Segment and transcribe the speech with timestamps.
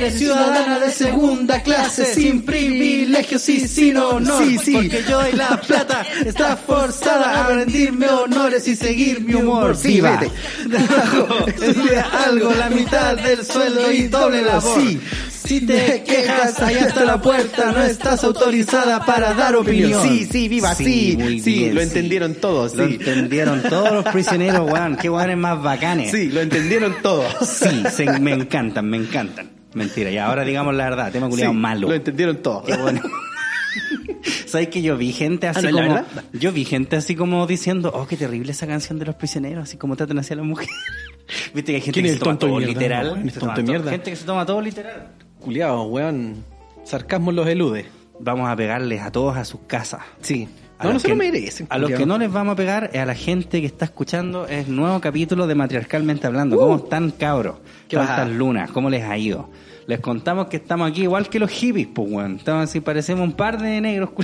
[0.00, 4.38] Eres ciudadana de segunda clase, sin privilegios, sí, sí, no, no.
[4.38, 4.72] Sí, sí.
[4.72, 9.76] Porque yo y la plata está forzada a rendirme honores y seguir mi humor.
[9.76, 10.18] Sí, Viva.
[10.20, 10.32] vete.
[12.26, 14.80] Algo, la mitad del sueldo y doble labor.
[14.80, 15.00] Sí.
[15.44, 20.02] Si te quejas, allá está la puerta, no estás autorizada para dar opinión.
[20.02, 21.16] Sí, sí, viva, sí.
[21.18, 21.86] muy Sí, bien, lo sí.
[21.88, 22.94] entendieron todos, Lo sí.
[22.94, 24.96] entendieron todos los prisioneros, weón.
[24.96, 26.10] Qué weones más bacanes.
[26.12, 27.26] Sí, lo entendieron todos.
[27.48, 29.50] Sí, se- me encantan, me encantan.
[29.74, 31.88] Mentira, y ahora digamos la verdad, tema culiado Sí, malo.
[31.88, 32.64] Lo entendieron todos.
[32.64, 33.00] Qué bueno.
[34.46, 36.22] ¿Sabes que yo vi gente así Ah, ¿no es la como...
[36.32, 39.76] Yo vi gente así como diciendo, oh, qué terrible esa canción de los prisioneros, así
[39.76, 40.68] como tratan hacia la mujer.
[41.54, 42.72] Viste que hay gente ¿Quién que se toma todo mierda?
[42.72, 43.06] literal.
[43.06, 43.90] No, ¿quién es se tonto toma todo-?
[43.90, 45.08] Gente que se toma todo literal.
[45.38, 46.44] Culeado, weón.
[46.84, 47.86] Sarcasmo los elude.
[48.18, 50.00] Vamos a pegarles a todos a sus casas.
[50.20, 50.48] Sí.
[50.80, 51.66] A No, no los se lo que- merecen.
[51.70, 51.98] A los culiao.
[52.00, 55.00] que no les vamos a pegar es a la gente que está escuchando es nuevo
[55.00, 56.56] capítulo de Matriarcalmente Hablando.
[56.56, 57.56] ¿Cómo están cabros?
[57.56, 57.68] Uh.
[57.88, 59.50] ¿Qué Tantas lunas, ¿cómo les ha ido?
[59.86, 62.36] Les contamos que estamos aquí igual que los hippies, pues weón.
[62.36, 64.10] Estamos así, parecemos un par de negros.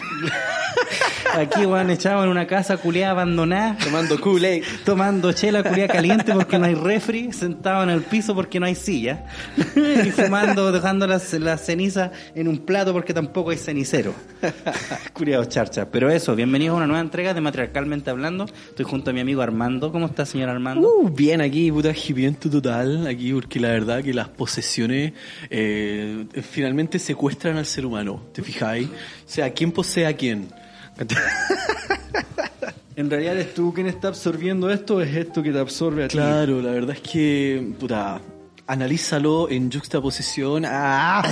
[1.37, 3.77] aquí, weón, echados en una casa culiada abandonada.
[3.83, 4.65] Tomando Kool-Aid.
[4.85, 8.75] Tomando chela culiada caliente porque no hay refri, sentado en el piso porque no hay
[8.75, 9.27] silla,
[9.77, 14.15] y fumando, dejando las, las cenizas en un plato porque tampoco hay cenicero.
[15.13, 15.91] Curiados charcha.
[15.91, 18.47] Pero eso, bienvenidos a una nueva entrega de Matriarcalmente Hablando.
[18.47, 19.93] Estoy junto a mi amigo Armando.
[19.93, 20.89] ¿Cómo está, señor Armando?
[20.89, 25.13] Uh, bien aquí, puta hipiento total, aquí porque la verdad que las posesiones
[25.51, 28.89] eh, finalmente secuestran al ser humano, ¿te fijáis?
[28.89, 28.91] O
[29.27, 30.49] sea, ¿quién posee a quién?
[32.97, 36.63] En realidad eres tú quien está absorbiendo esto, es esto que te absorbe a Claro,
[36.63, 38.23] la verdad es que, puta,
[38.67, 41.23] analízalo en juxtaposición a...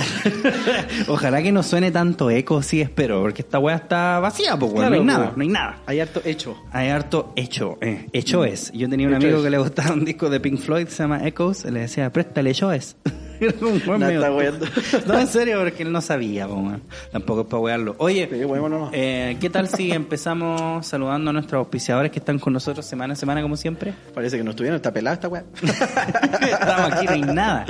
[1.07, 4.73] Ojalá que no suene tanto eco, sí espero, porque esta weá está vacía, pues.
[4.73, 5.77] Claro, no hay nada, no hay nada.
[5.87, 6.55] Hay harto hecho.
[6.71, 8.71] Hay harto hecho, eh, hecho es.
[8.71, 9.17] Yo tenía un Mm.
[9.17, 9.43] Hecho amigo es.
[9.45, 12.51] que le gustaba un disco de Pink Floyd, se llama Echoes, y le decía, préstale,
[12.51, 12.95] hecho es.
[13.39, 14.37] Era un buen No, medio está tonto.
[14.37, 14.65] weando.
[15.13, 16.71] No, en serio, porque él no sabía, po.
[17.11, 17.95] Tampoco es para wearlo.
[17.99, 18.89] Oye, Sí, bueno, no, no.
[18.93, 23.15] eh, ¿qué tal si empezamos saludando a nuestros auspiciadores que están con nosotros semana a
[23.15, 23.93] semana, como siempre?
[24.13, 25.43] Parece que no estuvieron, está pelada esta weá.
[25.61, 27.65] Estamos aquí, no hay nada.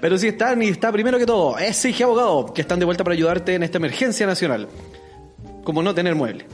[0.00, 3.14] Pero sí están y está primero que todo SIG Abogado, que están de vuelta para
[3.14, 4.68] ayudarte en esta emergencia nacional.
[5.64, 6.46] Como no tener mueble.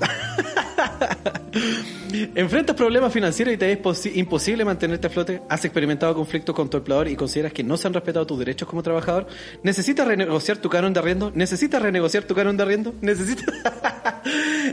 [2.35, 5.43] ¿Enfrentas problemas financieros y te es posi- imposible mantenerte a flote?
[5.49, 8.69] ¿Has experimentado conflictos con tu empleador y consideras que no se han respetado tus derechos
[8.69, 9.27] como trabajador?
[9.63, 11.33] ¿Necesitas renegociar tu canon de arriendo?
[11.35, 12.95] ¿Necesitas renegociar tu canon de arriendo?
[13.01, 13.47] ¿Necesitas...?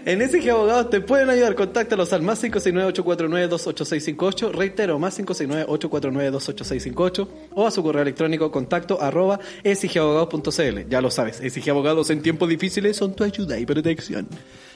[0.06, 1.56] en SG Abogados te pueden ayudar.
[1.56, 4.51] Contáctalos al más 569-849-28658.
[4.51, 7.28] Reitero, más 569-849-28658.
[7.56, 10.89] O a su correo electrónico contacto arroba sgabogados.cl.
[10.89, 14.28] Ya lo sabes, SG Abogados en tiempos difíciles son tu ayuda y protección.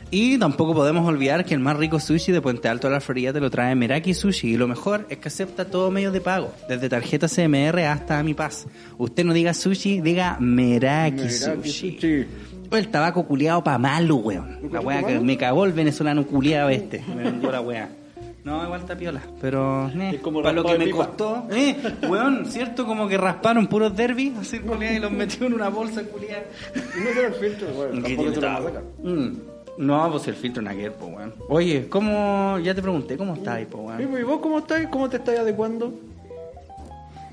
[0.10, 3.34] Y tampoco podemos olvidar que el más rico sushi de Puente Alto a la Florida
[3.34, 4.54] te lo trae Meraki Sushi.
[4.54, 8.34] Y lo mejor es que acepta todo medio de pago, desde tarjeta CMR hasta Mi
[8.34, 8.68] Paz.
[8.98, 12.26] Usted no diga sushi, diga Meraki, sushi.
[12.72, 14.60] El tabaco culiado pa' malo, weón.
[14.72, 17.04] La weá que me cagó el venezolano culiado este.
[17.14, 17.90] Me vendió la weá.
[18.46, 20.98] No, igual está piola, pero eh, para lo que me pipa.
[21.08, 21.76] costó, eh,
[22.10, 22.86] weón, ¿cierto?
[22.86, 26.44] Como que rasparon puros derby, así culiado, y los metió en una bolsa culiada.
[26.74, 28.62] No será el filtro, bueno, ¿Qué tiene esta-
[29.04, 29.32] Mm.
[29.78, 31.34] No, pues el filtro Naguer, pues, weón.
[31.50, 32.58] Oye, ¿cómo?
[32.60, 34.02] Ya te pregunté, ¿cómo estás, pues, weón?
[34.20, 34.88] ¿Y vos cómo estás?
[34.88, 35.94] ¿Cómo te estás adecuando?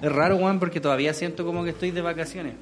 [0.02, 2.54] Es raro, weón, porque todavía siento como que estoy de vacaciones.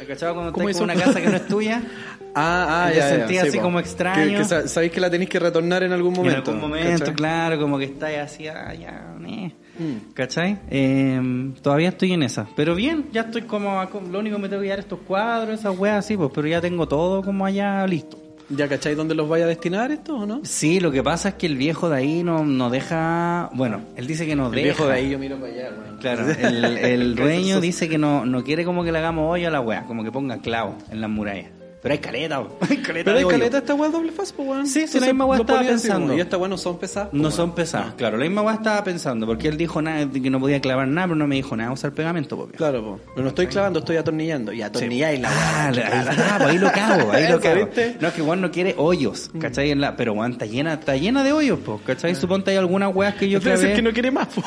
[0.00, 0.96] ¿Has cachado cuando ¿Cómo estás en hizo?
[0.98, 1.82] una casa que no es tuya?
[2.40, 3.64] Ah, ah, Te ya, ya, sentí sí, así po.
[3.64, 4.22] como extraño.
[4.30, 6.52] Que, que sa- sabéis que la tenéis que retornar en algún momento.
[6.52, 7.14] en algún momento, ¿cachai?
[7.14, 9.50] claro, como que estás así, ah, ya, eh.
[9.78, 10.12] Mm.
[10.12, 10.58] ¿Cachai?
[10.70, 12.46] Eh, todavía estoy en esa.
[12.54, 15.76] Pero bien, ya estoy como, lo único que me tengo que dar estos cuadros, esas
[15.76, 18.18] weas así, pues, pero ya tengo todo como allá listo.
[18.50, 20.40] ¿Ya cacháis dónde los vaya a destinar esto o no?
[20.44, 23.50] Sí, lo que pasa es que el viejo de ahí no, no deja.
[23.52, 24.62] Bueno, él dice que no El deja.
[24.64, 25.96] viejo de ahí yo miro para allá, weón.
[25.98, 29.50] Claro, el, el dueño dice que no, no quiere como que le hagamos hoyo a
[29.50, 31.50] la wea, como que ponga clavo en las murallas.
[31.80, 32.56] Pero hay caleta, bo.
[32.68, 33.28] hay caleta Pero hay hoyo.
[33.38, 34.66] caleta esta weá doble faz, pues weón.
[34.66, 36.16] Sí, sí, la misma weá estaba pensando.
[36.16, 37.08] Y estas weas no son pesadas.
[37.12, 37.54] No son weón.
[37.54, 38.16] pesados, claro.
[38.18, 41.16] La misma wea estaba pensando, porque él dijo nada, que no podía clavar nada, pero
[41.16, 42.48] no me dijo nada, usar pegamento, po.
[42.48, 43.02] Claro, pues.
[43.14, 44.52] Pero no estoy clavando, estoy atornillando.
[44.52, 46.00] Y atornilláis la Ah, weá.
[46.10, 47.68] está, pues ahí lo cago, ahí lo cago.
[48.00, 49.70] No, es que Juan no quiere hoyos, ¿cachai?
[49.70, 52.14] En la, pero Juan está llena, está llena de hoyos, pues, ¿cachai?
[52.14, 53.74] Suponte hay algunas weas que yo clavé.
[53.74, 54.42] que no quiere más, po.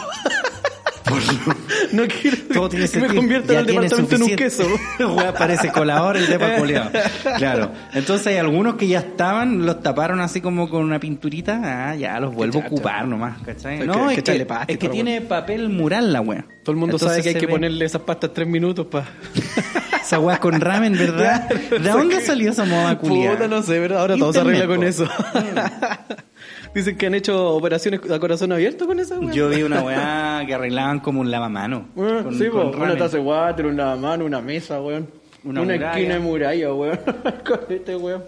[1.91, 3.15] No quiere Todo tiene que me sentido.
[3.21, 4.63] convierta Ya el departamento en un queso.
[4.99, 6.89] Wea, parece colador el depa culiao.
[7.37, 7.71] Claro.
[7.93, 11.89] Entonces hay algunos que ya estaban, los taparon así como con una pinturita.
[11.91, 13.79] Ah, ya los vuelvo a ocupar nomás, ¿cachai?
[13.85, 16.45] No, que- es que es que tiene papel mural la wea.
[16.63, 19.05] Todo el mundo Entonces sabe que hay que ve- ponerle esas pastas tres minutos para...
[20.01, 21.47] Esa wea con ramen, ¿verdad?
[21.47, 23.33] ¿De dónde salió esa moda culiao?
[23.35, 23.99] Puta, no sé, ¿verdad?
[24.01, 25.07] Ahora todo se arregla con eso.
[26.73, 29.33] Dicen que han hecho operaciones a corazón abierto con esa weá.
[29.33, 31.85] Yo vi una weá que arreglaban como un lavamano.
[31.97, 35.07] Ah, con- sí, con po, una taza de water, una mano, una mesa, weón.
[35.43, 36.99] Una esquina de muralla, weón.
[37.45, 38.23] Con este weón.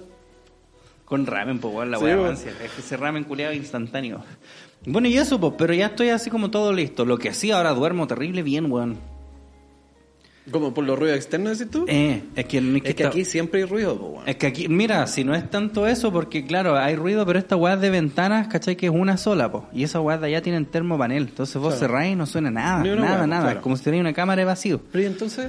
[1.05, 2.31] Con ramen, pues, weón, la Sí, weá.
[2.31, 4.23] Es que ese ramen culiado instantáneo.
[4.85, 7.05] Bueno, y eso, pues, pero ya estoy así como todo listo.
[7.05, 8.97] Lo que sí, ahora duermo terrible bien, weón.
[10.51, 11.85] Como por los ruidos externos, decís tú.
[11.87, 14.23] Eh, es que, no es que es que esta- aquí siempre hay ruido, po, weón.
[14.27, 17.55] Es que aquí, mira, si no es tanto eso, porque claro, hay ruido, pero esta
[17.55, 18.75] weá de ventanas, ¿cachai?
[18.75, 19.67] Que es una sola, po.
[19.71, 21.23] Y esas weas de allá tienen termopanel.
[21.29, 21.79] Entonces vos Claro.
[21.79, 23.41] cerráis y no suena nada, nada, weá, nada.
[23.43, 23.57] claro.
[23.59, 24.81] Es como si tuviera una cámara de vacío.
[24.91, 25.47] Pero y entonces,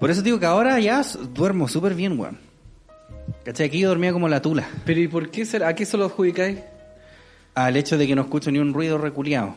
[0.00, 1.00] Por eso digo que ahora ya
[1.32, 2.36] duermo súper bien, weón.
[3.42, 3.68] ¿Cachai?
[3.68, 4.68] Aquí yo dormía como la tula.
[4.84, 5.68] pero ¿y por qué será?
[5.68, 6.58] ¿A qué se lo adjudicáis?
[7.54, 9.56] Al hecho de que no escucho ni un ruido reculeado.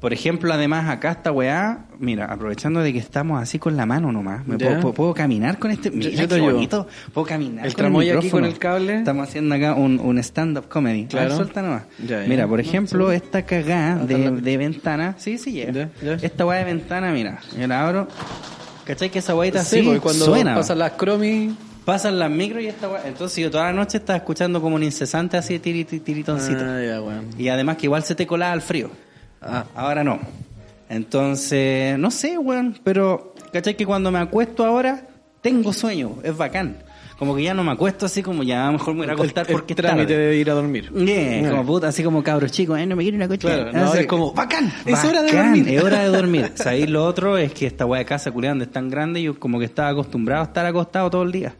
[0.00, 4.12] Por ejemplo, además, acá esta weá, mira, aprovechando de que estamos así con la mano
[4.12, 5.90] nomás, me puedo, puedo- puedo caminar con este.
[5.90, 6.86] Mira, yo qué bonito.
[7.14, 8.98] Puedo caminar El con tramoy aquí con el cable.
[8.98, 11.06] Estamos haciendo acá un, un stand-up comedy.
[11.06, 11.28] Claro.
[11.28, 11.82] Ver, suelta nomás.
[12.06, 12.28] Ya, ya.
[12.28, 13.16] Mira, por ejemplo, sí.
[13.16, 15.14] esta cagada de, de ventana.
[15.18, 15.88] Sí, sí, llega.
[16.02, 16.14] Ya.
[16.20, 18.08] Esta weá de ventana, mira, yo la abro.
[18.84, 19.10] ¿Cachai?
[19.10, 20.54] Que esa weita Sí, así porque cuando suena.
[20.56, 21.56] pasan las cromi...
[21.86, 23.02] Pasan las micros y esta weá.
[23.06, 26.58] Entonces yo toda la noche estaba escuchando como un incesante así tiritoncito.
[26.64, 27.26] Ah, ya, weón.
[27.38, 28.90] Y además que igual se te colaba al frío.
[29.42, 30.18] Ah, Ahora no.
[30.88, 33.76] Entonces, no sé, weón, pero ¿cachai?
[33.76, 35.02] Que cuando me acuesto ahora,
[35.40, 36.78] tengo sueño, es bacán.
[37.18, 39.52] Como que ya no me acuesto así como ya mejor me voy a acostar el,
[39.52, 40.26] porque el trámite tarde.
[40.26, 40.92] de ir a dormir.
[40.92, 41.50] Yeah, Yeah.
[41.50, 43.52] como puta, así como cabros chicos, eh, no me quiero ir a acostar.
[43.70, 45.68] Claro, no, Así, es como, bacán, es hora de dormir.
[45.68, 46.52] Es hora de dormir.
[46.56, 46.90] ¿Sabéis?
[46.90, 49.64] Lo otro es que esta weá de casa culiando es tan grande, yo como que
[49.64, 51.54] estaba acostumbrado a estar acostado todo el día.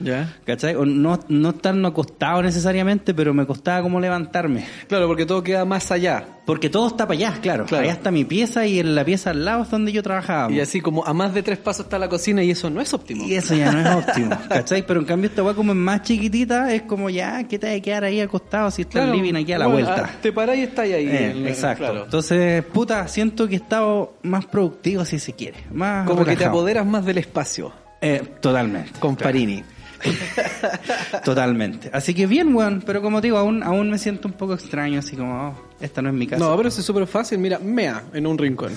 [0.00, 0.34] ¿Ya?
[0.44, 0.74] ¿Cachai?
[0.74, 4.66] O no, no estar no acostado necesariamente, pero me costaba como levantarme.
[4.88, 6.26] Claro, porque todo queda más allá.
[6.44, 7.64] Porque todo está para allá, claro.
[7.64, 7.84] Claro.
[7.84, 10.52] Allá está mi pieza y en la pieza al lado es donde yo trabajaba.
[10.52, 12.92] Y así como a más de tres pasos está la cocina y eso no es
[12.92, 13.24] óptimo.
[13.24, 14.84] Y eso ya no es óptimo, ¿cachai?
[14.86, 17.80] Pero en cambio esta weá como es más chiquitita, es como ya, ¿qué te hay
[17.80, 20.10] que quedar ahí acostado si está el living aquí a la bueno, vuelta?
[20.12, 21.06] ah, Te parás y estás ahí.
[21.06, 21.84] Eh, en- exacto.
[21.84, 22.04] claro.
[22.04, 25.58] Entonces, puta, siento que he estado más productivo si se quiere.
[25.72, 27.72] Más Como que te apoderas más del espacio.
[28.02, 28.90] Eh, totalmente.
[29.00, 29.62] Con Parini.
[31.24, 31.90] Totalmente.
[31.92, 32.82] Así que bien, weón.
[32.84, 36.08] Pero como digo, aún, aún me siento un poco extraño, así como, oh, esta no
[36.10, 36.44] es mi casa.
[36.44, 37.38] No, pero eso es súper fácil.
[37.38, 38.72] Mira, mea en un rincón.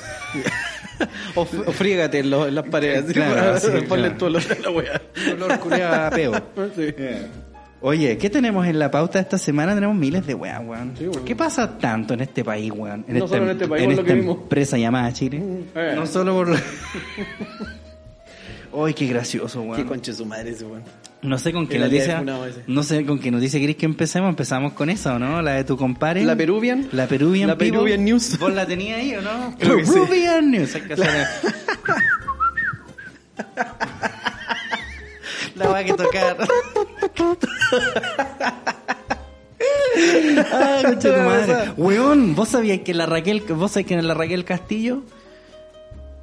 [1.36, 3.06] o, o frígate en, lo- en las paredes.
[3.14, 4.18] Claro, sí, ponle claro.
[4.18, 5.02] tu olor a la wea.
[5.34, 6.32] olor culiao a peo.
[6.76, 6.94] Sí.
[7.80, 9.76] Oye, ¿qué tenemos en la pauta esta semana?
[9.76, 10.94] Tenemos miles de weas, weón.
[10.98, 11.06] Sí.
[11.24, 13.06] ¿Qué pasa tanto en este país, weón?
[13.08, 14.38] En No solo en este país, en lo esta que vimos.
[14.38, 15.44] empresa llamada Chile.
[15.76, 15.94] Eh.
[15.96, 16.56] No solo por...
[18.84, 19.84] Ay, qué gracioso, Qué weón.
[19.88, 20.84] conche su madre ese weón.
[21.22, 22.24] No sé con qué noticia...
[22.68, 24.30] No sé con qué noticia querés que empecemos.
[24.30, 25.42] Empezamos con esa, ¿o no?
[25.42, 26.24] La de tu compadre.
[26.24, 26.88] ¿La Peruvian?
[26.92, 27.80] La Peruvian La People.
[27.80, 28.38] Peruvian News.
[28.40, 29.56] ¿Vos la tenías ahí o no?
[29.58, 29.94] Creo que sí.
[29.94, 30.76] Peruvian News.
[30.76, 31.08] Hay que hacer...
[35.56, 36.38] La va a que tocar.
[40.54, 41.72] Ah, concha tu madre.
[41.76, 45.02] Weón, ¿vos sabías que la Raquel, vos sabés que la Raquel Castillo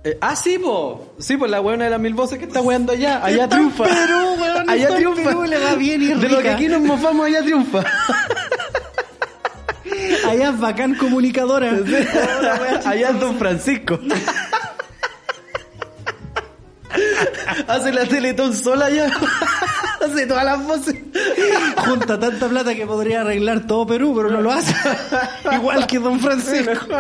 [0.04, 1.14] Eh, ah, sí, po.
[1.18, 3.24] Sí, pues la weona de las mil voces que está weando allá.
[3.24, 3.84] Allá Está en triunfa.
[3.84, 5.22] Perú, weón, Allá está en triunfa.
[5.30, 7.78] Perú, le va bien y De lo que aquí nos mofamos, allá triunfa.
[10.28, 11.70] allá es bacán comunicadora.
[12.84, 13.98] allá es Don Francisco.
[17.66, 19.10] Hace la teletón sola allá.
[20.04, 20.96] Hace todas las voces.
[21.76, 24.74] Junta tanta plata que podría arreglar todo Perú, pero no lo hace.
[25.52, 26.96] Igual que Don Francisco.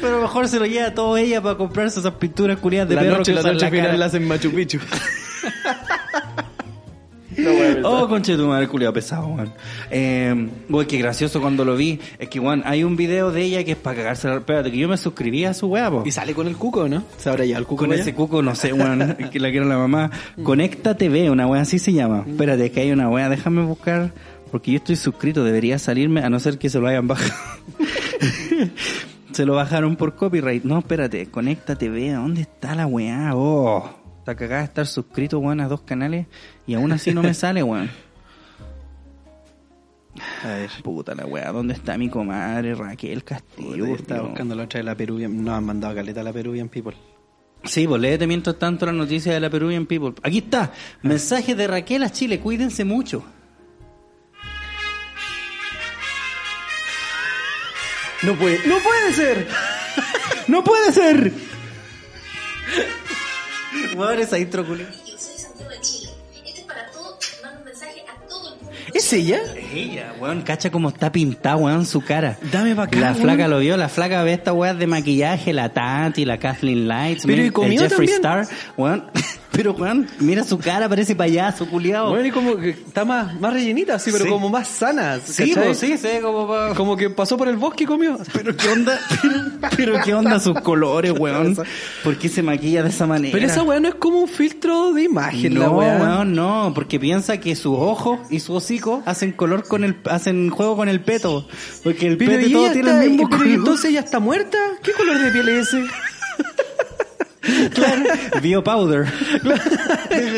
[0.00, 3.18] pero mejor se lo lleva todo ella para comprarse esas pinturas culiadas de la perro
[3.18, 4.78] noche, que la noche la final la hacen Machu Picchu.
[7.84, 9.52] Oh, conche tu madre, culiado pesado, weón.
[9.90, 12.00] Eh, güey, qué gracioso cuando lo vi.
[12.18, 14.36] Es que, weón, hay un video de ella que es para cagarse la...
[14.36, 16.02] Espérate, que yo me suscribí a su weá, po.
[16.04, 17.04] Y sale con el cuco, ¿no?
[17.16, 17.84] Se habrá ya el cuco.
[17.84, 20.10] Con ese cuco, no sé, weón, que la quiero la mamá.
[20.42, 22.24] Conecta TV, una weá así se llama.
[22.26, 24.12] Espérate, que hay una weá, déjame buscar,
[24.50, 27.32] porque yo estoy suscrito, debería salirme, a no ser que se lo hayan bajado.
[29.32, 30.64] se lo bajaron por copyright.
[30.64, 33.30] No, espérate, Conecta TV, ¿dónde está la weá?
[33.34, 33.97] Oh,
[34.28, 36.26] está cagada de estar suscrito, weón, a dos canales,
[36.66, 37.90] y aún así no me sale, weón.
[40.44, 43.86] A ver, puta la weá, ¿dónde está mi comadre Raquel Castillo?
[43.86, 45.42] Yo estaba buscando la otra de la Peruvian.
[45.44, 46.94] No han mandado caleta a la Peruvian People.
[47.64, 50.14] Sí, pues léete mientras tanto la noticia de la Peruvian People.
[50.22, 50.72] Aquí está.
[51.02, 52.40] Mensaje de Raquel a Chile.
[52.40, 53.24] Cuídense mucho.
[58.22, 59.48] No puede, no puede ser.
[60.48, 61.32] ¡No puede ser!
[64.18, 64.88] Esa intro, culiao.
[65.06, 66.10] Yo soy Santiago de Chile.
[66.46, 67.16] Este es para todos.
[67.42, 68.72] Mando un mensaje a todo el mundo.
[68.94, 69.40] ¿Es ella?
[69.74, 72.38] Ella, weón, cacha cómo está pintada, weón, su cara.
[72.50, 73.22] Dame pa' acá, La weón.
[73.22, 77.22] flaca lo vio, la flaca ve esta weá de maquillaje, la Tati, la Kathleen Lights,
[77.26, 78.42] Pero mira, y comió el Jeffree también.
[78.46, 79.10] Star, weón.
[79.58, 82.10] Pero weón, mira su cara, parece payaso, culiado.
[82.10, 84.30] Bueno, y como que está más, más rellenita, así, pero Sí.
[84.30, 85.18] como más sana.
[85.18, 88.16] sí, pues, sí, ve como pa- Como que pasó por el bosque y comió.
[88.32, 89.34] Pero qué onda, pero,
[89.76, 91.56] pero qué onda sus colores, weón.
[92.04, 93.32] ¿Por qué se maquilla de esa manera?
[93.32, 95.96] Pero esa weá no es como un filtro de imagen, no, la weá.
[95.98, 100.50] weón, no, porque piensa que sus ojos y su hocico hacen color con el, hacen
[100.50, 101.48] juego con el peto.
[101.82, 103.46] Porque el Pero peto y todo tiene el mismo color.
[103.48, 104.56] entonces ella está muerta.
[104.84, 105.82] ¿Qué color de piel es ese?
[107.74, 108.02] Claro,
[108.42, 109.06] Bio Powder.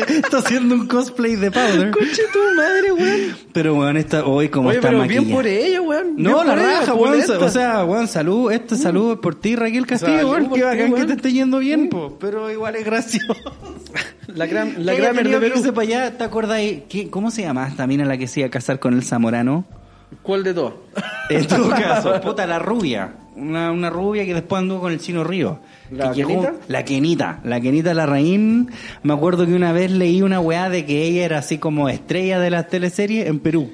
[0.09, 1.91] está haciendo un cosplay de Powder.
[1.91, 3.35] Conche tu madre, weón.
[3.53, 5.25] Pero weón, está hoy como Oye, está pero maquillada.
[5.25, 6.13] bien por ella, weón.
[6.17, 7.21] No, la raja, weón.
[7.41, 8.51] O sea, weón, salud.
[8.51, 10.49] Este salud por ti, Raquel Castillo, weón.
[10.51, 12.17] Qué bacán que te esté yendo bien, po.
[12.19, 13.33] Pero igual es gracioso.
[14.27, 15.57] la gran, la gran de Perú.
[15.57, 16.83] irse para allá, ¿te?
[16.89, 19.65] ¿Qué- ¿Cómo se llama esta mina la que se iba a casar con el Zamorano?
[20.21, 20.73] ¿Cuál de todos?
[21.29, 23.13] En todo caso, puta, la rubia.
[23.35, 25.59] Una, una rubia que después anduvo con el chino Río.
[25.89, 26.53] ¿La Que llegó- Kenita?
[26.67, 27.39] La Kenita.
[27.43, 28.69] La Kenita Larraín.
[29.03, 32.39] Me acuerdo que una vez leí una weá de que ella era así como estrella
[32.39, 33.71] de las teleseries en Perú.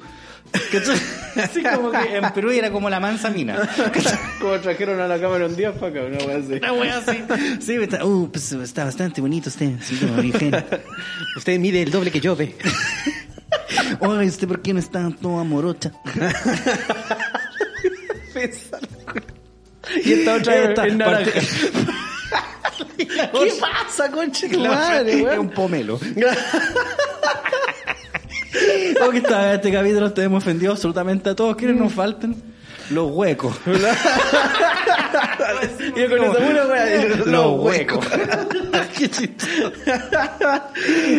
[1.36, 3.58] Así como que en Perú era como la mansa mina.
[4.42, 6.54] Como trajeron a la cámara un día para acá, una weá así.
[6.54, 7.24] Una weá así.
[7.60, 9.74] Sí, está, uh, pues, está bastante bonito usted.
[11.38, 12.56] Usted mide el doble que yo, ve.
[14.00, 15.92] Oye, ¿usted por qué no está todo amorocha?
[20.04, 21.32] Y esta otra Esta es naranja.
[21.32, 21.48] parte-
[22.98, 26.00] ¿Qué pasa, conche madre, es un pomelo.
[29.02, 31.56] Oh, que esta- este capítulo te hemos ofendido absolutamente a todos.
[31.56, 32.36] ¿Quiénes nos faltan?
[32.90, 33.56] Los huecos.
[35.96, 38.06] Y yo con esa pura weá, Los huecos.
[38.98, 39.72] qué chistoso.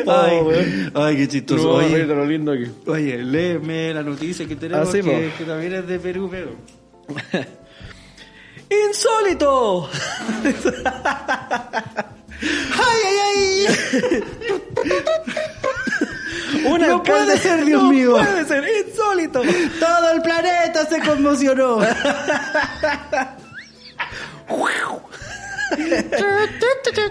[0.07, 1.71] Ay, ay, qué chistoso.
[1.75, 2.67] Oye, mira lo lindo aquí.
[2.87, 6.51] oye, léeme la noticia que tenemos Ah, que, que también es de Perú, pero...
[8.71, 9.89] ¡Insólito!
[12.45, 14.25] ¡Ay, ay, ay!
[16.67, 18.13] Un No puede ser, Dios no mío.
[18.13, 19.43] puede ser, insólito.
[19.81, 21.79] Todo el planeta se conmocionó.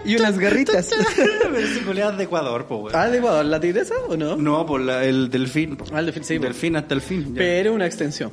[0.05, 0.89] Y unas garritas.
[1.15, 2.89] Pero si culeas de Ecuador, po.
[2.93, 4.35] ¿Ah, de Ecuador, la tigresa o no?
[4.35, 5.77] No, por la- el delfín.
[5.93, 6.37] Ah, el delfín, sí.
[6.37, 7.33] Delfín hasta el fin.
[7.33, 7.39] ya.
[7.39, 8.31] Pero una extensión.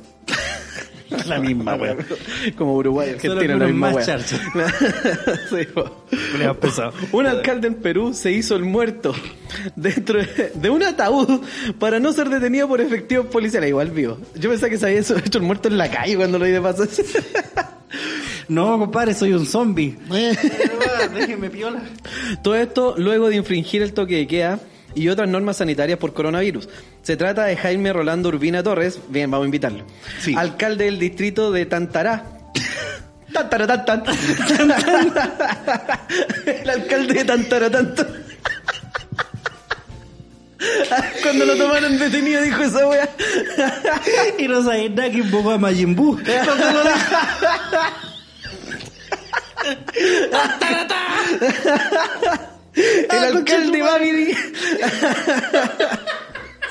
[1.27, 1.97] La misma, weón.
[2.57, 4.39] Como Uruguay, Argentina, la misma charcha.
[5.49, 5.67] Sí.
[7.11, 9.13] Un alcalde en Perú se hizo el muerto
[9.75, 10.19] dentro
[10.53, 11.41] de un ataúd
[11.79, 13.69] para no ser detenido por efectivos policiales.
[13.69, 14.17] Igual vivo.
[14.35, 16.61] Yo pensaba que se había hecho el muerto en la calle cuando lo vi de
[16.61, 16.85] paso.
[18.47, 19.97] No, compadre, soy un zombie.
[21.13, 21.81] Déjeme piola.
[22.43, 24.59] Todo esto luego de infringir el toque de queda
[24.93, 26.69] y otras normas sanitarias por coronavirus.
[27.05, 29.85] Se trata de Jaime Rolando Urbina Torres, bien, vamos a invitarlo.
[30.19, 30.33] Sí.
[30.35, 32.25] Alcalde del distrito de Tantará.
[33.31, 34.03] Tantara, tan, tan.
[36.47, 38.07] El alcalde de Tantara, tanto.
[41.21, 43.07] Cuando lo tomaron detenido dijo esa wea.
[44.39, 46.17] Y no sabía nada que invocó a Majin Buu.
[46.17, 46.81] Cuando lo.
[52.75, 54.35] El Ah, alcalde Babidi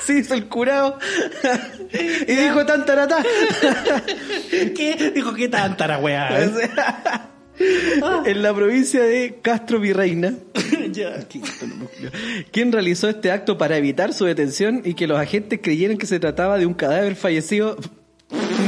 [0.07, 0.99] se hizo el curado
[1.93, 3.23] y dijo tantaratá.
[4.51, 5.13] ¿Qué?
[5.15, 7.31] Dijo que tanta la weá.
[8.27, 10.35] en la provincia de Castro Virreina,
[12.51, 16.19] quien realizó este acto para evitar su detención y que los agentes creyeran que se
[16.19, 17.77] trataba de un cadáver fallecido.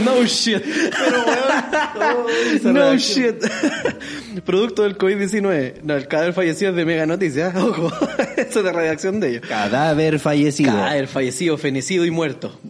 [0.04, 0.64] No shit.
[2.64, 3.42] no shit.
[4.44, 5.82] Producto del COVID-19.
[5.82, 7.54] No, el cadáver fallecido es de Mega Noticias.
[7.56, 7.90] Ojo,
[8.36, 9.42] eso es de redacción de ellos.
[9.48, 10.72] Cadáver fallecido.
[10.72, 12.60] Cadáver fallecido, fenecido y muerto.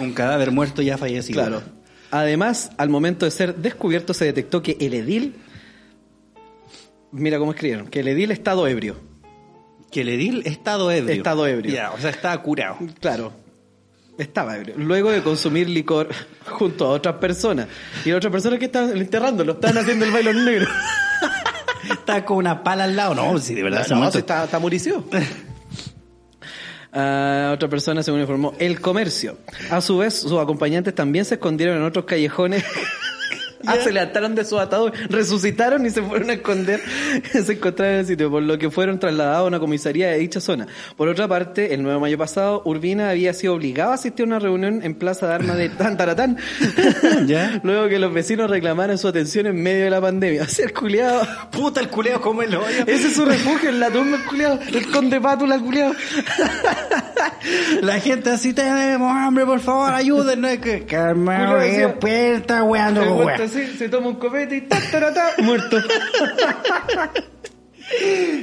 [0.00, 1.40] Un cadáver muerto ya fallecido.
[1.40, 1.62] Claro.
[2.10, 5.34] Además, al momento de ser descubierto se detectó que el edil,
[7.12, 8.96] mira cómo escribieron, que el edil estado ebrio.
[9.90, 11.14] Que el edil estado ebrio.
[11.14, 11.72] Estado ebrio.
[11.72, 12.78] Ya, o sea, estaba curado.
[13.00, 13.32] Claro,
[14.18, 14.74] estaba ebrio.
[14.76, 16.08] Luego de consumir licor
[16.46, 17.68] junto a otras personas.
[18.04, 20.68] Y las otras personas que estaban enterrándolo, estaban haciendo el baile negro.
[21.90, 23.14] Estaba con una pala al lado.
[23.14, 24.60] No, si de verdad se no, está, está.
[26.90, 29.36] Ah, otra persona, según informó, el comercio.
[29.70, 32.64] A su vez, sus acompañantes también se escondieron en otros callejones
[33.66, 36.80] Ah, se levantaron de su atado, resucitaron y se fueron a esconder.
[37.32, 40.40] se encontraron en el sitio, por lo que fueron trasladados a una comisaría de dicha
[40.40, 40.66] zona.
[40.96, 44.26] Por otra parte, el 9 de mayo pasado, Urbina había sido obligado a asistir a
[44.26, 46.38] una reunión en Plaza de Armas de Tantaratán.
[47.26, 47.60] ¿Ya?
[47.62, 50.42] Luego que los vecinos reclamaran su atención en medio de la pandemia.
[50.42, 51.26] O sea, el culiado.
[51.50, 52.84] Puta, el culeo como el hoyo.
[52.86, 54.58] Ese es su refugio en la tumba, el culiado.
[54.72, 55.94] El conde pátula, el culiado.
[57.82, 60.58] La gente así, tenemos hambre, por favor, ayúdennos.
[60.88, 63.47] Calma, eh, está weando, weón.
[63.50, 65.78] Así, se toma un copete y ta, ta, ta, ta, muerto.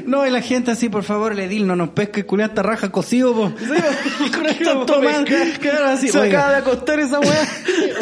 [0.06, 2.64] No, y la gente así, por favor, el edil, no nos pesque el culeo hasta
[2.64, 3.54] raja cocido, po.
[4.50, 6.40] Están tomando, claro, así, Se oiga.
[6.40, 7.48] acaba de acostar esa weá.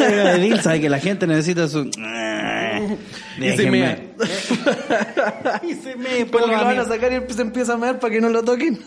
[0.00, 1.90] Oiga, edil, sabe que la gente necesita su...
[3.38, 3.98] Y se mea.
[5.62, 7.98] Y se mea, Como que lo a van a sacar y se empieza a mear
[7.98, 8.80] para que no lo toquen.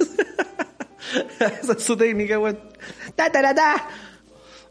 [1.39, 2.59] Esa es su técnica, weón.
[3.15, 3.88] Ta, ta, ta, ta.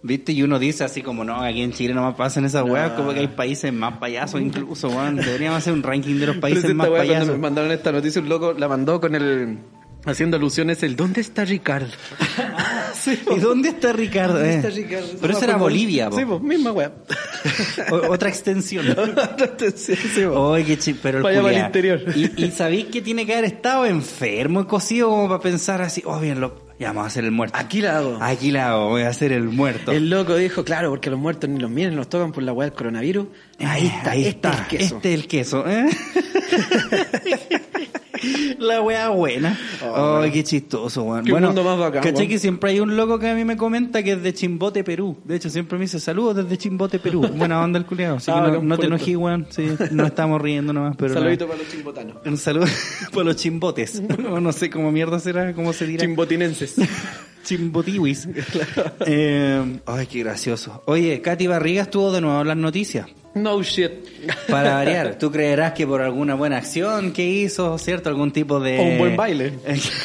[0.07, 0.33] ¿Viste?
[0.33, 3.13] Y uno dice así como, no, aquí en Chile no más pasan esas weas, como
[3.13, 5.17] que hay países más payasos incluso, weón.
[5.17, 7.35] Deberíamos hacer un ranking de los países más weá, cuando payasos.
[7.35, 9.59] me mandaron esta noticia, un loco la mandó con el...
[10.05, 11.89] Haciendo alusiones el ¿Dónde está Ricardo?
[12.95, 14.35] sí, ¿Y dónde está Ricardo?
[14.35, 14.57] ¿Dónde eh?
[14.59, 15.09] está Ricardo?
[15.21, 16.17] Pero eso era Bolivia, po.
[16.17, 16.93] Sí, pues, misma weá.
[18.09, 18.87] Otra extensión.
[19.75, 20.51] sí, sí, po.
[20.51, 22.01] Oye, qué chi- pero el allá, para el interior.
[22.15, 26.03] Y, y sabéis que tiene que haber estado enfermo y cocido como para pensar así,
[26.05, 27.57] oh, bien, lo, ya vamos a hacer el muerto.
[27.59, 28.19] Aquí la hago.
[28.21, 29.93] Aquí la hago, voy a hacer el muerto.
[29.93, 32.69] El loco dijo, claro, porque los muertos ni los miren, los tocan por la weá
[32.69, 33.29] del coronavirus.
[33.61, 34.51] Ahí está, ahí este está.
[34.53, 34.97] es el queso.
[34.97, 35.65] Este es el queso.
[35.69, 35.87] ¿eh?
[38.59, 39.59] La wea buena.
[39.85, 41.25] Oh, Ay, qué chistoso, weón.
[41.25, 44.03] Qué mundo más bacán, ¿cachai que siempre hay un loco que a mí me comenta
[44.03, 45.17] que es de Chimbote, Perú?
[45.25, 47.27] De hecho, siempre me dice saludos desde Chimbote, Perú.
[47.35, 48.17] Buena onda el culiado.
[48.17, 49.47] Así Ah, que no, no te enojes, weón.
[49.51, 51.15] Sí, no estamos riendo nomás, pero.
[51.15, 51.51] Saludito no.
[51.51, 52.17] para los chimbotanos.
[52.25, 52.67] Un saludo
[53.13, 54.03] por los chimbotes.
[54.31, 56.05] O no sé cómo mierda será, cómo se dirá.
[56.05, 56.77] Chimbotinenses.
[57.47, 58.29] Chimbotiwis.
[59.07, 60.83] Eh, ay, qué gracioso.
[60.87, 63.07] Oye, Katy Barriga estuvo de nuevo en las noticias.
[63.35, 63.91] No shit.
[64.49, 68.09] Para variar, tú creerás que por alguna buena acción que hizo, ¿cierto?
[68.09, 68.79] Algún tipo de...
[68.79, 69.53] O un buen baile.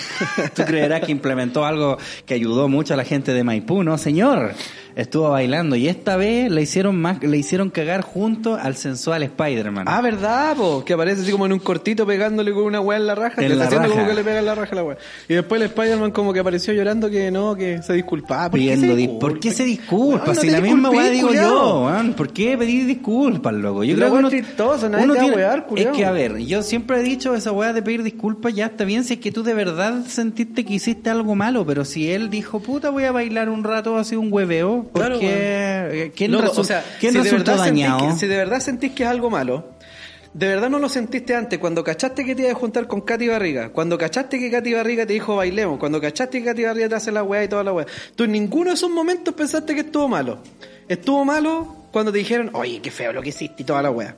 [0.55, 3.97] tú creerás que implementó algo que ayudó mucho a la gente de Maipú, ¿no?
[3.97, 4.53] Señor,
[4.95, 9.85] estuvo bailando y esta vez le hicieron más, le hicieron cagar junto al sensual Spider-Man.
[9.87, 10.83] Ah, ¿verdad, po?
[10.85, 13.41] Que aparece así como en un cortito pegándole con una weá en la raja.
[13.41, 13.99] En le está haciendo raja.
[13.99, 14.97] como que le pega en la raja la weá.
[15.29, 18.49] Y después el Spider-Man como que apareció llorando que no, que se disculpaba.
[18.51, 19.19] ¿Por qué se dis- disculpa?
[19.27, 20.25] ¿Por qué se disculpa?
[20.27, 21.49] No si te la misma weá digo culiao.
[21.49, 22.13] yo, weón.
[22.13, 23.83] ¿por qué pedir disculpas, loco?
[23.83, 26.11] Yo creo que uno, es chistosa, nadie te va a tiene- wear, Es que, a
[26.11, 29.19] ver, yo siempre he dicho esa weá de pedir disculpas ya está bien si es
[29.19, 33.03] que tú de verdad sentiste que hiciste algo malo, pero si él dijo, puta, voy
[33.05, 36.11] a bailar un rato así un hueveo, ¿por Claro, qué?
[36.15, 38.07] ¿Quién, Loco, resu- o sea, quién si de resultó verdad sentís dañado?
[38.09, 39.71] que- si de verdad sentís que es algo malo,
[40.33, 43.27] de verdad no lo sentiste antes, cuando cachaste que te ibas a juntar con Katy
[43.27, 46.95] Barriga, cuando cachaste que Katy Barriga te dijo bailemos, cuando cachaste que Katy Barriga te
[46.95, 49.81] hace la weá y toda la weá, tú en ninguno de esos momentos pensaste que
[49.81, 50.39] estuvo malo.
[50.87, 54.15] Estuvo malo cuando te dijeron, oye, qué feo lo que hiciste y toda la weá.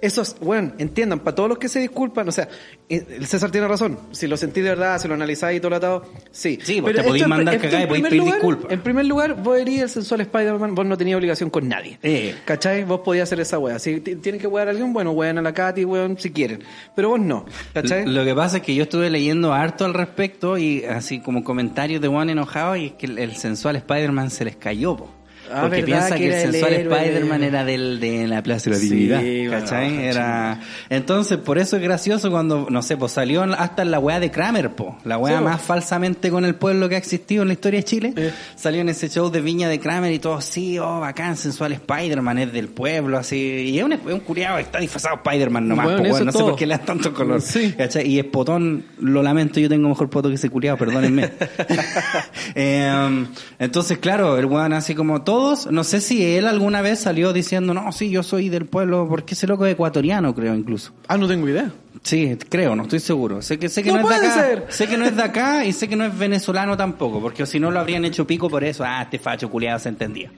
[0.00, 2.48] Eso es, bueno, entiendan, para todos los que se disculpan, o sea,
[2.88, 3.98] eh, el César tiene razón.
[4.12, 6.58] Si lo sentís de verdad, si lo analizáis y todo lo atado, sí.
[6.62, 8.72] Sí, te en- mandar esto cagada y primer pedir disculpas.
[8.72, 11.98] En primer lugar, vos erías el sensual Spider-Man, vos no tenías obligación con nadie.
[12.02, 12.34] Eh.
[12.44, 12.84] ¿Cachai?
[12.84, 13.78] Vos podías hacer esa wea.
[13.78, 16.62] Si tienen que wear a alguien, bueno, wean a la Katy, weón, si quieren.
[16.94, 17.44] Pero vos no.
[17.74, 18.06] ¿Cachai?
[18.06, 22.00] Lo que pasa es que yo estuve leyendo harto al respecto y así como comentarios
[22.00, 25.10] de Juan enojado y es que el, el sensual Spider-Man se les cayó, po.
[25.52, 28.76] Ah, Porque ¿verdad piensa que que, el sensual Spider-Man era del, de la Plaza de
[28.76, 29.90] la Sí, Dignidad, bueno, ¿cachai?
[29.96, 30.60] baja, Era...
[30.90, 34.70] Entonces, por eso es gracioso cuando, no sé, pues salió hasta la weá de Kramer,
[34.74, 34.96] po.
[35.04, 35.48] La weá Sí, po.
[35.50, 38.12] más falsamente con el pueblo que ha existido en la historia de Chile.
[38.16, 38.32] Eh.
[38.56, 42.38] Salió en ese show de Viña de Kramer y todo, sí, oh, bacán, sensual Spider-Man,
[42.38, 43.36] es del pueblo, así.
[43.36, 46.32] Y es un, es un curiado que está disfrazado Spider-Man nomás, Bueno, po, es No
[46.32, 46.48] sé todo.
[46.50, 47.40] por qué le dan tanto color.
[47.40, 47.74] Sí.
[47.76, 48.06] ¿Cachai?
[48.08, 51.30] Y es potón, lo lamento, yo tengo mejor poto que ese culiado, perdónenme.
[52.54, 53.26] Eh,
[53.58, 57.72] entonces, claro, el weón así como todos, no sé si él alguna vez salió diciendo,
[57.74, 60.92] no, sí, yo soy del pueblo, porque ese loco es ecuatoriano, creo, incluso.
[61.06, 61.70] Ah, no tengo idea.
[62.02, 63.40] Sí, creo, no estoy seguro.
[63.42, 64.34] Sé que sé que No no, es de acá.
[64.34, 64.66] ser.
[64.68, 67.60] Sé que no es de acá y sé que no es venezolano tampoco, porque si
[67.60, 68.84] no lo habrían hecho pico por eso.
[68.86, 70.30] Ah, este facho culiado se entendía.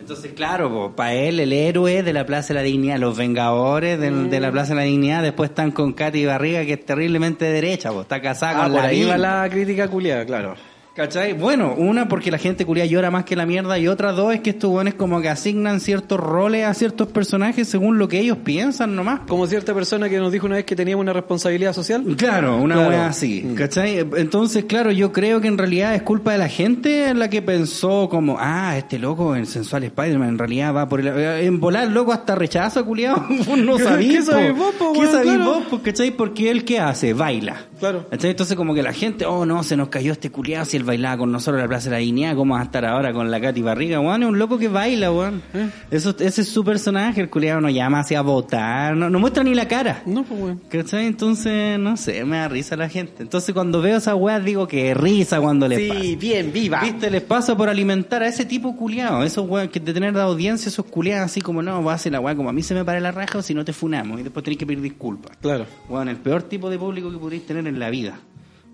[0.00, 4.28] Entonces, claro, para él el héroe de la Plaza de la Dignidad, los vengadores del-
[4.30, 7.90] de la Plaza de la Dignidad, después están con Katy Barriga, que es terriblemente derecha,
[7.92, 10.56] po, está casada Ah, con por la ahí va la crítica culiada, claro.
[10.94, 11.32] ¿Cachai?
[11.32, 14.40] Bueno, una porque la gente culia llora más que la mierda y otra dos es
[14.40, 18.36] que estos buenos como que asignan ciertos roles a ciertos personajes según lo que ellos
[18.44, 19.20] piensan nomás.
[19.26, 22.04] Como cierta persona que nos dijo una vez que teníamos una responsabilidad social.
[22.18, 22.90] Claro, una Claro.
[22.90, 23.54] wea así, Mm.
[23.54, 23.98] ¿cachai?
[24.18, 27.40] Entonces, claro, yo creo que en realidad es culpa de la gente en la que
[27.40, 31.06] pensó como, ah, este loco, el sensual Spider-Man, en realidad va por el...
[31.08, 33.24] En volar, loco, hasta rechazo, culiado.
[33.56, 35.62] no ¿Qué- sabís, qué sabís vos, po, ¿Qué sabís Claro.
[35.70, 36.10] vos, ¿cachai?
[36.10, 37.14] Porque él, ¿qué hace?
[37.14, 37.56] Baila.
[37.82, 38.06] Claro.
[38.12, 41.16] Entonces, como que la gente, oh no, se nos cayó este culiado si él bailaba
[41.16, 43.40] con nosotros en la Plaza de la Dignidad, ¿cómo va a estar ahora con la
[43.40, 43.98] Katy Barriga?
[43.98, 45.42] Weón, es un loco que baila, weón.
[45.52, 45.68] ¿Eh?
[45.90, 49.52] Eso, ese es su personaje, el culiado no llama hacia votar, no, no muestra ni
[49.52, 50.00] la cara.
[50.06, 50.60] No, pues, weón.
[50.68, 51.06] ¿Cachai?
[51.06, 53.24] Entonces, no sé, me da risa la gente.
[53.24, 56.00] Entonces, cuando veo esa weá, digo que risa cuando les pasa.
[56.16, 56.82] bien, viva.
[56.82, 57.10] ¿Viste?
[57.10, 59.24] Les pasa por alimentar a ese tipo culiado.
[59.24, 62.12] Esos weón que de tener de audiencia, esos culiados así como, no, va a hacer
[62.12, 64.20] la weá como a mí se me para la raja o si no te funamos.
[64.20, 65.36] Y después tenés que pedir disculpas.
[65.38, 65.66] Claro.
[65.88, 68.20] Weón, el peor tipo de público que podéis tener en la vida.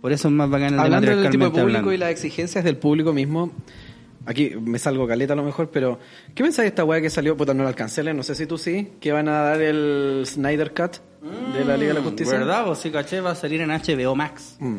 [0.01, 1.93] Por eso es más bacán el Hablando de del tipo de público hablando.
[1.93, 3.53] y las exigencias del público mismo,
[4.27, 5.99] aquí me salgo caleta a lo mejor, pero
[6.35, 7.37] ¿qué pensáis de esta weá que salió?
[7.37, 10.73] Puta, no la leer, no sé si tú sí, que van a dar el Snyder
[10.73, 10.99] Cut
[11.53, 12.39] de la Liga de la Justicia.
[12.39, 12.67] ¿Verdad?
[12.67, 14.57] Vos sí, caché, va a salir en HBO Max.
[14.61, 14.79] Mm.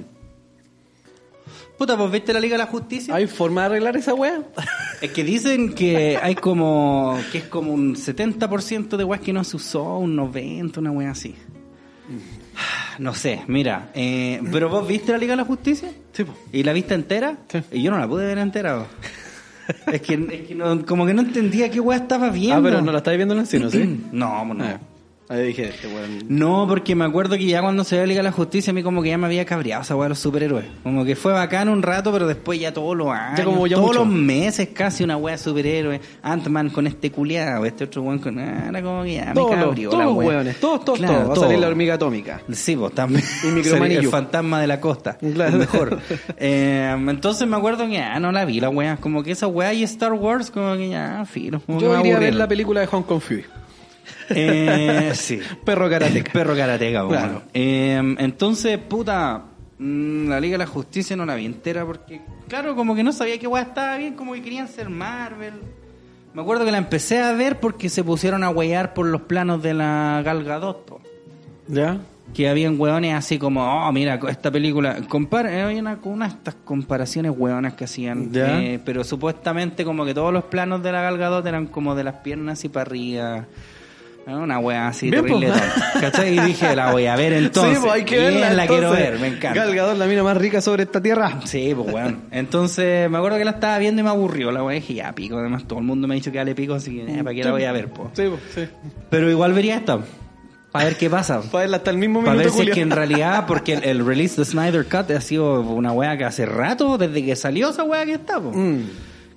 [1.78, 3.16] Puta, ¿vos viste la Liga de la Justicia?
[3.16, 4.44] ¿Hay forma de arreglar esa weá?
[5.02, 9.46] Es que dicen que hay como que es como un 70% de weas que no
[9.46, 11.36] se usó, un 90%, una wea así.
[13.00, 16.34] No sé, mira, eh, pero vos viste la Liga de la Justicia Sí, po.
[16.52, 17.60] y la viste entera Sí.
[17.72, 18.76] y yo no la pude ver entera.
[18.76, 18.88] vos.
[19.94, 22.58] es que, es que no- como que no entendía qué wea estaba viendo.
[22.58, 24.00] Ah, pero no la estáis viendo en el cine, ¿sí?
[24.12, 24.64] No, no.
[24.64, 24.80] Ah,
[25.30, 26.24] ahí dije, este weón.
[26.28, 28.84] No, porque me acuerdo que ya cuando se ve Liga de la Justicia, a mí
[28.84, 30.66] como que ya me había cabreado esa weá de los superhéroes.
[30.84, 33.90] Como que fue bacán un rato, pero después ya todos los años, como ya todos
[33.90, 34.00] mucho.
[34.00, 36.02] los meses casi una weá de superhéroes.
[36.24, 38.40] Ant-Man con este culiado, este otro weón con...
[38.40, 41.14] ah, Era como que ya me Todos, los- cabrió todos los weones, todos, todos, Claro,
[41.24, 41.30] todos.
[41.30, 42.42] Va a salir la hormiga atómica.
[42.52, 43.24] Sí, pues también.
[43.44, 44.00] Y Micromanillo.
[44.02, 45.18] El fantasma de la costa.
[45.18, 45.54] Claro.
[45.54, 46.00] El mejor.
[46.42, 48.98] Eh, entonces me acuerdo que ya no la vi la weá.
[48.98, 52.20] Como que esa weá y Star Wars, como que ya, que Yo me iría a
[52.20, 53.46] ver la película de Hong Kong Fury.
[54.30, 55.40] Eh, sí.
[55.64, 56.32] Perro karateca.
[56.34, 57.22] Perro karateca, bueno.
[57.22, 57.42] Claro.
[57.54, 59.44] Eh, entonces, puta,
[59.78, 63.12] mm, la Liga de la Justicia no la vi entera porque, claro, como que no
[63.12, 65.54] sabía que weá estaba bien, como que querían ser Marvel.
[66.34, 69.64] Me acuerdo que la empecé a ver porque se pusieron a huear por los planos
[69.64, 71.02] de la Gal Gadot, po.
[71.68, 72.00] ¿Ya?
[72.34, 74.98] Que habían hueones así como, oh, mira, esta película.
[75.08, 78.32] Compara, eh, había una, una de estas comparaciones hueonas que hacían.
[78.32, 78.62] Ya.
[78.62, 82.04] eh, pero supuestamente, como que todos los planos de la Gal Gadot eran como de
[82.04, 83.46] las piernas y para arriba.
[84.38, 85.52] Una wea así Bien, terrible.
[86.00, 86.38] ¿Cachai?
[86.38, 87.76] Y dije, la voy a ver entonces.
[87.78, 88.54] sí, pues hay que Bien, verla.
[88.54, 89.54] la quiero ver, me encanta.
[89.54, 91.40] Gal Gadot, la mina más rica sobre esta tierra.
[91.46, 92.18] Sí, pues bueno.
[92.32, 94.76] Entonces, me acuerdo que la estaba viendo y me aburrió la wea.
[94.76, 95.38] Dije, ya, pico.
[95.38, 97.44] Además, todo el mundo me ha dicho que dale pico, así que, eh, ¿para qué
[97.44, 98.12] la voy a ver, po?
[98.14, 98.72] Sí, pues, sí.
[99.10, 100.00] Pero igual vería esta.
[100.72, 101.42] Para ver qué pasa.
[101.52, 104.06] Para verla hasta el mismo Para ver si es que en realidad, porque el, el
[104.06, 107.84] release de Snyder Cut ha sido una wea que hace rato, desde que salió esa
[107.84, 108.52] wea que está, po.
[108.54, 108.84] Mm.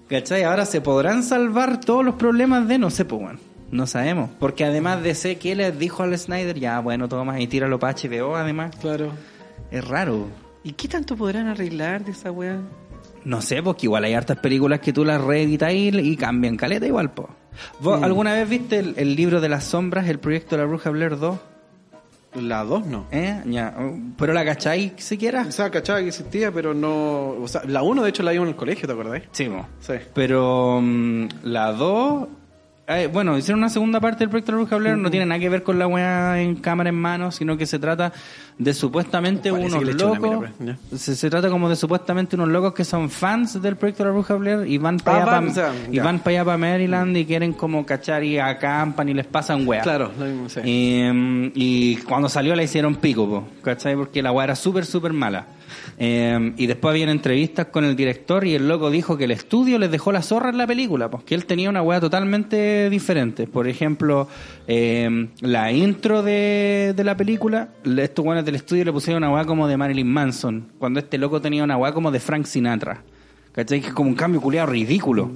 [0.08, 0.42] ¿Cachai?
[0.42, 3.38] Ahora se podrán salvar todos los problemas de, no sé, pues bueno.
[3.72, 4.30] No sabemos.
[4.38, 7.94] Porque además de sé que les dijo al Snyder, ya, bueno, toma y tíralo para
[7.94, 8.76] HBO, además.
[8.80, 9.10] Claro.
[9.70, 10.28] Es raro.
[10.62, 12.60] ¿Y qué tanto podrán arreglar de esa weá?
[13.24, 16.86] No sé, porque igual hay hartas películas que tú las reeditas y, y cambian caleta
[16.86, 17.28] igual, po.
[17.80, 18.04] ¿Vos Mm.
[18.04, 21.18] alguna vez viste el, el libro de las sombras, el proyecto de la Bruja Blair
[21.18, 21.38] 2?
[22.40, 23.06] La 2 no.
[23.10, 23.42] ¿Eh?
[23.46, 23.74] Ya.
[24.18, 25.44] ¿Pero la cachai siquiera?
[25.48, 27.30] O sea, cachaba que existía, pero no...
[27.42, 29.24] O sea, la 1 de hecho la vimos en el colegio, ¿te acordáis?
[29.32, 29.66] Sí, mo.
[29.80, 29.94] Sí.
[30.14, 32.28] Pero mm, la 2...
[32.88, 35.38] eh, bueno, hicieron una segunda parte del proyecto de la Bruja Blair, no tiene nada
[35.40, 38.12] que ver con la weá en cámara en mano, sino que se trata
[38.58, 40.50] de supuestamente Parece unos que le eché una locos.
[40.58, 44.08] mira, se, se trata como de supuestamente unos locos que son fans del proyecto de
[44.10, 46.02] la Bruja Blair y van para Ah, allá, van, o sea, y ya.
[46.04, 49.80] van para Maryland y quieren como cachar y acampan y les pasan weá.
[49.82, 50.60] Claro, lo mismo, sí.
[50.64, 53.94] Eh, y cuando salió la hicieron pico, po, ¿cachai?
[53.96, 55.46] Porque la weá era súper, súper mala.
[55.98, 59.78] Eh, y después habían entrevistas con el director y el loco dijo que el estudio
[59.78, 63.46] les dejó la zorra en la película, porque él tenía una weá totalmente diferente.
[63.46, 64.28] Por ejemplo,
[64.66, 69.44] eh, la intro de, de la película, estos weones del estudio le pusieron una weá
[69.44, 73.02] como de Marilyn Manson, cuando este loco tenía una weá como de Frank Sinatra.
[73.52, 73.80] ¿Cachai?
[73.80, 75.30] Que es como un cambio culiado ridículo.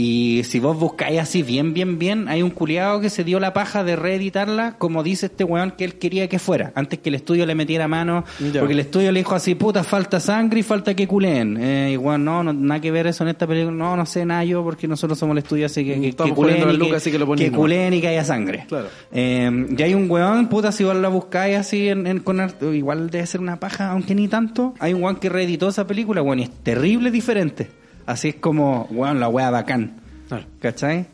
[0.00, 3.52] Y si vos buscáis así bien, bien, bien, hay un culiado que se dio la
[3.52, 7.16] paja de reeditarla como dice este weón que él quería que fuera, antes que el
[7.16, 8.60] estudio le metiera mano, Ya.
[8.60, 11.56] porque el estudio le dijo así, puta, falta sangre y falta que culeen.
[11.60, 14.44] Eh, igual, no, no, nada que ver eso en esta película, no, no sé nada
[14.44, 17.18] yo, porque nosotros somos el estudio, así que, que, que poniendo y que, así que
[17.18, 18.66] lo que culeen y que haya sangre.
[18.68, 18.86] Claro.
[19.10, 22.40] Eh, y hay un weón, puta, si vos la buscáis así en, en- con
[22.72, 24.74] igual debe ser una paja, aunque ni tanto.
[24.78, 27.68] Hay un weón que reeditó esa película, weón, y es terrible diferente.
[28.08, 30.00] Así es como, weón, la wea bacán.
[30.28, 30.46] Claro.
[30.60, 31.06] ¿Cachai?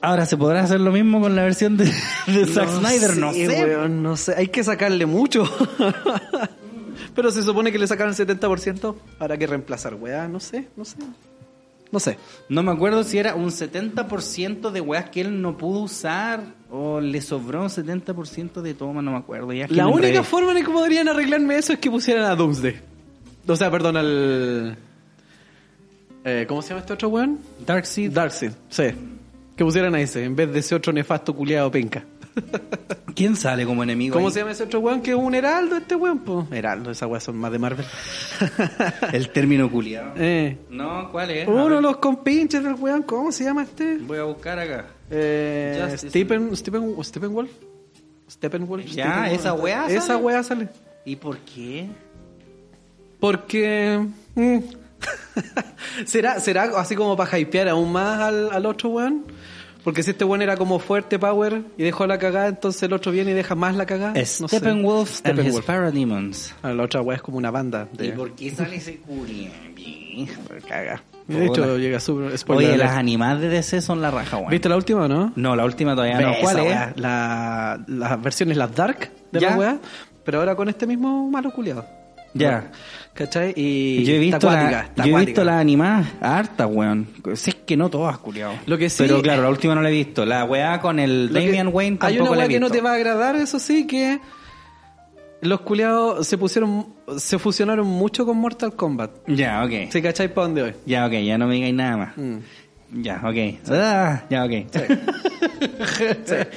[0.00, 1.84] Ahora, ¿se podrá hacer lo mismo con la versión de,
[2.26, 3.18] de Zack Snyder?
[3.18, 3.46] No sé.
[3.48, 4.34] weón, no sé.
[4.34, 5.44] Hay que sacarle mucho.
[7.14, 8.94] Pero se supone que le sacaron el 70%.
[9.18, 10.26] Habrá que reemplazar, weá.
[10.26, 10.96] No sé, no sé.
[11.92, 12.16] No sé.
[12.48, 16.98] No me acuerdo si era un 70% de weas que él no pudo usar o
[16.98, 19.52] le sobró un 70% de toma, no me acuerdo.
[19.52, 22.34] Ya es que La única forma en que podrían arreglarme eso es que pusieran a
[22.34, 22.80] Doomsday.
[23.46, 24.78] O sea, perdón, al...
[26.24, 27.38] Eh, ¿Cómo se llama este otro weón?
[27.66, 28.10] Darkseid.
[28.10, 28.84] Darkseid, sí.
[29.56, 32.02] Que pusieran a ese, en vez de ese otro nefasto culiado penca.
[33.14, 34.14] ¿Quién sale como enemigo?
[34.14, 34.32] ¿Cómo ahí?
[34.32, 36.18] se llama ese otro weón que es un heraldo este weón?
[36.20, 36.48] po?
[36.50, 37.86] Heraldo, esas weas son más de Marvel.
[39.12, 40.14] El término culiado.
[40.16, 40.58] eh.
[40.70, 41.46] No, ¿cuál es?
[41.46, 43.98] Uno de los compinches del weón, ¿cómo se llama este?
[43.98, 44.86] Voy a buscar acá.
[45.10, 45.94] Eh.
[45.98, 47.50] Stephen, Stephen, Steppenwolf.
[48.28, 48.84] Steppenwolf.
[48.86, 49.32] Ya, Steppenwolf.
[49.40, 50.22] esa wea Esa sale.
[50.24, 50.68] wea sale.
[51.04, 51.86] ¿Y por qué?
[53.20, 54.04] Porque.
[54.34, 54.58] mm,
[56.06, 59.24] ¿Será, ¿Será así como para hypear aún más al, al otro weón?
[59.82, 63.12] Porque si este weón era como fuerte power y dejó la cagada, entonces el otro
[63.12, 64.14] viene y deja más la cagada.
[64.14, 64.46] No sé.
[64.56, 65.66] Steppenwolf and his Steppenwolf.
[65.66, 66.54] Parademons.
[66.62, 67.88] Ah, La otra weá es como una banda.
[67.92, 69.54] ¿Y De, por qué sale ese culiado?
[70.68, 71.02] caga.
[71.26, 71.76] De hecho, Hola.
[71.78, 72.36] llega súper.
[72.38, 74.50] spoiler Oye, las animadas de DC son la raja, weón.
[74.50, 75.32] ¿Viste la última o no?
[75.36, 76.32] No, la última todavía no.
[76.40, 76.96] ¿Cuál es?
[76.96, 79.50] La, las versiones, las dark de Ya.
[79.50, 79.78] la weá,
[80.24, 81.84] pero ahora con este mismo malo culiado.
[82.34, 82.70] Ya.
[83.14, 83.52] ¿Cachai?
[83.56, 87.06] Y Yo he visto, la, yo he visto las animadas hartas, weón.
[87.36, 88.54] Si es que no todas, culiado.
[88.66, 90.26] Lo que sí- Pero claro, la última no la he visto.
[90.26, 92.70] La weá con el que- Damian Wayne Hay tampoco una la he weá que no
[92.70, 94.18] te va a agradar, eso sí, que
[95.42, 99.10] los culiados se pusieron, se fusionaron mucho con Mortal Kombat.
[99.28, 99.92] Ya, ok.
[99.92, 100.72] ¿Sí cachai para dónde voy?
[100.84, 102.16] Ya, ok, ya no me digáis nada más.
[102.16, 102.38] Mm.
[103.02, 103.70] Ya, ok.
[103.70, 104.52] Ah, ya, ok.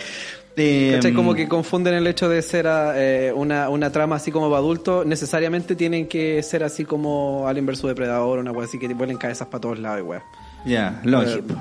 [0.96, 1.13] ¿Cachai?
[1.13, 5.06] Como que confunden el hecho de ser eh, una, una trama así como para adultos,
[5.06, 9.17] necesariamente tienen que ser así como Alien vs Depredador, una weá así que te vuelen
[9.17, 10.24] cabezas para todos lados, weá.
[10.65, 11.54] Ya, lógico.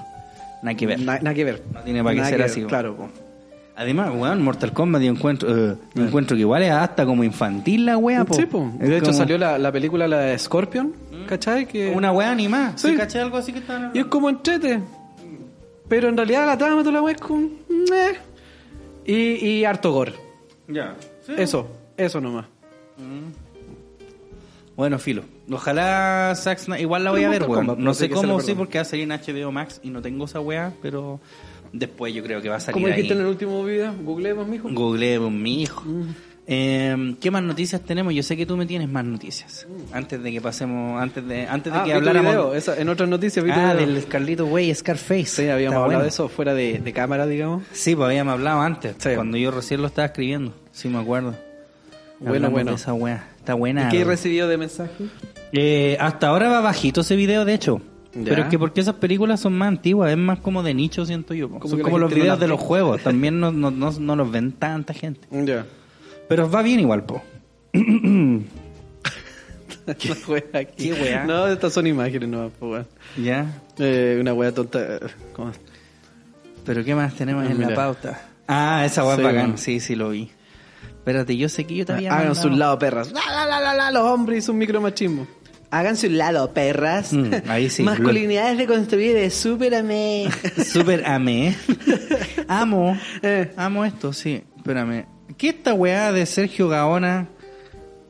[0.62, 0.98] Nada que ver.
[1.00, 1.62] Na- Nada que ver.
[1.72, 2.62] No tiene para qué ser que así.
[2.64, 3.08] Claro, po.
[3.78, 7.84] Además, weón, Mortal Kombat yo encuentro, eh, yo encuentro que igual es hasta como infantil
[7.84, 8.32] la wea, po.
[8.34, 8.72] Sí, po.
[8.78, 10.94] De hecho, como salió la, la película la de Scorpion,
[11.28, 11.66] ¿cachai?
[11.66, 11.90] Que...
[11.94, 12.72] Una wea animada.
[12.76, 12.88] Sí.
[12.92, 12.96] Sí.
[12.96, 14.80] ¿Cachai algo así que estaban Y es como entrete.
[15.88, 17.42] Pero en realidad la trama, toda la weá es como...
[17.48, 18.16] eh.
[19.06, 19.14] Y,
[19.46, 20.12] y harto gore.
[20.68, 20.96] Ya.
[21.36, 22.46] Eso, eso nomás.
[24.76, 25.22] Bueno, filo.
[25.50, 26.82] Ojalá Zack Snyder...
[26.82, 27.66] Igual la voy a ver, Mortal weón.
[27.66, 28.58] Kombat, No sé hay que se cómo, sí, perdono.
[28.58, 31.20] porque va a salir en HBO Max y no tengo esa wea, pero
[31.72, 33.24] después yo creo que va a salir Como dijiste en ahí.
[33.24, 34.68] el último video, googleemos, mijo.
[34.70, 35.82] Google, mi hijo.
[36.48, 38.14] Eh, ¿Qué más noticias tenemos?
[38.14, 39.66] Yo sé que tú me tienes más noticias.
[39.92, 42.54] Antes de que pasemos, antes de, antes de Ah, que habláramos.
[42.54, 43.86] esa- en otras noticias vi ah, video.
[43.94, 45.24] del Carlito Way Scarface.
[45.26, 46.02] Sí, habíamos Está hablado bueno.
[46.02, 47.64] de eso fuera de, de cámara, digamos.
[47.72, 49.10] Sí, pues habíamos hablado antes, Sí.
[49.16, 50.54] cuando yo recién lo estaba escribiendo.
[50.70, 51.34] Sí, me acuerdo.
[52.20, 52.70] Bueno, Hablamos bueno.
[52.70, 53.28] de esa wea.
[53.38, 53.88] Está buena.
[53.88, 55.04] ¿Y qué he recibido de mensaje?
[55.52, 57.80] Eh, hasta ahora va bajito ese video, de hecho.
[58.14, 58.22] Ya.
[58.30, 61.34] Pero es que porque esas películas son más antiguas, es más como de nicho, siento
[61.34, 61.50] yo.
[61.50, 64.30] Como son como los no videos de los juegos, también no, no, no, no los
[64.30, 65.20] ven tanta gente.
[65.30, 65.66] Ya.
[66.28, 67.22] Pero va bien igual, po.
[69.98, 70.90] ¿Qué wea aquí?
[70.90, 71.24] ¿Qué wea?
[71.24, 72.86] No, estas son imágenes, no, pues, weón.
[73.24, 73.46] ¿Ya?
[73.78, 74.98] Eh, una wea tonta.
[75.32, 75.52] ¿Cómo?
[76.64, 78.20] ¿Pero qué más tenemos en la pauta?
[78.48, 79.40] Ah, esa wea Sí, es bacán.
[79.42, 79.56] bueno.
[79.58, 80.30] Sí, sí, lo vi.
[80.98, 83.12] Espérate, yo sé que yo había Hagan mandado- su lado, perras.
[83.12, 85.28] La, la, la, la, la, los hombres y su micromachismo.
[85.70, 87.12] Hagan su lado, perras.
[87.12, 87.84] Mm, ahí sí.
[87.84, 90.28] Masculinidades reconstruidas, supérame.
[90.64, 91.56] Súper amé.
[92.48, 92.98] Amo.
[93.22, 93.52] Eh.
[93.56, 94.42] Amo esto, sí.
[94.56, 95.06] Espérame.
[95.36, 97.28] ¿Qué esta weá de Sergio Gaona?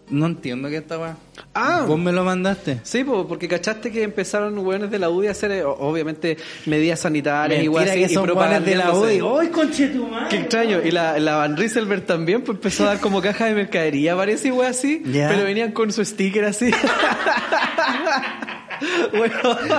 [0.08, 1.16] No entiendo qué esta weá.
[1.52, 1.84] Ah.
[1.86, 2.78] Vos me lo mandaste.
[2.84, 6.36] Sí, po, porque cachaste que empezaron weones de la UDI a hacer, eh, obviamente,
[6.66, 8.92] medidas sanitarias y weas así, que y son weones de la.
[8.92, 9.20] UDI.
[9.40, 10.28] ¡Ay, conchetumare!
[10.28, 10.80] Qué extraño.
[10.84, 14.46] Y la, la Van Rieselberg también pues, empezó a dar como caja de mercadería, parece,
[14.48, 15.02] y wea así.
[15.04, 16.70] Pero venían con su sticker así.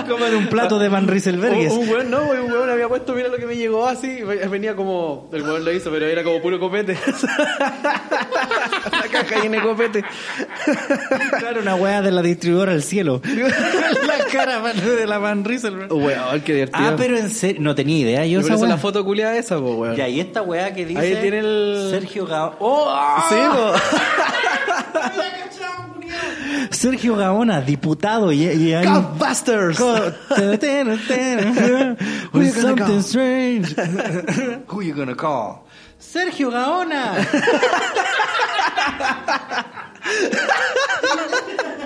[0.08, 1.72] Como en un plato de Van Rieselbergues.
[1.72, 4.74] Un, un weón, no, un weón había puesto, mira lo que me llegó así, venía
[4.76, 6.96] como, el weón lo hizo, pero era como puro copete.
[8.92, 10.04] la caja llena de copete.
[11.38, 13.20] Claro, una weá de la distribuidora al cielo.
[13.24, 15.92] la cara de la Van Rieselberg.
[15.92, 16.88] Weón, qué divertido.
[16.88, 19.96] Ah, pero en serio, no tenía idea yo esa la foto culiada esa, pues, weón.
[20.10, 21.00] Y esta weá que dice...
[21.00, 22.56] Ahí tiene el- Sergio Gaona.
[22.58, 23.22] ¡Oh!
[23.28, 23.72] Sí, po.
[26.70, 28.84] Sergio Gaona, diputado y, y hay...
[28.86, 29.78] Ghostbusters.
[29.78, 31.54] Co- ten, ten, ten.
[32.32, 33.02] Who you With gonna something call?
[33.02, 33.74] strange.
[34.68, 35.64] Who you gonna call?
[36.00, 37.26] Sergio Gaona.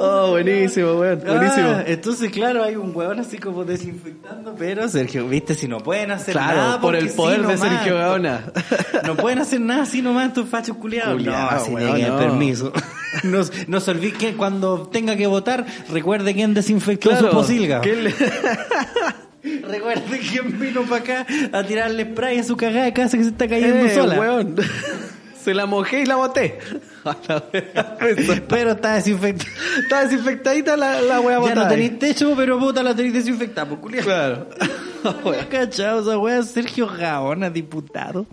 [0.00, 1.20] Oh, buenísimo, weón.
[1.26, 1.68] Buenísimo.
[1.68, 6.10] Ah, entonces, claro, hay un huevón así como desinfectando, pero Sergio, viste, si no pueden
[6.10, 6.80] hacer Claro, nada.
[6.80, 7.68] por el poder sí de nomás.
[7.68, 8.52] Sergio Gaona.
[9.04, 11.22] No pueden hacer nada así nomás estos fachos culiados.
[11.22, 12.18] No, así weón, no.
[12.18, 12.72] permiso.
[13.24, 17.80] No, no se olvide que cuando tenga que votar, recuerde quién desinfectó su posilga.
[17.80, 18.14] ¿Qué le-
[19.66, 23.30] Recuerde quién vino para acá a tirarle spray a su cagada de casa que se
[23.30, 24.20] está cayendo Eh, sola.
[24.20, 24.56] weón.
[25.48, 26.58] Se la mojé y la boté.
[28.48, 29.50] Pero está desinfectada.
[29.82, 31.68] Está desinfectadita la, la wea Ya botada no ahí.
[31.68, 34.04] tenéis techo, pero puta la tenéis desinfectada, pues culiao.
[34.04, 34.48] Claro.
[35.50, 38.26] Cachao, esa wea, Sergio Gaona, diputado.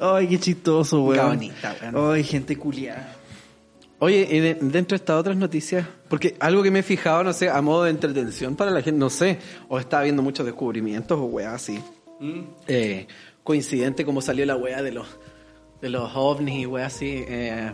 [0.00, 1.16] Ay, qué chistoso, weón.
[1.26, 2.12] Gaonita, weón.
[2.14, 3.12] Ay, gente culiada.
[3.98, 7.32] Oye, y de- dentro de estas otras noticias, porque algo que me he fijado, no
[7.32, 11.18] sé, a modo de entretención para la gente, no sé, o estaba viendo muchos descubrimientos
[11.18, 11.80] o weas así.
[12.68, 13.08] Eh,
[13.42, 15.06] coincidente como salió la wea de los,
[15.80, 17.24] de los ovnis y weas así.
[17.28, 17.70] Eh,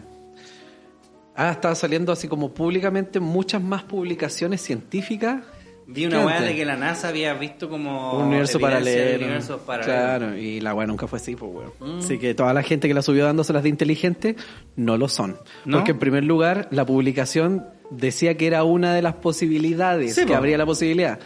[1.36, 5.42] ah, estaba saliendo así como públicamente muchas más publicaciones científicas.
[5.86, 6.46] Vi una antes.
[6.50, 9.24] de que la NASA había visto como Un universo paralelo.
[9.24, 9.94] universos paralelos.
[10.00, 11.98] Claro, y la weá nunca fue así, pues weón.
[11.98, 14.36] Así que toda la gente que la subió dándoselas de inteligente,
[14.76, 15.36] no lo son.
[15.64, 15.78] ¿No?
[15.78, 20.28] Porque en primer lugar, la publicación decía que era una de las posibilidades, Sí, que
[20.28, 20.36] po.
[20.36, 21.18] habría la posibilidad.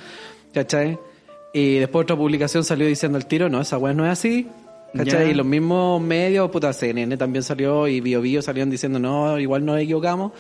[0.55, 0.99] ¿Cachai?
[1.53, 4.49] Y después otra publicación salió diciendo al tiro, no, esa weá no es así.
[4.95, 5.31] ¿Cachai?
[5.31, 9.65] Y los mismos medios, puta, CNN también salió y Bio Bio salieron diciendo, no, igual
[9.65, 10.33] nos equivocamos.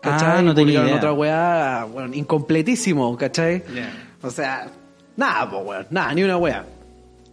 [0.00, 0.38] ¿Cachai?
[0.38, 0.96] Ah, no tenía idea.
[0.96, 3.62] otra weá, bueno, incompletísimo, ¿cachai?
[3.74, 3.92] Ya.
[4.22, 4.68] O sea,
[5.16, 5.86] nada, pues, weón.
[5.90, 6.64] Nada, ni una wea.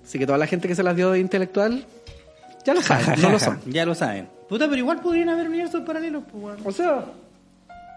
[0.03, 1.86] Así que toda la gente que se las dio de intelectual,
[2.65, 3.60] ya lo saben, no lo son.
[3.65, 4.27] Ya lo saben.
[4.49, 6.58] Puta, pero igual podrían haber universos paralelos, pues, weón.
[6.65, 7.06] O sea,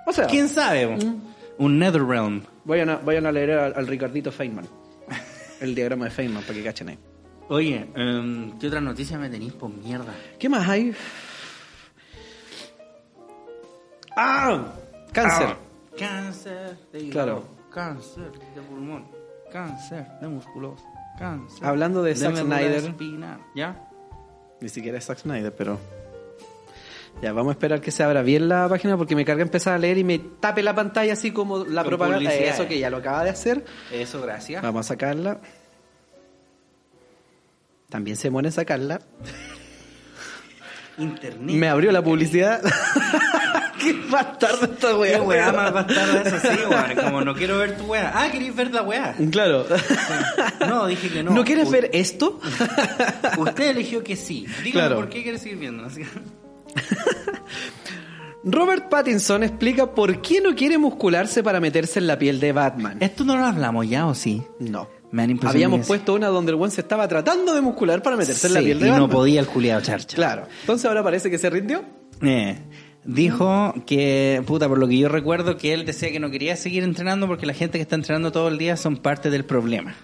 [0.06, 0.86] o sea, ¿Quién sabe?
[0.86, 1.20] weón?
[1.58, 2.42] Un Netherrealm.
[2.64, 4.66] vayan a, vayan a leer al, al Ricardito Feynman.
[5.60, 6.98] El diagrama de Feynman, para que cachen ahí.
[7.50, 10.14] Oye, em, ¿qué otra noticia me tenéis por mierda?
[10.38, 10.94] ¿Qué más hay?
[14.16, 14.72] ¡Ah!
[15.12, 15.46] Cáncer.
[15.48, 15.56] Ah,
[15.98, 17.12] cáncer de hígado.
[17.12, 17.44] Claro.
[17.74, 19.04] Cáncer de pulmón.
[19.52, 20.80] Cáncer de músculos.
[21.18, 21.66] Cáncer.
[21.66, 22.84] Hablando de Zack médula Snyder.
[22.84, 23.40] espinal.
[23.56, 23.84] ¿Ya?
[24.60, 25.76] Ni siquiera es Zack Snyder, pero...
[27.20, 29.78] Ya, vamos a esperar que se abra bien la página porque me carga empezar a
[29.78, 32.32] leer y me tape la pantalla así como la Con propaganda.
[32.32, 33.64] Eso que ya lo acaba de hacer.
[33.92, 34.62] Eso, gracias.
[34.62, 35.40] Vamos a sacarla.
[37.90, 39.00] También se muere en sacarla.
[40.96, 41.56] Internet.
[41.56, 42.62] Me abrió la publicidad.
[43.80, 45.22] Qué bastardo esta Qué weá.
[45.22, 46.94] weá más bastarda eso, sí, weón.
[47.02, 48.12] Como no quiero ver tu weá.
[48.14, 49.14] Ah, ¿queréis ver la weá?
[49.30, 49.66] Claro.
[50.68, 51.30] No, dije que no.
[51.30, 52.38] ¿No, quieres U- ver esto?
[53.38, 54.46] Usted eligió que sí.
[54.62, 54.96] Dígame Claro.
[54.96, 55.84] por qué quiere seguir viendo.
[55.86, 56.02] Así-
[58.44, 62.96] Robert Pattinson explica por qué no quiere muscularse para meterse en la piel de Batman.
[63.00, 64.42] ¿Esto no lo hablamos ya o sí?
[64.58, 64.88] No.
[65.12, 68.46] Me han Habíamos puesto una donde el buen se estaba tratando de muscular para meterse
[68.46, 69.08] en la piel de y Batman.
[69.08, 70.16] no podía el culiado charcha.
[70.16, 70.46] Claro.
[70.60, 71.84] Entonces ahora parece que se rindió.
[72.22, 72.58] Eh,
[73.04, 76.84] dijo que, puta, por lo que yo recuerdo, que él decía que no quería seguir
[76.84, 79.96] entrenando porque la gente que está entrenando todo el día son parte del problema.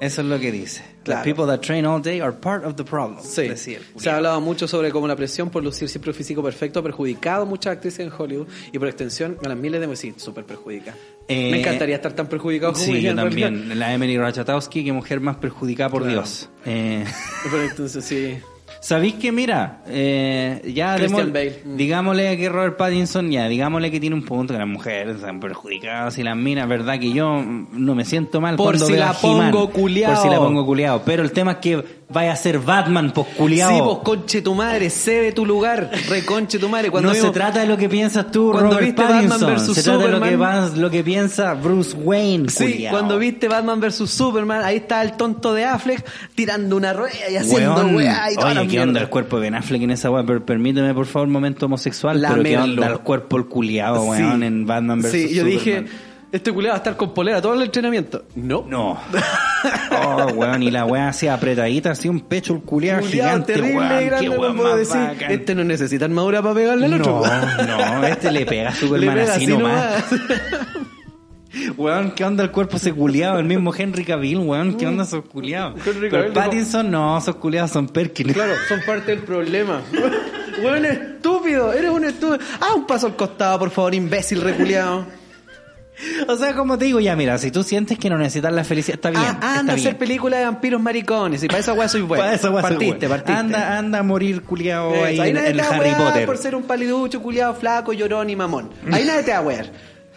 [0.00, 0.84] Eso es lo que dice.
[1.02, 1.22] Claro.
[1.24, 3.18] The people that train all day are part of the problem.
[3.20, 3.48] Sí.
[3.48, 6.78] decía Se ha hablado mucho sobre cómo la presión por lucir siempre un físico perfecto
[6.78, 10.14] ha perjudicado a muchas actrices en Hollywood y por extensión a las miles de sí,
[10.16, 10.94] súper perjudica.
[11.28, 13.78] Eh, Me encantaría estar tan perjudicado como Sí, yo también.
[13.78, 16.14] La Emily Ratajkowski, que mujer más perjudicada por Claro.
[16.22, 16.48] Dios.
[16.64, 17.04] Eh,
[17.44, 18.38] Pero entonces sí.
[18.80, 21.62] ¿Sabéis que, mira, eh, ya Christian demos- Bale.
[21.64, 21.76] Mm.
[21.76, 26.16] digámosle que Robert Pattinson, ya, digámosle que tiene un punto, que las mujeres están perjudicadas
[26.18, 29.10] y las minas, verdad que yo no me siento mal Por cuando si veo la
[29.10, 30.14] a pongo culiao.
[30.14, 31.02] Por si la pongo culiao.
[31.04, 33.70] Pero el tema es que vaya a ser Batman, pues culiao.
[33.70, 36.90] Sí, vos conche tu madre, cede tu lugar, reconche tu madre.
[36.90, 39.48] Cuando no vimos- se trata de lo que piensas tú, Cuando Robert viste Batman Pattinson.
[39.50, 42.92] versus se trata de lo que, lo que piensa Bruce Wayne, Sí, culiao.
[42.92, 47.36] cuando viste Batman vs Superman, ahí está el tonto de Affleck tirando una rueda y
[47.36, 48.84] haciendo weá y toda la ¿qué mierda.
[48.88, 50.22] onda el cuerpo de Ben Affleck en esa weá?
[50.24, 52.20] Pero permíteme, por favor, un momento homosexual.
[52.22, 54.46] La pero ¿qué onda el cuerpo el culiado, weón, Sí.
[54.46, 55.10] en Batman vs.
[55.10, 55.50] Sí, yo Superman?
[55.50, 55.84] dije,
[56.30, 58.24] este culiado va a estar con polera todo el entrenamiento.
[58.36, 58.64] No.
[58.68, 58.98] No.
[60.00, 64.06] Oh, weón, y la weá así apretadita, así un pecho el culiado gigante, terrible, weón.
[64.06, 64.96] grande, no weón puedo decir.
[65.00, 65.32] bacán.
[65.32, 67.22] Este no necesita armadura para pegarle al otro.
[67.66, 70.04] No, no, este le pega a Le Superman pega así así nomás.
[70.12, 70.30] nomás.
[71.76, 73.38] Weón, ¿qué onda el cuerpo ese culiado?
[73.38, 75.80] El mismo Henry Cavill, weón, ¿qué onda esos culiados?
[75.86, 78.34] Henry Pero Pattinson, no, esos culiados son Perkins.
[78.34, 79.82] Claro, son parte del problema.
[80.62, 82.38] Weón estúpido, eres un estúpido.
[82.60, 85.06] Ah, un paso al costado, por favor, imbécil reculeado.
[86.28, 88.96] O sea, como te digo, ya mira, si tú sientes que no necesitas la felicidad,
[88.96, 89.22] está bien.
[89.22, 89.86] Ah, está anda a bien.
[89.86, 91.42] hacer películas de vampiros maricones.
[91.42, 92.22] Y para esa weá soy bueno.
[92.24, 93.24] Para esa weá soy partiste, bueno.
[93.24, 93.40] partiste.
[93.40, 96.04] Anda, anda a morir culiado ahí ahí en, nadie en te va a Harry wear
[96.12, 96.26] Potter.
[96.26, 98.70] por ser un paliducho, culiado, flaco, llorón y mamón.
[98.92, 99.66] Ahí nadie te va a wear.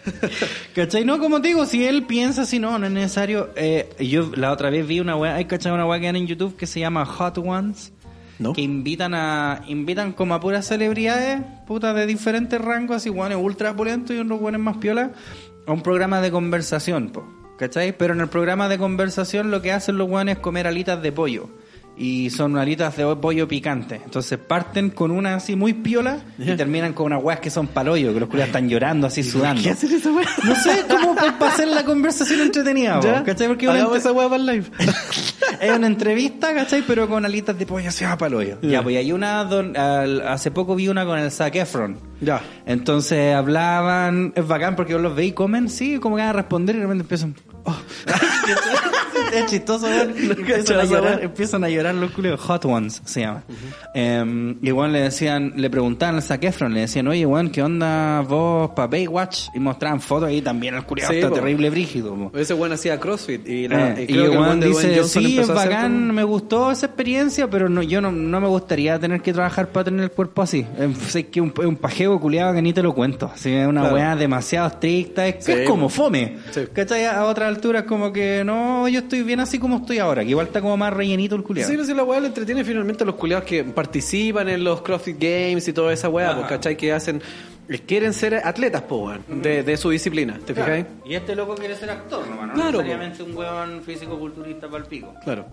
[0.76, 1.06] ¿Cachai?
[1.06, 3.50] No, como te digo, si él piensa si no, no es necesario.
[3.56, 6.28] Eh, yo la otra vez vi una weá, hay cachai una weá que hay en
[6.28, 7.94] YouTube que se llama Hot Ones.
[8.40, 8.54] ¿No?
[8.54, 13.76] Que invitan a, invitan como a puras celebridades, putas de diferentes rangos, así guanes ultra
[13.76, 15.12] pulentos y unos guanes más piola,
[15.68, 17.24] a un programa de conversación, po,
[17.60, 17.96] ¿cachai?
[17.96, 21.12] Pero en el programa de conversación lo que hacen los guanes es comer alitas de
[21.12, 21.52] pollo.
[21.98, 24.02] Y son alitas de pollo picante.
[24.04, 28.14] Entonces parten con una así muy piola y terminan con unas weas que son palollo,
[28.14, 29.62] que los culiados están llorando así sudando.
[29.62, 30.28] ¿Qué hacen esa weá?
[30.44, 33.24] No sé, como para hacer la conversación entretenida, ¿Ya?
[33.24, 33.48] ¿cachai?
[33.50, 34.66] Porque entre- esa weá para el live.
[35.62, 36.84] es una entrevista, ¿cachai?
[36.88, 38.58] Pero con alitas de pollo así a paloyo.
[38.62, 41.98] Ya, pues hay una, don- hace poco vi una con el Zac Efron.
[42.20, 42.42] Ya.
[42.66, 46.76] Entonces hablaban, es bacán porque vos los y comen, sí, como que van a responder
[46.76, 47.36] y de repente empiezan.
[47.66, 47.76] "Oh".
[49.34, 52.40] es chistoso, empiezan, a llorar, empiezan a llorar los culeos.
[52.42, 53.44] Hot Ones se llama.
[53.94, 58.22] Eh, igual le decían, le preguntaban al Zac Efron, le decían, oye, weón, ¿qué onda
[58.22, 59.48] vos para Baywatch?
[59.54, 61.36] Y mostraban fotos ahí también el culeado Sí, está po.
[61.36, 62.16] terrible brígido.
[62.16, 62.38] po.
[62.38, 65.40] Ese weón hacía CrossFit y, la, Eh, y y creo que el de dice, sí,
[65.40, 69.22] es bacán, como- me gustó esa experiencia, pero no, yo no, no me gustaría tener
[69.22, 70.66] que trabajar para tener el cuerpo así.
[70.78, 73.32] Eh, sé que un, es un pajeo culiado que ni te lo cuento.
[73.34, 73.96] Así, es una Claro.
[73.96, 76.38] weá demasiado estricta, es, Sí, es como fome.
[76.52, 76.62] Sí.
[76.74, 77.06] ¿Cachai?
[77.06, 80.48] A otras alturas como que no, yo estoy bien así como estoy ahora, que igual
[80.48, 81.70] está como más rellenito el culiado.
[81.70, 84.82] Sí, no sé, la weá le entretiene finalmente a los culiados que participan en los
[84.82, 86.76] CrossFit Games y toda esa weá, pues, ¿cachai?
[86.78, 87.22] Que hacen,
[87.70, 90.74] eh, quieren ser atletas, po, weón, de, de su disciplina, ¿te Claro.
[90.74, 90.86] fijáis?
[91.06, 92.84] Y este loco quiere ser actor, nomás, no Claro, po.
[92.84, 95.14] necesariamente un weón físico-culturista para el pico.
[95.24, 95.46] Claro.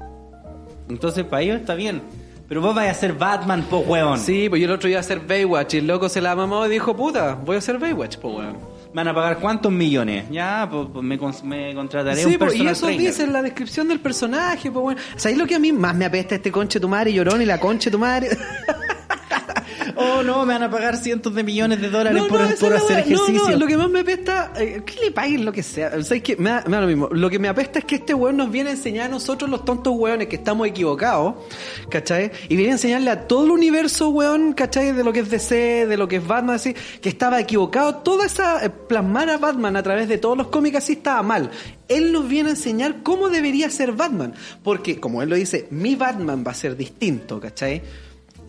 [0.89, 2.01] Entonces para ellos está bien.
[2.49, 4.19] Pero vos vais a ser Batman, po weón.
[4.19, 6.65] Sí, pues yo el otro iba a hacer Baywatch y el loco se la mamó
[6.67, 8.57] y dijo, puta, voy a hacer Baywatch, po, weón.
[8.93, 10.25] ¿Me van a pagar cuántos millones?
[10.31, 11.19] Ya, pues, pues me,
[11.67, 13.07] me contrataré Sí, un y personal eso trainer.
[13.07, 15.01] dice en la descripción del personaje, pues bueno.
[15.17, 17.61] ¿Sabéis lo que a mí más me apesta este conche tu madre llorón y la
[17.61, 18.31] conche tu madre?
[20.01, 23.01] Oh, no, me van a pagar cientos de millones de dólares por, por es hacer
[23.01, 23.33] ejercicio.
[23.33, 25.91] No, no, lo que más me apesta, eh, que le paguen lo que sea.
[26.05, 26.37] ¿Sabes qué?
[26.37, 27.09] Me da, me da lo mismo.
[27.11, 29.65] Lo que me apesta es que este weón nos viene a enseñar a nosotros, los
[29.65, 31.35] tontos weones, que estamos equivocados,
[31.91, 32.31] ¿cachai?
[32.49, 34.93] Y viene a enseñarle a todo el universo, weón, ¿cachai?
[34.93, 37.97] De lo que es DC, de lo que es Batman, así, que estaba equivocado.
[37.97, 41.51] Toda esa eh, plasmar a Batman a través de todos los cómics así estaba mal.
[41.89, 44.33] Él nos viene a enseñar cómo debería ser Batman.
[44.63, 47.83] Porque, como él lo dice, mi Batman va a ser distinto, ¿cachai?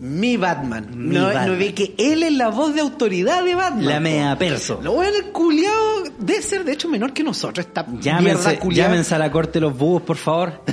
[0.00, 0.88] Mi Batman.
[0.94, 1.46] Mi no, Batman.
[1.52, 3.86] no ve que él es la voz de autoridad de Batman.
[3.86, 4.80] La mea perso.
[4.82, 7.66] Lo bueno, el culiao debe ser de hecho menor que nosotros.
[7.66, 8.88] Esta Llámense, culiao.
[8.88, 10.62] llámense a la corte los búhos, por favor.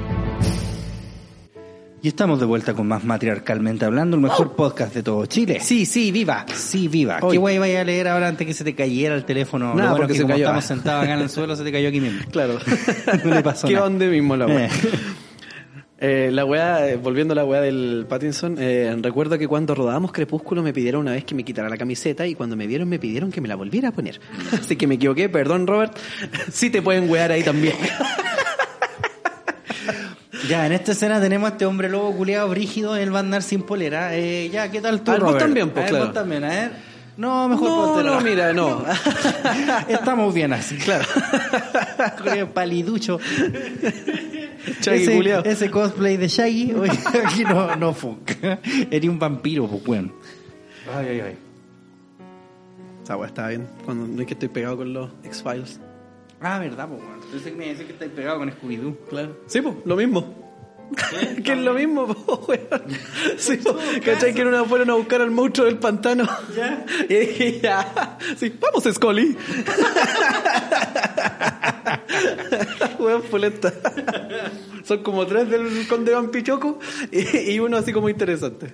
[2.01, 5.59] Y estamos de vuelta con más matriarcalmente hablando, el mejor podcast de todo Chile.
[5.61, 6.45] Sí, sí, viva.
[6.53, 7.19] Sí, viva.
[7.21, 7.33] Hoy.
[7.33, 9.73] ¿Qué guay vaya a leer ahora antes que se te cayera el teléfono?
[9.75, 10.45] Nada, bueno porque que se como cayó.
[10.45, 12.21] estamos sentados acá en el suelo, se te cayó aquí mismo.
[12.31, 12.57] Claro.
[13.25, 13.87] No le pasó ¿Qué nada.
[13.87, 14.65] onda mismo la weá?
[14.67, 14.69] Eh.
[16.01, 20.13] Eh, la weá, eh, volviendo a la weá del Pattinson, eh, recuerdo que cuando rodábamos
[20.13, 22.99] Crepúsculo me pidieron una vez que me quitara la camiseta y cuando me vieron me
[22.99, 24.17] pidieron que me la volviera a poner.
[24.53, 25.97] Así que me equivoqué, perdón Robert.
[26.53, 27.75] Sí te pueden wear ahí también.
[30.47, 33.43] Ya, en esta escena tenemos a este hombre lobo culeado brígido, él va a andar
[33.43, 34.15] sin polera.
[34.15, 35.45] Eh, ya, ¿qué tal tú, A ver, vos Robert?
[35.45, 36.05] también, pues, A ver, claro.
[36.05, 36.71] vos también, a ver.
[37.17, 38.85] No, mejor No, no, mira, no.
[39.89, 40.77] Estamos bien así.
[40.77, 41.03] Claro.
[42.53, 43.19] Paliducho.
[44.81, 45.43] Shaggy ese, culiao.
[45.43, 48.59] ese cosplay de Shaggy, oye, aquí no, no funca.
[48.89, 50.13] Eres un vampiro, pues, weón.
[50.95, 51.37] Ay, ay, ay.
[53.03, 53.67] Esa weá estaba bien.
[53.83, 55.79] Cuando no es que estoy pegado con los X-Files.
[56.39, 57.18] Ah, verdad, pues, weón.
[57.31, 58.97] Que me decía que estáis pegado con Scooby-Doo.
[59.07, 59.37] Claro.
[59.45, 60.48] Sí, pues, lo mismo.
[61.43, 62.83] Que es lo mismo, po, weón.
[63.37, 63.75] Sí, po.
[64.03, 64.33] ¿Cachai?
[64.33, 66.27] Que una fueron a buscar al monstruo del pantano.
[66.55, 66.85] Ya.
[67.09, 68.17] Y dije, ya.
[68.37, 69.35] Sí, vamos, Scully.
[72.99, 73.23] Weón.
[74.83, 76.79] Son como tres del Conde Van Pichoco
[77.11, 78.73] y, y uno así como interesante.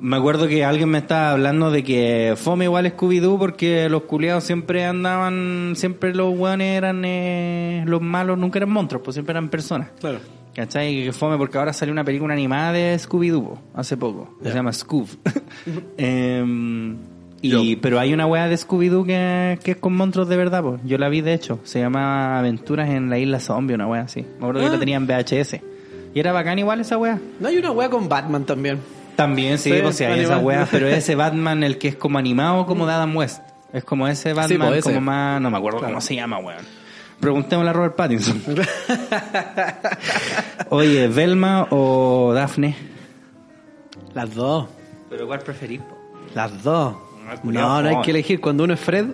[0.00, 4.44] Me acuerdo que alguien me estaba hablando de que fome igual Scooby-Doo porque los culiados
[4.44, 9.48] siempre andaban, siempre los weones eran eh, los malos, nunca eran monstruos, pues siempre eran
[9.48, 9.90] personas.
[9.98, 10.20] Claro.
[10.56, 11.04] ¿Cachai?
[11.04, 14.36] Que fome porque ahora salió una película animada de Scooby-Doo po, hace poco.
[14.42, 14.48] que.
[14.48, 15.06] Se llama Scoob.
[15.98, 16.96] Em,
[17.42, 20.80] y, pero hay una weá de Scooby-Doo que, que es con monstruos de verdad, pues.
[20.86, 21.60] Yo la vi de hecho.
[21.64, 24.22] Se llama Aventuras en la Isla Zombie, una weá así.
[24.22, 24.70] Me acuerdo que Ah.
[24.72, 25.60] la tenía en VHS.
[26.14, 27.20] Y era bacán igual esa weá.
[27.38, 28.78] No hay una wea con Batman también.
[29.14, 32.16] También, sí, Sí, pues sí, hay esa weá, pero ese Batman, el que es como
[32.18, 33.42] animado como de Adam West.
[33.74, 34.88] Es como ese Batman, pues, ese.
[34.88, 35.92] como más, no me acuerdo Claro.
[35.92, 36.64] cómo se llama, weón.
[37.20, 38.42] Preguntémosle a Robert Pattinson.
[40.76, 42.76] Oye, ¿Velma o Daphne?
[44.12, 44.66] Las dos.
[45.08, 45.80] ¿Pero cuál preferís?
[45.80, 45.96] po?
[46.34, 46.94] Las dos.
[47.26, 48.42] Ah, culiao, No, no hay que elegir.
[48.42, 49.06] Cuando uno es Fred,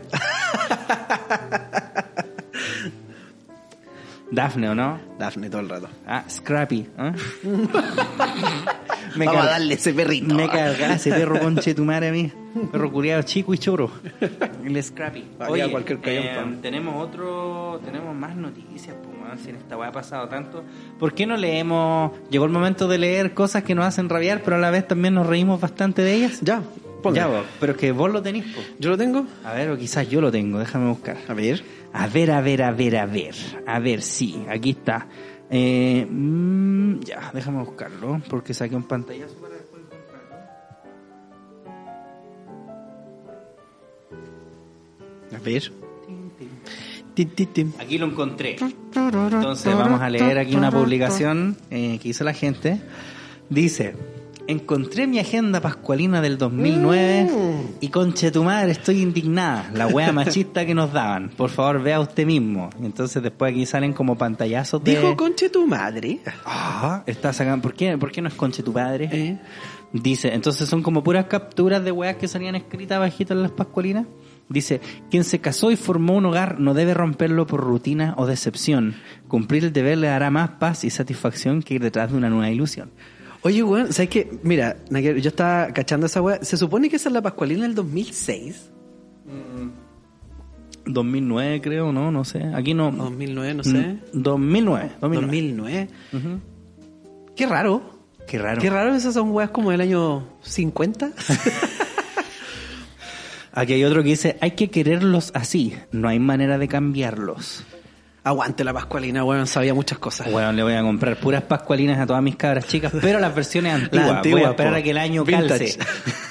[4.32, 4.98] Daphne, ¿o no?
[5.20, 5.88] Daphne todo el rato.
[6.04, 6.88] Ah, Scrappy.
[6.98, 7.12] ¿eh?
[9.16, 10.34] Vamos a darle ese perrito.
[10.34, 12.30] Me carga ese perro conche tu madre a mí.
[12.70, 13.90] Perro curiado chico y choro.
[14.64, 15.24] El Scrappy.
[15.38, 19.92] Valía cualquier eh, tenemos otro, tenemos más noticias, pues, weón, si en esta weá ha
[19.92, 20.62] pasado tanto.
[20.98, 22.12] ¿Por qué no leemos?
[22.30, 25.14] Llegó el momento de leer cosas que nos hacen rabiar, pero a la vez también
[25.14, 26.40] nos reímos bastante de ellas.
[26.42, 26.62] Ya,
[27.02, 27.16] ponga.
[27.16, 28.60] Ya, vos, pero es que vos lo tenés, po.
[28.78, 29.26] ¿Yo lo tengo?
[29.44, 31.16] A ver, o quizás yo lo tengo, déjame buscar.
[31.28, 31.62] A ver.
[31.94, 33.34] A ver, a ver, a ver, a ver.
[33.66, 35.06] A ver, sí, aquí está.
[35.54, 40.36] Eh, mm, ya, déjame buscarlo, porque saqué un pantallazo para después encontrarlo.
[45.36, 45.72] A ver.
[47.78, 48.56] Aquí lo encontré.
[48.94, 52.80] Entonces vamos a leer aquí una publicación eh, que hizo la gente.
[53.50, 53.94] Dice,
[54.46, 57.30] encontré mi agenda pascualina del 2009
[57.80, 59.70] y conche tu madre, estoy indignada.
[59.74, 61.30] La wea machista que nos daban.
[61.30, 62.70] Por favor, vea usted mismo.
[62.80, 64.96] Y entonces después aquí salen como pantallazos de...
[64.96, 66.20] Dijo conche tu madre.
[66.44, 67.62] Ah, está sacando...
[67.62, 69.08] ¿Por qué, ¿Por qué no es conche tu padre?
[69.12, 69.38] Eh.
[69.92, 74.06] Dice, entonces son como puras capturas de weas que salían escritas bajitas en las pascualinas.
[74.48, 74.80] Dice,
[75.10, 78.96] quien se casó y formó un hogar no debe romperlo por rutina o decepción.
[79.28, 82.50] Cumplir el deber le dará más paz y satisfacción que ir detrás de una nueva
[82.50, 82.90] ilusión.
[83.42, 84.38] Oye, weón, ¿sabes qué?
[84.42, 86.42] Mira, yo estaba cachando esa weá.
[86.42, 88.70] Se supone que esa es la Pascualina del 2006.
[90.86, 92.44] 2009 creo, no, no sé.
[92.54, 92.90] Aquí no...
[92.90, 93.70] 2009, no sé.
[93.70, 94.90] Mm, 2009.
[95.00, 95.26] 2009.
[95.26, 95.88] 2009.
[96.12, 96.40] Ujú.
[97.36, 97.82] Qué raro.
[98.26, 98.60] Qué raro.
[98.60, 101.10] Qué raro esas son weas como del año 50.
[103.52, 107.64] Aquí hay otro que dice, hay que quererlos así, no hay manera de cambiarlos.
[108.24, 110.30] Aguante la Pascualina, weón, sabía muchas cosas.
[110.30, 113.74] Bueno, le voy a comprar puras pascualinas a todas mis cabras chicas, pero las versiones
[113.82, 114.10] antiguas.
[114.10, 114.78] antiguas, voy a esperar po.
[114.78, 115.78] a que el año calce.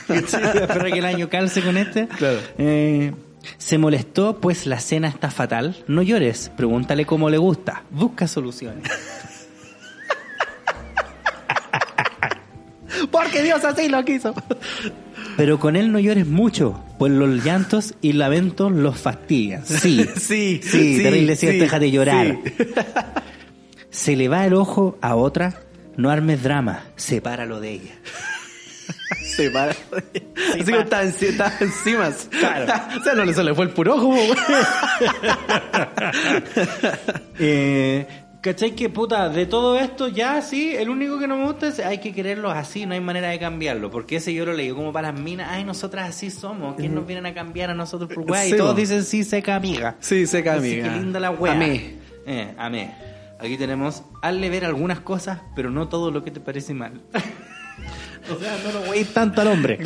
[0.08, 2.08] Sí, voy a esperar a que el año calce con este.
[2.08, 2.38] Claro.
[2.58, 3.14] Eh,
[3.58, 5.76] se molestó, pues la cena está fatal.
[5.88, 7.84] No llores, pregúntale cómo le gusta.
[7.90, 8.84] Busca soluciones.
[13.12, 14.34] Porque Dios así lo quiso.
[15.42, 19.66] Pero con él no llores mucho, pues los llantos y lamentos los fastidian.
[19.66, 22.38] Sí, Sí, sí, sí, terrible sí, déjate llorar.
[22.46, 22.54] sí.
[23.90, 25.56] Se le va el ojo a otra,
[25.98, 27.92] no armes drama, sepáralo de ella.
[29.36, 29.72] Se para.
[29.72, 32.12] Así que está, enci- está encima.
[32.40, 33.00] Claro.
[33.00, 34.14] o sea, no le- se le fue el puro ojo.
[37.40, 38.06] Eh,
[38.42, 39.30] ¿Cachai que puta?
[39.30, 42.52] De todo esto ya sí, el único que no me gusta es hay que quererlos
[42.56, 43.92] así, no hay manera de cambiarlo.
[43.92, 47.06] Porque ese yo lo leí como para las minas, ay, nosotras así somos, ¿quién nos
[47.06, 48.42] vienen a cambiar a nosotros por weá?
[48.44, 49.96] Sí, y todos dicen sí, seca amiga.
[50.00, 50.92] Sí, seca Así amiga.
[50.92, 51.54] que linda la weá.
[51.54, 51.98] Amé.
[52.26, 52.96] Eh, amé.
[53.40, 57.00] Aquí tenemos, hazle ver algunas cosas, pero no todo lo que te parece mal.
[58.30, 59.80] o sea, no lo weís tanto al hombre.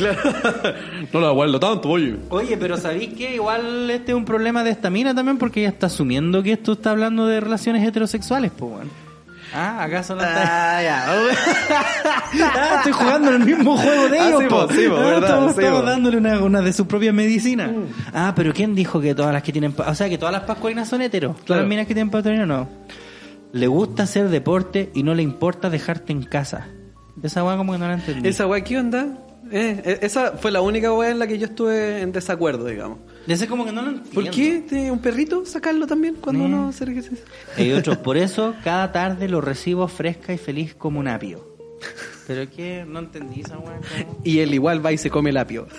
[1.12, 2.16] No lo aguardo tanto, oye.
[2.30, 5.38] Oye, pero ¿sabéis que igual este es un problema de esta mina también?
[5.38, 8.90] Porque ella está asumiendo que esto está hablando de relaciones heterosexuales, pues, weón.
[9.54, 10.78] Ah, ¿acaso no está...?
[10.78, 11.06] Ah, ya.
[12.38, 14.66] Ah, estoy jugando en el mismo juego de Ah, ellos, sí, po.
[14.66, 15.86] po, sí, po, Ah, verdad, estamos, sí, estamos po.
[15.86, 17.72] dándole una, una de su propia medicina.
[18.12, 19.74] Ah, pero ¿quién dijo que todas las que tienen...
[19.78, 21.32] O sea, que todas las pascualinas son heteros.
[21.36, 21.62] Todas Claro.
[21.62, 22.68] las minas que tienen patrona no.
[23.52, 26.66] Le gusta hacer deporte y no le importa dejarte en casa.
[27.22, 28.28] Esa weá como que no la entendí.
[28.28, 29.18] Esa weá, ¿qué onda?
[29.50, 32.98] Eh, eh, esa fue la única weá en la que yo estuve en desacuerdo, digamos.
[33.28, 34.12] Ese como que no lo entiendo.
[34.20, 36.46] ¿Por qué tiene un perrito sacarlo también cuando Eh.
[36.46, 37.24] uno se ejercicia?
[37.56, 41.56] Hay otros, por eso cada tarde lo recibo fresca y feliz como un apio.
[42.26, 43.78] Pero que no entendí esa weá.
[44.24, 45.68] Y él igual va y se come el apio.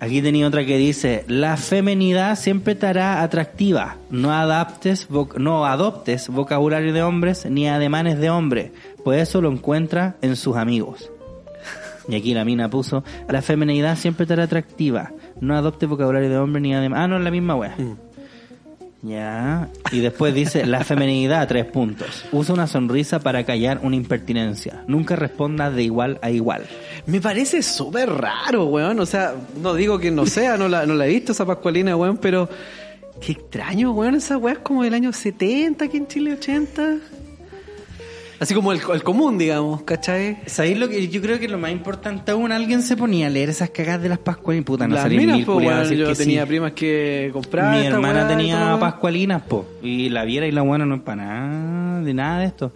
[0.00, 5.08] Aquí tenía otra que dice, la femenidad siempre te hará atractiva, no adaptes,
[5.38, 8.72] no adoptes vocabulario de hombres ni ademanes de hombre,
[9.04, 11.10] pues eso lo encuentra en sus amigos.
[12.08, 16.38] Y aquí la mina puso, la femenidad siempre te hará atractiva, no adoptes vocabulario de
[16.38, 17.04] hombre ni ademanes...
[17.04, 17.76] Ah, no, es la misma wea.
[19.04, 19.68] Ya.
[19.92, 22.24] Y después dice, la feminidad, tres puntos.
[22.32, 24.82] Usa una sonrisa para callar una impertinencia.
[24.88, 26.64] Nunca responda de igual a igual.
[27.06, 28.98] Me parece súper raro, weón.
[29.00, 31.96] O sea, no digo que no sea, no la, no la he visto esa Pascualina,
[31.96, 32.48] weón, pero
[33.20, 34.14] qué extraño, weón.
[34.14, 36.96] Esa weá es como del año 70 aquí en Chile, 80.
[38.40, 40.38] Así como el, el común, digamos, ¿cachai?
[40.46, 42.50] ¿Sabéis lo que yo creo que lo más importante aún?
[42.52, 45.36] Alguien se ponía a leer esas cagadas de las Pascualinas y puta, no Las minas,
[45.36, 46.48] mil po, decir yo que tenía sí.
[46.48, 47.80] primas que compraban.
[47.80, 52.00] Mi hermana tenía pascualinas, po, y la viera y la buena no es para nada,
[52.02, 52.72] de nada de esto.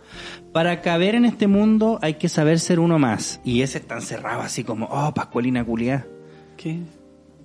[0.52, 3.40] Para caber en este mundo hay que saber ser uno más.
[3.44, 6.06] Y ese está encerrado así como, oh, pascualina culiá.
[6.56, 6.78] ¿Qué?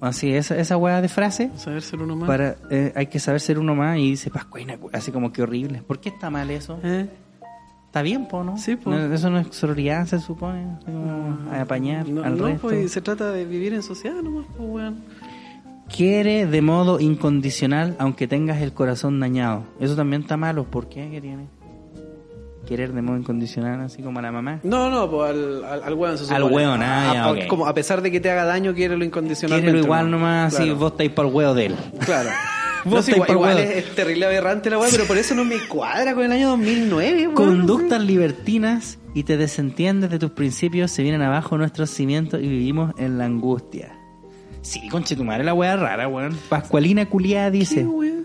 [0.02, 1.50] Así, esa, esa weá de frase.
[1.56, 2.28] Saber ser uno más.
[2.28, 5.42] Para, eh, hay que saber ser uno más y dice pascualina, cu- así como que
[5.42, 5.82] horrible.
[5.82, 6.78] ¿Por qué está mal eso?
[6.84, 7.08] ¿Eh?
[7.94, 8.58] Está bien, po, ¿no?
[8.58, 8.90] Sí, po.
[8.90, 10.66] No, eso no es sororidad, se supone.
[10.84, 12.62] como a apañar No, al no, resto.
[12.70, 15.04] pues se trata de vivir en sociedad nomás, pues, weón.
[15.96, 19.66] Quiere de modo incondicional aunque tengas el corazón dañado.
[19.80, 20.64] Eso también está malo.
[20.64, 21.08] ¿Por qué?
[21.12, 21.46] ¿Qué tiene?
[22.66, 24.60] Querer de modo incondicional, así como a la mamá.
[24.64, 27.38] No, no, pues al, al, al weón se Al weón, ah, A- ya, a- ok.
[27.48, 29.72] Como a pesar de que te haga daño, quiere lo incondicionalmente.
[29.72, 30.76] Quiere igual nomás, Claro.
[30.78, 31.76] vos estáis para el huevo de él.
[32.04, 32.30] Claro.
[32.86, 35.60] Vos No, sí, igual es, es terrible aberrante la weá, pero por eso no me
[35.68, 37.36] cuadra con el año 2009, weón.
[37.36, 42.94] Conductas libertinas y te desentiendes de tus principios, se vienen abajo nuestros cimientos y vivimos
[42.98, 43.98] en la angustia.
[44.62, 46.38] Sí, conche tu madre, la wea rara, weón.
[46.50, 47.84] Pascualina culiada dice.
[47.86, 48.23] Weón.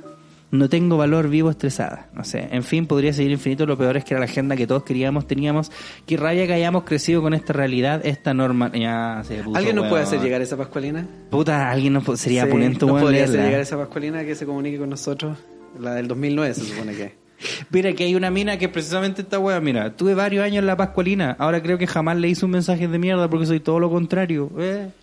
[0.50, 2.08] No tengo valor vivo estresada.
[2.14, 2.48] No sé.
[2.50, 3.66] En fin, podría seguir infinito.
[3.66, 5.70] Lo peor es que era la agenda que todos queríamos, teníamos.
[6.06, 8.72] Qué rabia que hayamos crecido con esta realidad, esta norma.
[8.72, 11.06] Ya se puso, ¿Alguien nos puede hacer llegar a esa Pascualina?
[11.30, 14.46] Puta, alguien nos sería Sí, punento, ¿nos weón, podría hacer llegar esa Pascualina que se
[14.46, 15.38] comunique con nosotros?
[15.78, 17.27] La del 2009 se supone que.
[17.70, 19.60] Mira, que hay una mina que es precisamente esta wea.
[19.60, 21.36] Mira, tuve varios años en la Pascualina.
[21.38, 24.50] Ahora creo que jamás le hice un mensaje de mierda porque soy todo lo contrario.
[24.58, 24.90] Eh,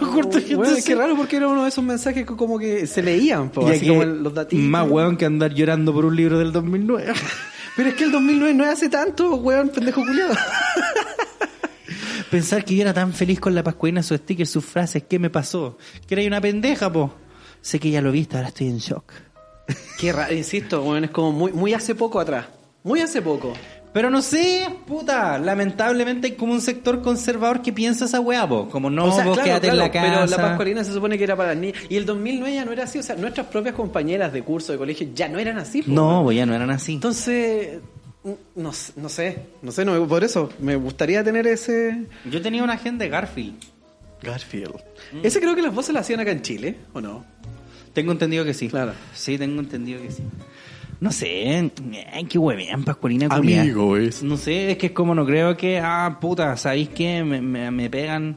[0.00, 2.86] corto, Bueno, es entonces- que raro porque era uno de esos mensajes que como que
[2.86, 4.64] se leían, po, así como los datitos.
[4.64, 7.12] Más weón que andar llorando por un libro del 2009.
[7.76, 10.34] Pero es que el 2009 no es hace tanto, weón, pendejo culiado.
[12.30, 15.28] Pensar que yo era tan feliz con la Pascualina, sus stickers, sus frases, ¿qué me
[15.30, 15.76] pasó?
[16.06, 17.14] Que era una pendeja, po.
[17.60, 19.12] Sé que ya lo viste, ahora estoy en shock.
[19.98, 22.46] Qué raro, insisto, es como muy, muy hace poco atrás.
[22.82, 23.52] Muy hace poco.
[23.92, 28.68] Pero no sé, puta, lamentablemente hay como un sector conservador que piensa esa weá, po.
[28.70, 30.06] Como no, o sea, vos claro, quédate claro, en la casa.
[30.10, 31.76] pero la Pascualina se supone que era para las niñas.
[31.90, 34.78] Y el 2009 ya no era así, o sea, nuestras propias compañeras de curso, de
[34.78, 35.82] colegio, ya no eran así.
[35.82, 36.94] po, No, pues ya no eran así.
[36.94, 37.80] Entonces,
[38.24, 42.06] no, no sé, no sé, no, por eso me gustaría tener ese...
[42.24, 43.62] Yo tenía una agenda de Garfield.
[44.22, 44.76] Garfield.
[45.22, 47.26] Ese creo que las voces las hacían acá en Chile, ¿o no?
[47.92, 48.68] Tengo entendido que sí.
[48.68, 48.92] Claro.
[49.14, 50.22] Sí, tengo entendido que sí.
[51.00, 51.72] No sé,
[52.12, 53.62] ay, qué huevean, Pascualina culiá.
[53.62, 54.22] Amigo, es.
[54.22, 57.24] No sé, es que es como no creo que, ah, puta, ¿sabéis qué?
[57.24, 58.36] Me, me, me pegan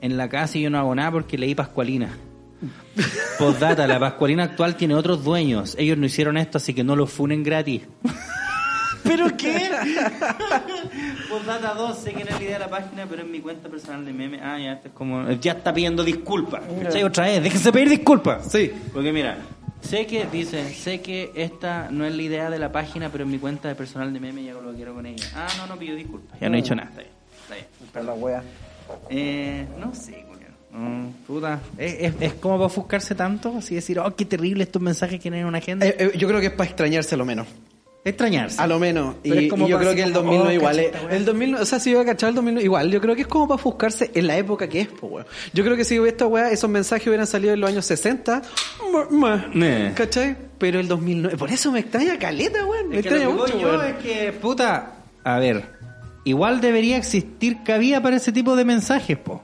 [0.00, 2.16] en la casa y yo no hago nada porque leí Pascualina.
[3.38, 5.76] Postdata, la Pascualina actual tiene otros dueños.
[5.78, 7.82] Ellos no hicieron esto, así que no lo funen gratis.
[9.02, 9.70] ¿Pero qué?
[11.28, 13.68] Postdata 2, sé que no es la idea de la página, pero en mi cuenta
[13.68, 14.40] personal de meme.
[14.42, 15.30] Ah, ya, esto es como.
[15.32, 16.62] Ya está pidiendo disculpas.
[16.82, 17.02] ¿Cachai?
[17.04, 18.50] Otra vez, déjense pedir disculpas.
[18.50, 18.70] Sí.
[18.92, 19.38] Porque mira,
[19.80, 23.30] sé que, dice, sé que esta no es la idea de la página, pero en
[23.30, 25.24] mi cuenta de personal de meme ya hago lo que quiero con ella.
[25.34, 26.38] Ah, no, no pido disculpas.
[26.40, 27.12] Ya no he dicho nada, está bien.
[27.42, 27.66] Está bien.
[27.92, 28.42] Perdón.
[29.10, 30.52] Eh, no sé, Julián.
[30.70, 31.60] Mm, puta.
[31.76, 35.22] Es, es, es como para ofuscarse tanto, así decir, oh, qué terrible estos mensajes que
[35.22, 35.86] tienen en una agenda.
[35.86, 37.46] Eh, eh, yo creo que es para extrañarse lo menos.
[38.04, 38.60] Extrañarse.
[38.60, 39.14] A lo menos.
[39.22, 40.92] Y, Pero es como y yo creo que el como, 2009 oh, igual es.
[41.04, 41.16] weá.
[41.16, 43.20] El 2009, o sea, si yo voy a cachar el 2009 igual, yo creo que
[43.22, 45.26] es como para buscarse en la época que es, pues, weón.
[45.52, 48.42] Yo creo que si esta weá, esos mensajes hubieran salido en los años 60,
[48.92, 49.92] ma- ma, Nee.
[49.94, 50.36] ¿cachai?
[50.58, 52.88] Pero el 2009, por eso me extraña caleta, weón.
[52.88, 53.86] Me Es que lo extraña que mucho, yo weón.
[53.86, 54.92] es que, puta,
[55.22, 55.62] a ver,
[56.24, 59.42] igual debería existir cabida para ese tipo de mensajes, po.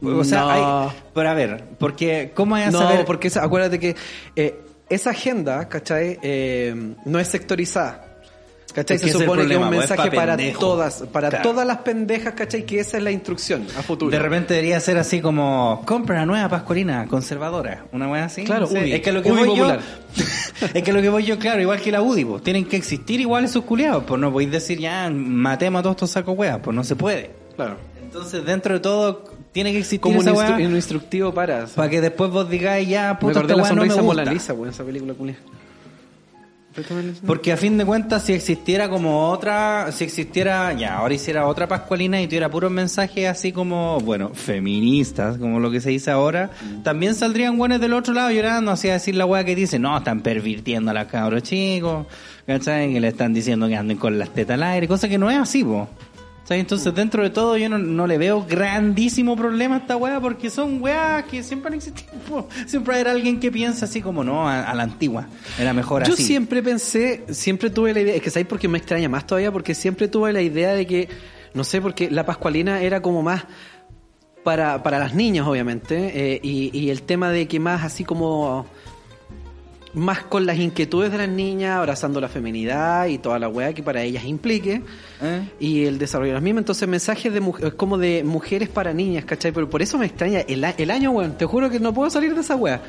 [0.00, 0.50] O sea, No.
[0.50, 3.04] hay, pero a ver, porque ¿cómo hay a No, saber?
[3.04, 3.96] porque acuérdate que
[4.36, 6.18] eh, esa agenda, ¿cachai?
[6.22, 8.04] Eh, no es sectorizada.
[8.74, 8.96] ¿Cachai?
[8.96, 10.36] Es que Se ese es el supone que es un pues, es mensaje pa' para
[10.58, 11.42] todas, para Claro.
[11.50, 12.64] todas las pendejas, ¿cachai?
[12.66, 14.10] Que esa es la instrucción a futuro.
[14.10, 18.44] De repente debería ser así como compra la nueva pascualina conservadora, una wea así.
[18.44, 18.92] Claro, UDI.
[18.92, 19.80] es que lo que voy popular.
[20.14, 20.24] yo,
[20.74, 23.20] es que lo que voy yo, claro, igual que la UDI, pues, tienen que existir
[23.20, 26.76] igual esos culiados, pues no podéis decir ya matemos a todos estos sacos weas, pues
[26.76, 27.30] no se puede.
[27.56, 27.76] Claro.
[28.02, 29.24] Entonces dentro de todo
[29.58, 31.66] tiene que existir Como un, esa instru- wea un instructivo para.
[31.66, 34.02] para que después vos digáis ya me puta acordé esta la no me gusta.
[34.02, 35.36] Mona Lisa, weón, esa película culia.
[37.26, 41.66] Porque a fin de cuentas, si existiera como otra, si existiera, ya, ahora hiciera otra
[41.66, 46.50] Pascualina y tuviera puros mensajes así como, bueno, feministas, como lo que se dice ahora,
[46.84, 49.98] también saldrían buenos del otro lado llorando, así a decir la weá que dice, no,
[49.98, 52.06] están pervirtiendo a las cabros chicos,
[52.46, 52.92] ¿cachai?
[52.92, 55.36] Que le están diciendo que anden con las tetas al aire, cosa que no es
[55.38, 55.88] así, po.
[56.48, 56.60] ¿Cachai?
[56.60, 60.48] Entonces, dentro de todo, yo no, no le veo grandísimo problema a esta weá porque
[60.48, 62.48] son weas que siempre han existido.
[62.66, 65.26] Siempre hay alguien que piensa así como, no, a, a la antigua.
[65.58, 66.24] Era mejor Yo así.
[66.24, 69.52] siempre pensé, siempre tuve la idea, es que ¿sabéis por qué me extraña más todavía?
[69.52, 71.08] Porque siempre tuve la idea de que,
[71.52, 73.44] no sé, porque la Pascualina era como más
[74.42, 78.66] para, para las niñas, obviamente, eh, y, y el tema de que más así como
[79.98, 83.82] más con las inquietudes de las niñas, abrazando la feminidad y toda la weá que
[83.82, 84.82] para ellas implique,
[85.22, 85.48] ¿Eh?
[85.60, 86.62] y el desarrollo de las mismas.
[86.62, 89.52] Entonces, mensajes de mu- como de mujeres para niñas, ¿cachai?
[89.52, 91.36] Pero por eso me extraña el, el año, weón.
[91.36, 92.80] Te juro que no puedo salir de esa weá.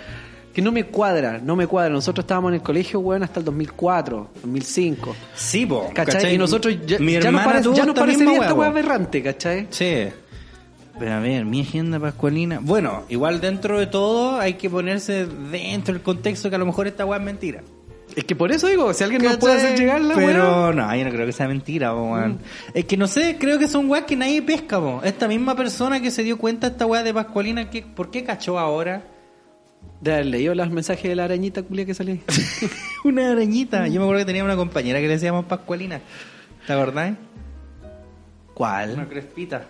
[0.53, 1.91] Que no me cuadra, no me cuadra.
[1.91, 5.16] Nosotros estábamos en el colegio, weón, hasta el 2004, 2005.
[5.36, 5.89] Sí, po.
[5.93, 6.34] ¿Cachai?
[6.36, 9.22] Y nosotros ya, Mi ya nos, tuvo ya nos esta misma parecería esta weá, aberrante,
[9.24, 9.68] ¿cachai?
[9.70, 10.07] Sí.
[11.00, 12.60] Pero a ver, mi agenda pascualina.
[12.62, 16.88] Bueno, igual dentro de todo hay que ponerse dentro del contexto que a lo mejor
[16.88, 17.62] esta weá es mentira.
[18.16, 20.74] Es que por eso digo, si alguien nos puede hacer llegar la Pero weá.
[20.74, 22.39] no, yo no creo que sea mentira, weón.
[22.74, 25.00] Es que no sé, creo que son weas que nadie pesca, po.
[25.04, 28.60] Esta misma persona que se dio cuenta esta weá de Pascualina, que, ¿por qué cachó
[28.60, 29.04] ahora?
[30.02, 32.24] De haber leído los mensajes de la arañita culia que salió ahí.
[33.06, 33.88] una arañita.
[33.88, 36.02] Yo me acuerdo que tenía una compañera que le decíamos Pascualina.
[36.68, 37.10] ¿Te acordás?
[37.12, 37.18] Una
[38.54, 39.08] ¿Cuál?
[39.08, 39.66] crespita.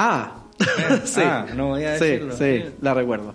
[0.00, 0.44] Ah,
[1.04, 1.20] sí.
[1.24, 2.36] Ah, no voy a sí, decirlo.
[2.36, 3.34] sí, la recuerdo.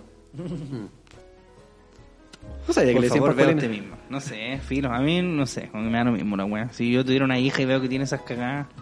[2.66, 3.96] No sabía que Por le decían favor, usted mismo.
[4.08, 4.90] No sé, filo.
[4.90, 5.68] A mí, no sé.
[5.72, 6.70] A mí me da lo mismo la wea.
[6.72, 8.66] Si yo tuviera una hija y veo que tiene esas cagadas...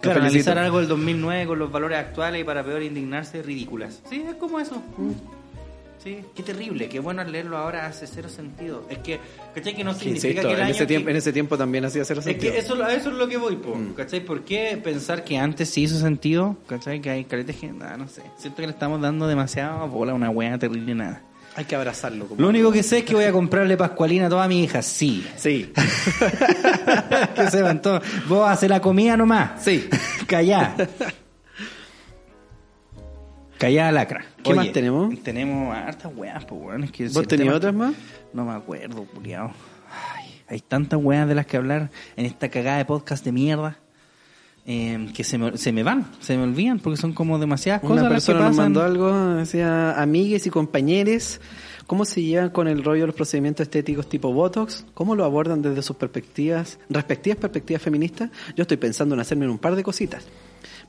[0.00, 0.50] Claro, felicito.
[0.50, 4.02] analizar algo del 2009 con los valores actuales y para peor indignarse, ridículas.
[4.10, 4.82] Sí, es como eso.
[6.02, 8.84] Sí, qué terrible, qué bueno leerlo ahora hace cero sentido.
[8.90, 9.20] Es que,
[9.54, 9.74] ¿cachai?
[9.76, 11.84] Que no significa insisto, que el en año ese, que- tiempo, en ese tiempo también
[11.84, 12.52] hacía cero Es sentido.
[12.52, 14.18] que eso, a eso es lo que voy, po, ¿cachai?
[14.24, 16.56] ¿Por qué pensar que antes sí hizo sentido?
[16.66, 17.00] ¿Cachai?
[17.00, 18.22] Que hay caretes que, ah, no sé.
[18.36, 21.22] Siento que le estamos dando demasiado bola una wea terrible nada.
[21.54, 22.26] Hay que abrazarlo.
[22.26, 22.40] Como...
[22.40, 25.24] Lo único que sé es que voy a comprarle pascualina a toda mi hija, sí.
[25.36, 25.70] Sí,
[27.36, 28.02] que sepan todos.
[28.26, 29.62] Vos haces la comida nomás.
[29.62, 29.88] sí.
[30.26, 30.74] Callá.
[33.62, 34.24] Callá lacra.
[34.42, 35.22] ¿Qué más tenemos?
[35.22, 36.82] Tenemos hartas weas, pues weón.
[36.82, 37.94] Es que ¿Vos tenías otras más?
[38.32, 39.52] No me acuerdo, culiao.
[40.16, 43.76] Ay, hay tantas weas de las que hablar en esta cagada de podcast de mierda.
[44.66, 47.92] eh, que se me, se me van, se me olvidan porque son como demasiadas cosas
[47.92, 48.64] Una las que persona nos pasan.
[48.64, 51.40] mandó algo, decía, amigues y compañeros,
[51.86, 54.86] ¿cómo se llevan con el rollo de los procedimientos estéticos tipo Botox?
[54.94, 58.30] ¿Cómo lo abordan desde sus perspectivas, respectivas perspectivas feministas?
[58.56, 60.26] Yo estoy pensando en hacerme un par de cositas,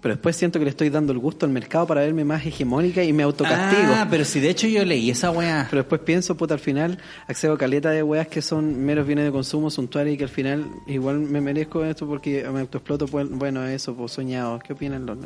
[0.04, 3.01] pero después siento que le estoy dando el gusto al mercado para verme más hegemónica
[3.06, 3.93] y me autocastigo.
[3.95, 5.66] Ah, pero si de hecho yo leí esa wea.
[5.70, 9.24] Pero después pienso, puta, al final accedo a caleta de weas que son meros bienes
[9.24, 13.08] de consumo suntuarios y que al final igual me merezco esto porque me autoexploto.
[13.08, 14.60] pues, Bueno, eso, pues soñado.
[14.60, 15.18] ¿Qué opinan los.?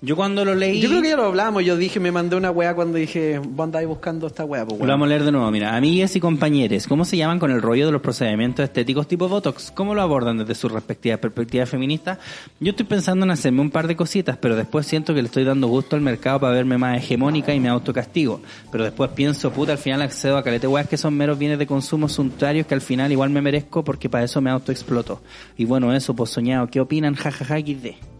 [0.00, 0.80] Yo cuando lo leí...
[0.80, 1.64] Yo creo que ya lo hablamos.
[1.64, 4.86] Yo dije, me mandé una wea cuando dije, vos andáis buscando esta wea, pues Lo
[4.86, 5.74] vamos a leer de nuevo, mira.
[5.74, 9.72] Amigas y compañeros, ¿cómo se llaman con el rollo de los procedimientos estéticos tipo Botox?
[9.72, 12.18] ¿Cómo lo abordan desde sus respectivas perspectivas feministas?
[12.60, 15.42] Yo estoy pensando en hacerme un par de cositas, pero después siento que le estoy
[15.42, 18.40] dando gusto al mercado para verme más hegemónica y me autocastigo.
[18.70, 21.66] Pero después pienso, puta, al final accedo a calete weas que son meros bienes de
[21.66, 25.22] consumo suntuarios que al final igual me merezco porque para eso me autoexploto.
[25.56, 26.68] Y bueno, eso, pues soñado.
[26.68, 27.14] ¿Qué opinan?
[27.14, 28.17] Jajaja, XD.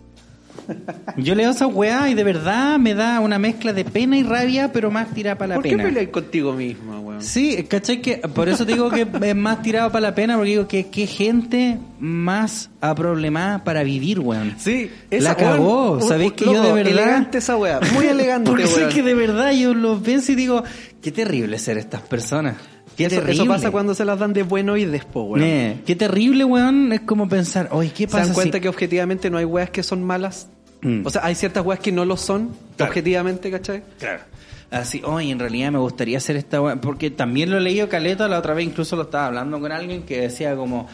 [1.16, 4.72] Yo leo esa weá y de verdad me da una mezcla de pena y rabia,
[4.72, 5.84] pero más tirada para la ¿Por qué pena.
[5.84, 7.22] peleáis contigo misma, weón?
[7.22, 8.00] Sí, ¿cachai?
[8.02, 11.06] Que por eso digo que es más tirado para la pena, porque digo que qué
[11.06, 14.54] gente más aproblemada para vivir, weón.
[14.58, 16.00] Sí, la cagó.
[16.00, 16.92] ¿Sabéis que yo de verdad...
[16.92, 18.92] Elegante esa wea, muy elegante, Porque sé weón.
[18.92, 20.62] que de verdad yo los pienso y digo,
[21.02, 22.56] qué terrible ser estas personas.
[22.96, 23.34] Qué Eso, terrible.
[23.42, 25.40] eso pasa cuando se las dan de bueno y después, weón.
[25.40, 26.92] Ne, qué terrible, weón.
[26.92, 29.70] Es como pensar, oye, ¿qué Se pasa dan cuenta si- que objetivamente no hay weas
[29.70, 30.48] que son malas.
[30.82, 31.06] Mm.
[31.06, 32.90] O sea, hay ciertas weas que no lo son, Claro.
[32.90, 33.82] objetivamente, ¿cachai?
[33.98, 34.22] Claro.
[34.70, 38.28] Así, oye, en realidad me gustaría hacer esta weá, porque también lo he leído caleta,
[38.28, 40.86] la otra vez incluso lo estaba hablando con alguien que decía como,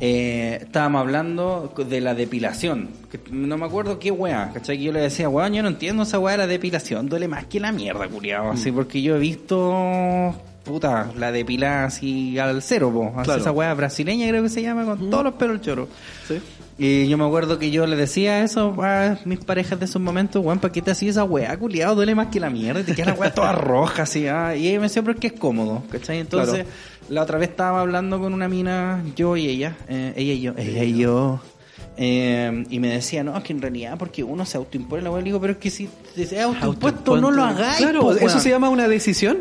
[0.00, 4.78] eh, estábamos hablando de la depilación, que no me acuerdo qué weá, ¿cachai?
[4.78, 7.44] Que yo le decía, weón, yo no entiendo esa weá de la depilación, duele más
[7.46, 10.34] que la mierda, culiado, así, porque yo he visto,
[10.64, 13.40] puta, la depilada así al cero, po, Claro.
[13.40, 15.88] esa weá brasileña creo que se llama, con todos los pelos choro.
[16.26, 16.38] Sí.
[16.80, 20.44] Y yo me acuerdo que yo le decía eso a mis parejas de esos momentos,
[20.44, 21.96] weón, ¿para qué te hacías esa weá, culiado?
[21.96, 24.54] Duele más que la mierda, y te queda la weá toda roja, así, ah.
[24.54, 26.18] Y ella me decía, pero es que es cómodo, ¿cachai?
[26.20, 26.68] Entonces, Claro.
[27.08, 30.52] la otra vez estaba hablando con una mina, yo y ella, eh, ella y yo,
[30.56, 31.40] ella y yo,
[32.00, 35.18] eh, y me decía, no, es que en realidad, porque uno se autoimpone la weá,
[35.20, 38.50] le digo, pero es que si te autoimpuesto, no lo hagáis, Claro, po, eso se
[38.50, 39.38] llama una decisión.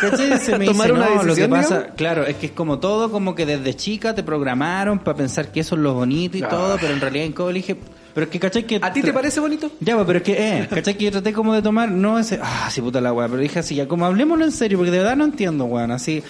[0.00, 0.38] ¿cachai?
[0.38, 1.96] Se me Tomar dice, una no, lo que decisión, pasa, digamos.
[1.96, 5.58] claro, es que es como todo, como que desde chica te programaron para pensar que
[5.60, 6.48] eso es lo bonito y Ah.
[6.48, 7.76] todo, pero en realidad en le dije,
[8.14, 8.64] pero es que, ¿cachai?
[8.64, 9.70] Que ¿A ti te parece bonito?
[9.80, 10.94] Ya, pero es que, eh, ¿cachai?
[10.96, 13.58] Que yo traté como de tomar, no ese, ah, sí puta la weá, pero dije
[13.58, 16.22] así, ya como hablemoslo en serio, porque de verdad no entiendo, weón, así,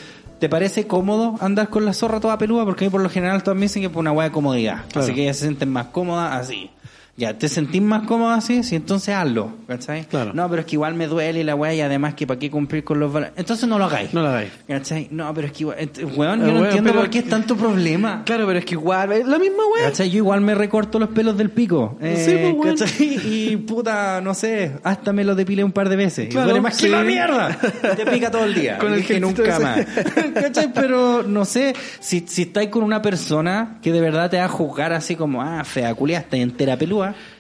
[0.43, 2.65] ¿te parece cómodo andar con la zorra toda peluda?
[2.65, 4.33] Porque a mí por lo general todas me dicen que es por una weá de
[4.33, 4.87] comodidad.
[4.89, 5.05] Claro.
[5.05, 6.69] Así que ellas se sienten más cómodas así.
[7.15, 8.63] Ya, ¿te sentís más cómoda así?
[8.63, 10.07] Sí, entonces hazlo, ¿cachai?
[10.07, 10.33] Claro.
[10.33, 12.51] No, pero es que igual me duele y la weá y además que para qué
[12.51, 13.35] cumplir con los valores.
[13.37, 14.15] Entonces no lo hagáis.
[14.15, 14.51] No lo hagáis.
[14.67, 15.09] ¿Cachai?
[15.11, 15.77] No, pero es que igual,
[16.17, 18.23] weón, yo Ah, no weón, entiendo por qué es tanto problema.
[18.25, 19.85] Claro, pero es que igual, es la misma weá.
[19.91, 20.09] ¿Cachai?
[20.11, 21.99] Yo igual me recorto los pelos del pico.
[22.01, 22.77] Eh, Sí, pues, weón.
[22.79, 23.21] ¿cachai?
[23.53, 26.29] Y puta, no sé, hasta me lo depilé un par de veces.
[26.31, 26.85] Claro, y duele más sí.
[26.87, 27.59] que la mierda.
[27.95, 28.79] Te pica todo el día.
[28.81, 29.63] Con el que nunca ese.
[29.63, 29.87] más.
[30.35, 30.73] ¿Cachai?
[30.73, 34.49] Pero no sé, si, si estáis con una persona que de verdad te va a
[34.49, 36.79] juzgar así como, ah, fea, culia, está entera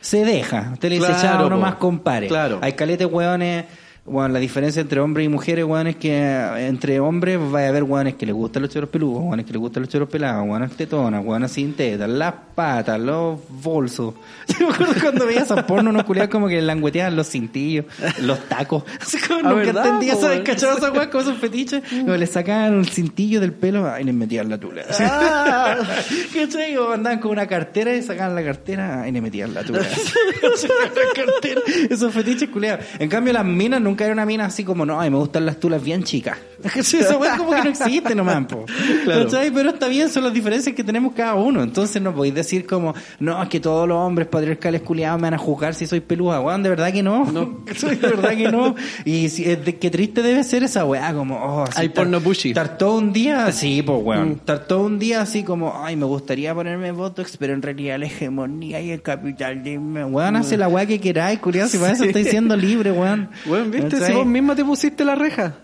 [0.00, 0.70] se deja.
[0.72, 1.50] Usted le dice, Claro, chao, po.
[1.50, 2.28] no más compare.
[2.28, 2.58] Claro.
[2.62, 3.64] Hay caletes hueones.
[4.04, 7.68] Bueno, la diferencia entre hombres y mujeres, weón, es que eh, entre hombres va a
[7.68, 10.44] haber weones que les gustan los choros peludos, weones que les gustan los choros pelados,
[10.44, 14.14] weones tetonas, weones sin tetas, las patas, los bolsos.
[14.58, 17.84] Yo me acuerdo cuando veía esos porno, unos culiados como que langueteaban los cintillos,
[18.22, 18.82] los tacos.
[19.00, 20.42] Así como Ah, nunca ¿verdad, entendía weón?
[20.42, 20.76] ¿cachai?
[20.76, 24.48] Esas weas como esos fetiches, como le sacaban un cintillo del pelo y les metían
[24.50, 24.82] la tula.
[24.98, 25.76] Ah.
[26.34, 26.76] ¿Cachai?
[26.76, 29.86] O andaban con una cartera y sacaban la cartera y le metían la tula.
[31.14, 31.60] Cartera.
[31.88, 32.84] Esos fetiches culiados.
[32.98, 35.60] En cambio, las minas nunca era una mina así como, no, ay, me gustan las
[35.60, 36.38] tulas bien chicas.
[36.74, 38.64] Esa wea como que no existe nomás, po.
[39.04, 39.28] Claro.
[39.52, 41.62] Pero está bien, son las diferencias que tenemos cada uno.
[41.62, 45.34] Entonces no podéis decir como, no, es que todos los hombres patriarcales culiados me van
[45.34, 46.40] a juzgar si soy peluda.
[46.40, 47.24] Weón, de verdad que no.
[47.30, 47.64] No.
[47.82, 48.74] De verdad que no.
[49.04, 52.20] Y si, es de- qué triste debe ser esa weá, como, oh, así Hay porno
[52.20, 52.50] pushy.
[52.50, 54.30] Estar todo un día, sí, pues weón.
[54.30, 54.32] Mm.
[54.32, 58.06] Estar todo un día así como, ay, me gustaría ponerme Botox, pero en realidad la
[58.06, 60.06] hegemonía y el capitalismo.
[60.06, 63.30] Weón, hace la weá que queráis, curioso, si para eso estáis siendo libre, weón.
[63.46, 65.56] Weón, Si vos misma te pusiste la reja.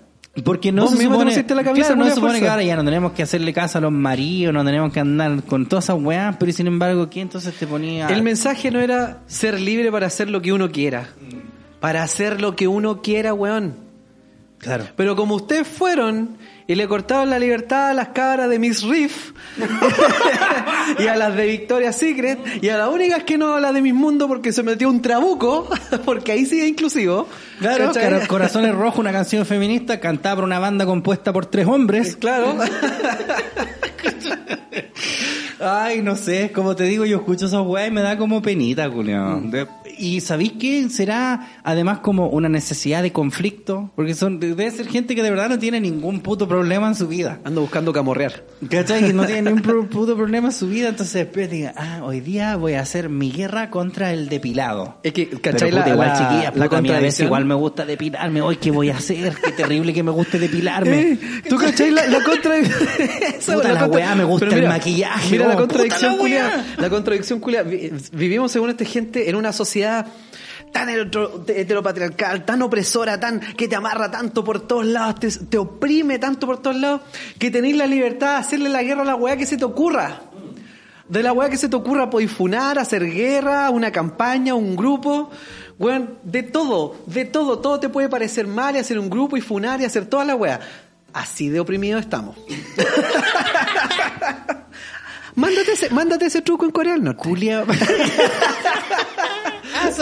[0.45, 2.45] Porque no Vos se mismo te supone, pusiste la camisa claro, no se supone fuerza.
[2.45, 5.43] que ahora ya no tenemos que hacerle caso a los maridos, no tenemos que andar
[5.45, 8.07] con todas esas weas, pero sin embargo, ¿quién entonces te ponía?
[8.09, 11.09] El mensaje no era ser libre para hacer lo que uno quiera.
[11.81, 13.75] Para hacer lo que uno quiera, weón.
[14.59, 14.85] Claro.
[14.97, 16.37] Pero como ustedes fueron
[16.71, 19.33] y le cortaron la libertad a las cabras de Miss Riff
[20.99, 23.81] y a las de Victoria's Secret y a las únicas que no a las de
[23.81, 25.67] Miss Mundo porque se metió un trabuco,
[26.05, 27.27] porque ahí sí es inclusivo.
[27.59, 27.91] Claro,
[28.29, 32.17] Corazones Rojos, una canción feminista cantada por una banda compuesta por tres hombres.
[32.29, 32.59] Claro.
[35.61, 38.89] Ay, no sé, como te digo, yo escucho esas weas y me da como penita,
[38.91, 39.41] culiao.
[39.41, 39.67] De-
[39.99, 40.89] Y ¿sabéis qué?
[40.91, 45.49] Será además como una necesidad de conflicto, porque son debe ser gente que de verdad
[45.49, 47.41] no tiene ningún puto problema en su vida.
[47.45, 48.45] Ando buscando camorrear.
[48.71, 49.05] ¿Cachai?
[49.07, 52.57] Que no tiene ningún puto problema en su vida, entonces después diga, ah, hoy día
[52.57, 54.99] voy a hacer mi guerra contra el depilado.
[55.03, 55.71] Es que, Pero ¿cachai?
[55.71, 57.27] puta, la, igual la- chiquilla, la puta, contradicción.
[57.27, 60.99] igual me gusta depilarme, hoy qué voy a hacer, qué terrible que me guste depilarme.
[61.19, 61.19] Eh,
[61.49, 62.79] ¿Tú cachai la, la contradicción?
[63.57, 66.65] Puta la weá, me gusta el maquillaje, Mira oh, la contradicción culia.
[66.77, 67.63] La contradicción culia.
[67.63, 69.88] Vi- Vivimos según esta gente en una sociedad
[70.73, 75.59] tan hetero- heteropatriarcal, tan opresora, tan que te amarra tanto por todos lados, te, te
[75.59, 77.01] oprime tanto por todos lados,
[77.39, 80.21] que tenéis la libertad de hacerle la guerra a la weá que se te ocurra.
[81.09, 85.31] De la weá que se te ocurra podéis funar, hacer guerra, una campaña, un grupo.
[85.79, 89.41] Weón, de todo, de todo, todo te puede parecer mal y hacer un grupo y
[89.41, 90.61] funar y hacer toda la weá.
[91.15, 92.37] Así de oprimidos estamos.
[95.35, 97.23] mándate, ese, mándate ese truco en Corea del Norte.
[97.23, 97.65] Culia.
[97.67, 97.73] Ah,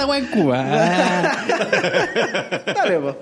[0.03, 0.63] esa en Cuba.
[2.75, 3.17] Dale, po.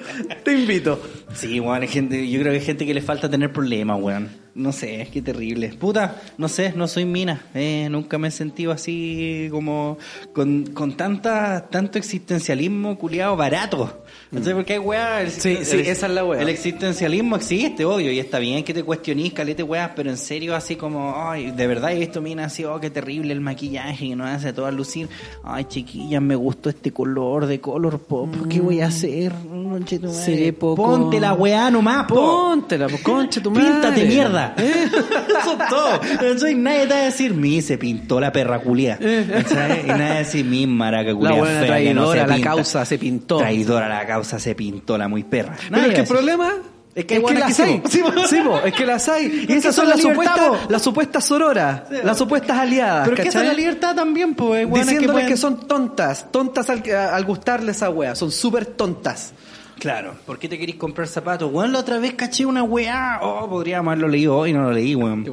[0.45, 1.01] Te invito.
[1.35, 4.45] Sí, weón, hay gente, yo creo que hay gente que le falta tener problemas, weón.
[4.55, 5.71] No sé, es que terrible.
[5.71, 7.41] Puta, no sé, no soy mina.
[7.55, 9.99] Eh, nunca me he sentido así como
[10.33, 14.05] con, con tanta, tanto existencialismo culiado barato.
[14.31, 15.23] No sé por qué hay weá.
[15.23, 16.41] el- Sí, sí, esa es la weá.
[16.41, 20.55] El existencialismo existe, obvio, y está bien que te cuestionís, calete weá, pero en serio
[20.55, 24.15] así como, ay, de verdad he visto minas así, oh, qué terrible el maquillaje que
[24.15, 25.09] nos hace a todas lucir.
[25.43, 28.29] Ay, chiquillas, me gustó este color de color pop.
[28.49, 29.33] ¿Qué voy a hacer?
[29.33, 30.25] Conche tu madre.
[30.25, 32.15] Seré poco- Ponte la weá nomás, po.
[32.15, 33.71] Póntela, po, conche tu madre.
[33.71, 34.55] Píntate mierda.
[34.59, 36.01] Eso es todo.
[36.21, 36.55] ¿Cachai?
[36.55, 38.99] Nadie te va a decir, mi se pintó la perra culia.
[38.99, 39.83] ¿Cachai?
[39.85, 41.31] Y nadie va a decir, mi maraca culia.
[41.31, 42.51] La buena fea que no traidora, la pinta.
[42.51, 43.39] causa se pintó.
[43.39, 45.57] Traidora, la causa se pintó, la muy perra.
[45.59, 46.17] Pero Nadie es que el va a decir.
[46.17, 46.53] problema
[46.95, 47.83] Es que las hay.
[47.89, 48.03] sí.
[48.29, 49.47] Sí, es que las hay.
[49.49, 53.09] Y Es esas son las supuestas, las supuestas sororas, las supuestas aliadas.
[53.09, 53.51] Pero es que esa ¿cachai?
[53.51, 54.61] es la libertad también, pues.
[54.61, 58.67] hay buenas Diciéndole que, pueden- son tontas, tontas al, al gustarle esa wea, son súper
[58.67, 59.33] tontas.
[59.79, 60.15] Claro.
[60.25, 61.53] ¿Por qué te querís comprar zapatos?
[61.53, 63.19] Weón, la otra vez caché una weá.
[63.23, 65.27] Oh, podríamos haberlo leído hoy, no lo leí, weón.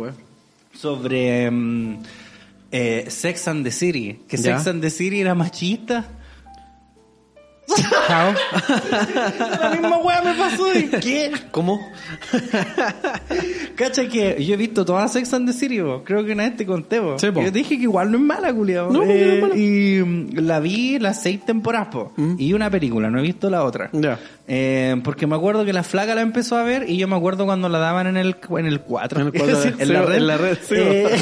[0.74, 1.50] Sobre
[2.72, 4.20] eh, Sex and the City.
[4.28, 4.58] Que Ya.
[4.58, 6.06] Sex and the City era machista.
[8.10, 10.74] La misma weá me pasó.
[10.78, 11.32] ¿y ¿Qué?
[11.52, 11.80] ¿Cómo?
[13.76, 16.04] Cacha que yo he visto toda Sex and the City, po.
[16.04, 17.00] creo que una vez te conté.
[17.18, 17.42] Sí, po.
[17.42, 18.92] Yo dije que igual no es mala, culiao.
[18.92, 19.56] No, porque no es mala.
[19.56, 22.14] Y mm, la vi las seis temporadas, po.
[22.38, 23.90] Y una película, no he visto la otra.
[23.94, 24.20] Ya.
[24.48, 27.46] Eh, porque me acuerdo que la flaca la empezó a ver y yo me acuerdo
[27.46, 29.22] cuando la daban en el en el 4.
[29.22, 30.16] En el cuatro, en, sí, la red.
[30.18, 31.16] en la red, sí, Eh,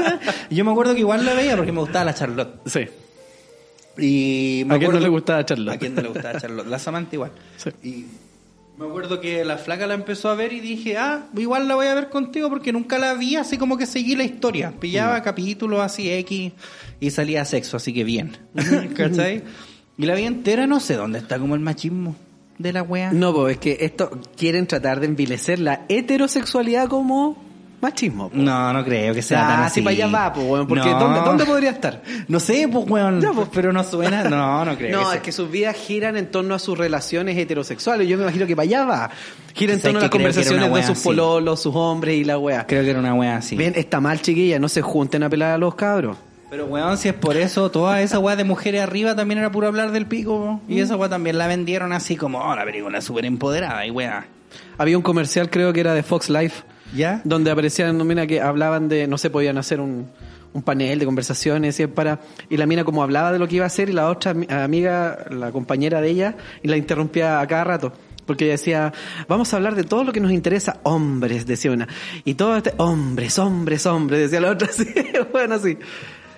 [0.50, 2.60] yo me acuerdo que igual la veía porque me gustaba la Charlotte.
[2.66, 2.80] Sí.
[3.98, 5.74] Y me ¿A quién no le gustaba Charlotte?
[5.74, 6.66] ¿A quién no le gustaba Charlotte?
[6.66, 7.32] La Samantha igual.
[7.56, 7.70] Sí.
[7.82, 8.04] Y
[8.76, 11.86] me acuerdo que la flaca la empezó a ver y dije, ah, igual la voy
[11.86, 14.72] a ver contigo porque nunca la vi, así como que seguí la historia.
[14.80, 16.52] Pillaba capítulos así X
[16.98, 18.36] y salía sexo, así que bien.
[18.96, 19.44] ¿Cachai?
[19.96, 22.16] Y la vi entera, no sé dónde está como el machismo
[22.58, 23.12] de la wea.
[23.12, 27.42] No, pues es que esto quieren tratar de envilecer la heterosexualidad como
[27.84, 28.28] machismo.
[28.28, 28.36] po.
[28.36, 29.74] No, no creo que sea tan Ah, así.
[29.80, 30.66] sí, para allá va, pues, weón.
[30.66, 30.98] Porque No.
[30.98, 32.02] ¿dónde, ¿dónde podría estar?
[32.28, 33.20] No sé, pues, weón.
[33.34, 33.48] Pues.
[33.52, 34.24] Pero no suena.
[34.24, 34.98] No, no creo.
[35.00, 35.16] No, sea.
[35.16, 38.08] es que sus vidas giran en torno a sus relaciones heterosexuales.
[38.08, 39.10] Yo me imagino que para allá va.
[39.54, 41.04] Gira en ¿Sabes torno a las conversaciones de sus así?
[41.08, 42.66] pololos, sus hombres y la wea.
[42.66, 43.54] Creo que era una wea así.
[43.56, 46.16] Ven, está mal, chiquilla, no se junten a pelar a los cabros.
[46.50, 49.66] Pero weón, si es por eso, toda esa weá de mujeres arriba también era puro
[49.66, 50.38] hablar del pico.
[50.38, 50.60] po.
[50.72, 54.26] Y esa weá también la vendieron así como, oh, la película súper empoderada y weá.
[54.78, 56.62] Había un comercial, creo que era de Fox Life,
[56.94, 57.20] ¿Ya?
[57.24, 60.08] donde aparecían, no, mira, que hablaban de, no sé, podían hacer un,
[60.52, 63.64] un panel de conversaciones y para y la mina como hablaba de lo que iba
[63.64, 67.46] a hacer y la otra ami- amiga, la compañera de ella, y la interrumpía a
[67.46, 67.92] cada rato.
[68.26, 68.92] Porque ella decía,
[69.28, 71.88] vamos a hablar de todo lo que nos interesa, hombres, decía una.
[72.24, 74.86] Y todo este, hombres, hombres, hombres, decía la otra así,
[75.32, 75.76] bueno, así.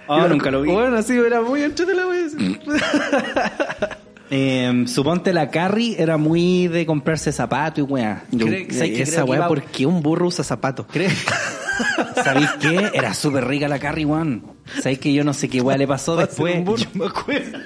[0.09, 0.71] Ah, nunca lo vi.
[0.73, 2.27] Bueno, así, era muy la wea.
[4.31, 8.25] Eh, suponte la Carrie era muy de comprarse zapatos y weá.
[8.33, 9.03] Yo- Creo- ¿sabes qué?
[9.03, 10.87] esa que weá, iba- ¿por qué un burro usa zapatos?
[12.25, 12.91] ¿Sabéis qué?
[12.95, 14.43] Era súper rica la Carrie, weón.
[14.79, 16.57] ¿Sabéis que yo no sé qué weá le pasó después?
[16.57, 16.79] un burro.
[16.83, 17.59] Yo me acuerdo.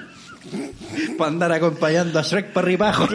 [1.19, 3.09] Para andar acompañando a Shrek para arriba y pa' abajo.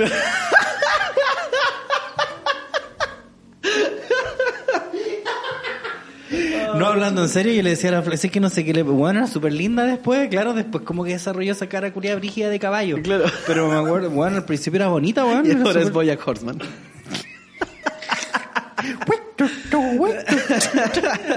[6.78, 8.74] No hablando en serio, yo le decía a la Flex, es que no sé qué
[8.74, 8.84] le...
[8.84, 12.60] Bueno, era súper linda después, claro, después como que desarrolló esa cara curia brígida de
[12.60, 13.02] caballo.
[13.02, 13.26] Claro.
[13.48, 15.44] Pero me acuerdo, bueno, al principio era bonita, bueno.
[15.50, 16.60] Y ahora es Boyack Horseman.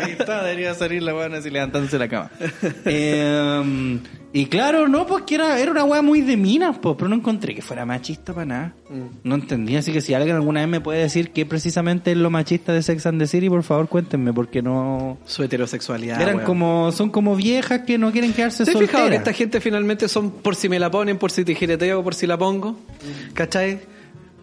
[0.01, 2.31] Ahí está, debería salir la weá así levantándose de la cama.
[2.85, 3.99] Eh,
[4.33, 7.17] y claro, no, pues que era, era una weá muy de minas, pues, pero no
[7.17, 8.73] encontré que fuera machista para nada.
[9.25, 12.31] No entendí, así que si alguien alguna vez me puede decir qué precisamente es lo
[12.31, 15.19] machista de Sex and the City, por favor cuéntenme, porque no...
[15.25, 16.21] Su heterosexualidad.
[16.21, 16.47] Eran weón.
[16.47, 18.91] como, son como viejas que no quieren quedarse ¿Te has solteras.
[18.91, 22.15] fijado que esta gente finalmente son por si me la ponen, por si tijereteo, por
[22.15, 22.79] si la pongo?
[23.35, 23.81] ¿Cachai?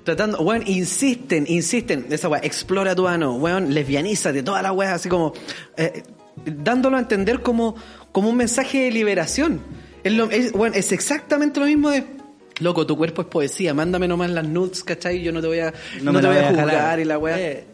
[0.06, 5.10] Tratando, weón, insisten, insisten, esa weá, explora tu ano, weón, lesbianízate, toda la weá, así
[5.10, 5.34] como,
[5.78, 6.04] eh,
[6.46, 7.76] dándolo a entender como,
[8.12, 9.62] como un mensaje de liberación.
[10.04, 12.06] Es, lo, es, exactamente lo mismo de,
[12.60, 15.24] loco, tu cuerpo es poesía, mándame nomás las nudes, ¿cachai?
[15.24, 17.40] Yo no te voy a, no, te voy a voy a juzgar y la weá.
[17.40, 17.66] Eh.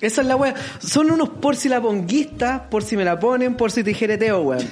[0.00, 0.54] Esa es la weá.
[0.78, 4.66] Son unos por si la ponguistas, por si me la ponen, por si tijereteo, weón.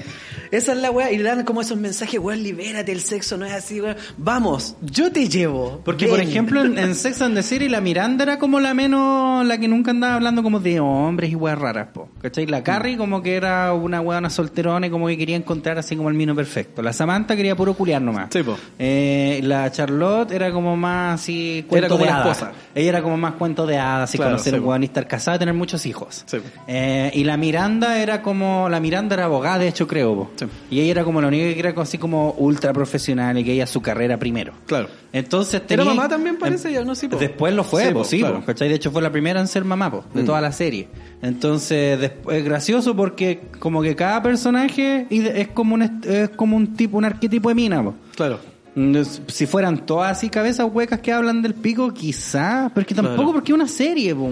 [0.53, 1.11] Esa es la weá.
[1.11, 3.97] Y le dan como esos mensajes, weón, libérate, el sexo no es así, weón.
[4.19, 5.81] Vamos, yo te llevo.
[5.85, 9.45] Porque, por ejemplo, en, en Sex and the City, la Miranda era como la menos,
[9.47, 12.09] la que nunca andaba hablando como de hombres y weas raras, po.
[12.21, 12.47] ¿Cachai?
[12.47, 16.09] La Carrie como que era una weona solterona y como que quería encontrar así como
[16.11, 16.83] el mino perfecto.
[16.83, 18.29] La Samantha quería puro culiar nomás.
[18.31, 18.57] Sí, po.
[18.79, 22.37] Eh, la Charlotte era como más así cuento Era como de la hadas.
[22.39, 22.53] esposa.
[22.75, 25.09] Ella era como más cuento de hadas y Claro, conocer sí, un weón y estar
[25.09, 26.25] casada y tener muchos hijos.
[26.27, 26.49] Sí, po.
[26.67, 30.31] Eh, y la Miranda era como, la Miranda era abogada, de hecho creo, po.
[30.47, 30.77] Sí.
[30.77, 33.67] Y ella era como la única que era así como ultra profesional y que ella
[33.67, 34.53] su carrera primero.
[34.67, 34.89] Claro.
[35.13, 36.95] Entonces Era tenía- mamá también, parece, ya, ¿no?
[36.95, 37.17] Sí, po.
[37.17, 38.41] Después lo fue, Sí, po, sí, claro.
[38.41, 38.69] po, ¿cachai?
[38.69, 40.27] De hecho fue la primera en ser mamá, po, de Mm.
[40.27, 40.89] toda la serie.
[41.23, 46.75] Entonces, después, es gracioso porque como que cada personaje es como un es como un
[46.75, 47.95] tipo, un arquetipo de mina, po.
[48.17, 48.39] Claro.
[48.75, 52.95] Mm, Si fueran todas así cabezas huecas que hablan del pico, quizás, pero es que
[52.95, 53.33] tampoco Claro.
[53.35, 54.31] porque es una serie, po,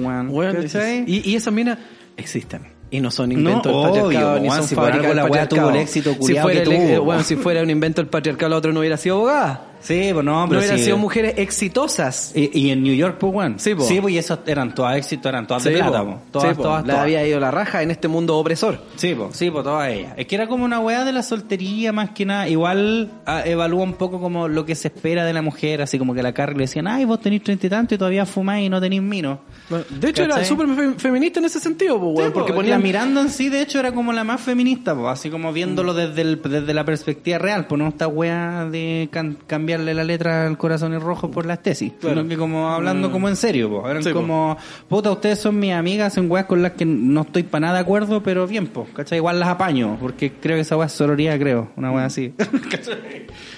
[0.52, 1.04] ¿cachai?
[1.06, 1.78] y, y esas minas
[2.16, 2.62] existen.
[2.92, 5.16] Y no son No, inventos del obvio, patriarcado, ni son si por fábricas algo del
[5.16, 8.00] la tuvo el éxito si fuera, que el- tuvo, eh, weón, si fuera un invento
[8.02, 9.66] del patriarcado, la otra no hubiera sido abogada.
[9.80, 10.84] Sí, pues no, No pero hubieran sí.
[10.84, 12.32] sido mujeres exitosas.
[12.34, 13.58] Y, y en New York, pues, weón.
[13.58, 13.86] Sí, po.
[13.86, 16.10] pues, y esos eran todas éxitos, eran todas de Sí, plata, po.
[16.12, 16.20] po.
[16.32, 16.62] Todas, Sí, po.
[16.62, 17.02] todas, La todas.
[17.02, 18.80] había ido la raja en este mundo opresor.
[18.96, 20.14] Sí, pues, sí, pues todas ellas.
[20.16, 22.48] Es que era como una weá de la soltería más que nada.
[22.48, 26.14] Igual ah, evalúa un poco como lo que se espera de la mujer, así como
[26.14, 28.68] que la Carrie le decían, ay, vos tenés treinta y tanto y todavía fumáis y
[28.68, 29.40] no tenés mino.
[29.88, 30.48] De hecho, era ¿Cachai?
[30.48, 33.30] súper fe- feminista en ese sentido, po, weón, Sí, porque po, ponían la Miranda en
[33.30, 36.74] sí, de hecho, era como la más feminista, po, así como viéndolo desde, el- desde
[36.74, 40.94] la perspectiva real, pues no esta weá de can- cambiar cambiarle la letra al corazón
[40.94, 41.92] y rojo por las tesis.
[42.00, 43.88] Sino que como hablando como en serio, po.
[43.88, 44.20] Eran Sí, po.
[44.20, 44.56] como,
[44.88, 47.80] puta, ustedes son mis amigas, son weas con las que no estoy para nada de
[47.80, 49.18] acuerdo, pero bien, po, ¿cachai?
[49.18, 52.34] Igual las apaño, porque creo que esa wea es sororidad, creo, una wea así.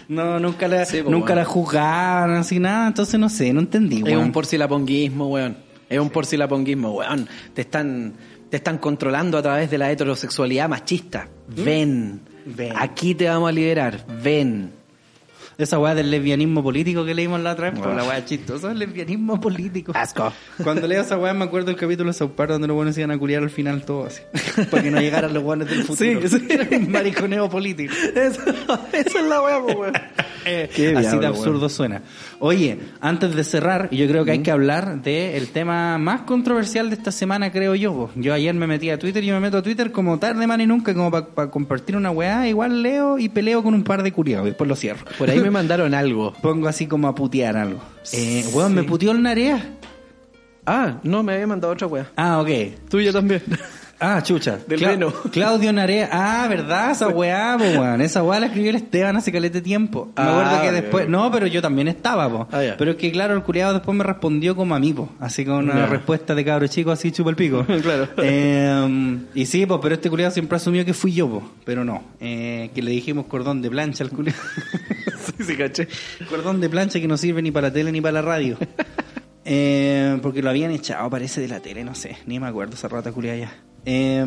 [0.09, 4.03] No, nunca la, Sí, po, nunca la juzgaban, así nada, entonces no sé, no entendí,
[4.07, 5.57] Es un porcilaponguismo, weón.
[5.89, 7.29] Es un porcilaponguismo, weón.
[7.55, 8.15] Te están,
[8.51, 11.29] te están controlando a través de la heterosexualidad machista.
[11.49, 12.21] Ven.
[12.45, 12.73] Ven.
[12.77, 14.05] Aquí te vamos a liberar.
[14.23, 14.82] Ven.
[15.59, 18.79] Esa weá del lesbianismo político que leímos la otra vez, pues la weá chistosa, el
[18.79, 19.93] lesbianismo político.
[19.95, 20.33] Asco.
[20.63, 23.11] Cuando leo esa weá me acuerdo del capítulo de South Park donde los buenos iban
[23.11, 24.23] a culiar al final todo así.
[24.71, 26.29] Para que no llegaran los buenos del futuro.
[26.29, 26.47] Sí.
[26.49, 27.93] Era un mariconeo político.
[28.15, 28.43] Eso,
[28.93, 29.93] esa es la weá, po, weón.
[30.45, 32.03] Eh, así de absurdo suena.
[32.45, 36.97] Oye, antes de cerrar, yo creo que hay que hablar del tema más controversial de
[36.97, 38.11] esta semana, creo yo.
[38.17, 40.61] Yo ayer me metí a Twitter y yo me meto a Twitter como tarde, man
[40.61, 42.49] y nunca, como para compartir una weá.
[42.49, 45.07] Igual leo y peleo con un par de curiados y después lo cierro.
[45.19, 46.33] Por ahí me mandaron algo.
[46.43, 47.81] Pongo así como a putear algo.
[48.13, 49.77] Eh, weón, me puteó el Narea.
[50.67, 52.11] Ah, no, me había mandado otra weá.
[52.17, 52.49] Ah, ok.
[52.91, 53.43] Tuya también.
[54.05, 54.59] Ah, chucha.
[54.67, 55.13] Del Cla- Reno.
[55.33, 56.09] Claudio Narea.
[56.11, 56.91] Ah, ¿verdad?
[56.91, 58.01] Esa weá, po, weón.
[58.01, 60.07] Esa weá la escribió el Esteban hace calete tiempo.
[60.17, 61.09] Me Ah, acuerdo que después...
[61.09, 62.49] No, pero yo también estaba, po.
[62.51, 62.63] Ah.
[62.77, 65.09] Pero es que, claro, el culiado después me respondió como a mí, po.
[65.21, 67.65] Así con una respuesta de cabro chico, así chupa el pico.
[67.83, 68.09] Claro.
[68.19, 71.51] Eh, y sí, pues, pero este culiado siempre asumió que fui yo, po.
[71.65, 72.03] Pero no.
[72.21, 74.39] Eh, que le dijimos cordón de plancha al culiado.
[75.39, 75.89] sí, sí, caché.
[76.29, 78.57] Cordón de plancha que no sirve ni para la tele ni para la radio.
[79.45, 82.17] Eh, porque lo habían echado, parece, de la tele, no sé.
[82.27, 83.53] Ni me acuerdo esa rata culiada ya.
[83.85, 84.25] Eh,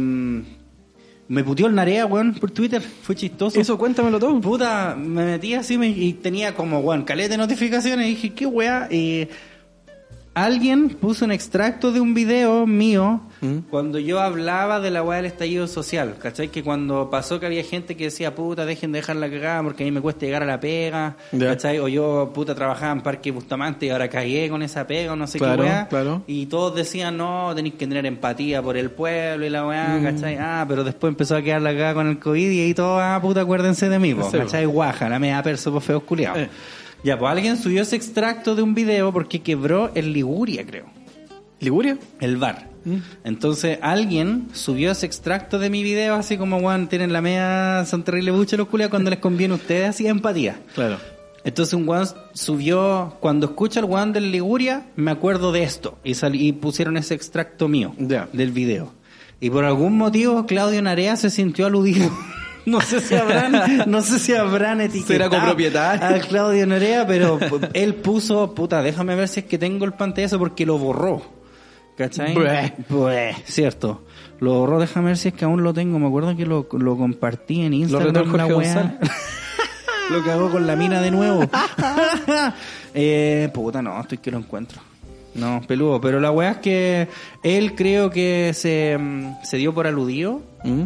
[1.27, 2.81] me puteó el Narea, weón, por Twitter.
[2.81, 3.59] Fue chistoso.
[3.59, 4.39] Eso, cuéntamelo todo.
[4.39, 8.05] Puta, me metí así me- y tenía como, weón, caleta de notificaciones.
[8.07, 8.87] Y dije, qué weá.
[10.35, 13.59] Alguien puso un extracto de un video mío ¿Mm?
[13.69, 16.15] cuando yo hablaba de la weá del estallido social.
[16.19, 16.49] ¿Cachai?
[16.49, 19.83] Que cuando pasó que había gente que decía, puta, dejen de dejar la cagada porque
[19.83, 21.15] a mí me cuesta llegar a la pega.
[21.31, 21.47] Ya.
[21.47, 21.79] ¿Cachai?
[21.79, 25.25] O yo, puta, trabajaba en Parque Bustamante y ahora cagué con esa pega o no
[25.25, 25.87] sé Claro, qué weá.
[25.87, 26.23] claro.
[26.27, 30.03] Y todos decían, no, tenéis que tener empatía por el pueblo y la weá, Mm.
[30.03, 30.37] ¿cachai?
[30.39, 33.17] Ah, pero después empezó a quedar la cagada con el COVID y ahí todo, ah,
[33.21, 34.29] puta, acuérdense de mí, po.
[34.29, 34.65] ¿cachai?
[34.65, 36.39] Guaja, la media perso por feos culiados.
[36.39, 36.49] Eh.
[37.05, 40.87] Ya, pues alguien subió ese extracto de un video porque quebró el Liguria, creo.
[41.59, 41.99] ¿Liguria?
[42.19, 42.71] El bar.
[42.83, 42.95] Mm.
[43.23, 48.03] Entonces alguien subió ese extracto de mi video así como, weón, tienen la media, son
[48.03, 50.59] terrible buche los culiados cuando les conviene a ustedes, así empatía.
[50.73, 50.97] Claro.
[51.43, 55.99] Entonces un weón subió, cuando escucho el weón del Liguria, me acuerdo de esto.
[56.03, 58.93] Y, salí, y pusieron ese extracto mío del video.
[59.39, 62.09] Y por algún motivo Claudio Narea se sintió aludido.
[62.65, 66.17] No sé si habrán, no sé si habrán etiquetado Será copropietario.
[66.17, 67.37] a Claudio Narea, pero
[67.73, 71.21] él puso, puta, déjame ver si es que tengo el pantallazo porque lo borró.
[71.97, 72.33] ¿Cachai?
[72.33, 72.73] Bueh.
[72.89, 74.03] Bueh, cierto.
[74.39, 75.97] Lo borró, déjame ver si es que aún lo tengo.
[75.99, 78.29] Me acuerdo que lo, lo compartí en Instagram.
[78.29, 78.99] Jorge una.
[80.09, 81.49] Lo cagó con la mina de nuevo.
[82.93, 84.79] eh, puta, no, estoy que lo encuentro.
[85.33, 85.99] No, peludo.
[85.99, 87.07] Pero la weá es que
[87.41, 90.85] él creo que se, mm, se dio por aludido ¿Mm?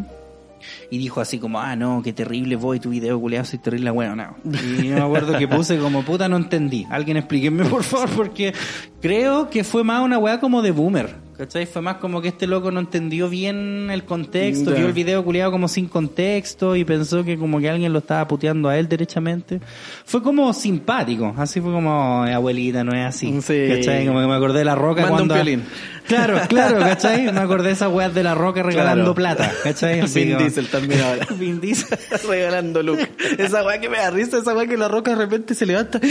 [0.90, 4.18] Y dijo así como, ah, no, qué terrible voy tu video, culiado, soy terrible, weón,
[4.18, 4.36] no.
[4.46, 6.86] Y yo me acuerdo que puse como, puta, no entendí.
[6.90, 8.54] Alguien explíquenme, por favor, porque
[9.02, 11.29] creo que fue más una weá como de boomer.
[11.40, 11.66] ¿Cachai?
[11.68, 14.78] Fue más como que este loco no entendió bien el contexto, Ya.
[14.80, 18.28] vio el video culiado como sin contexto y pensó que como que alguien lo estaba
[18.28, 19.62] puteando a él derechamente.
[20.04, 23.42] Fue como simpático, así fue como, "Eh, abuelita, no es así.
[23.42, 23.68] Sí.
[23.70, 24.06] ¿Cachai?
[24.06, 25.34] Como que me acordé de la roca Manda un cuando...
[25.36, 25.64] piolín.
[26.10, 27.32] Claro, claro, ¿cachai?
[27.32, 29.38] Me acordé de esas weas de la roca regalando Claro.
[29.38, 30.02] plata, ¿cachai?
[30.02, 31.26] Así Vin como- Diesel también ahora.
[31.40, 31.98] Vin Diesel.
[32.28, 33.00] Regalando look.
[33.38, 36.02] Esa weá que me da risa, esa weá que la roca de repente se levanta.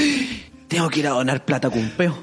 [0.69, 2.17] Tengo que ir a donar plata con peo.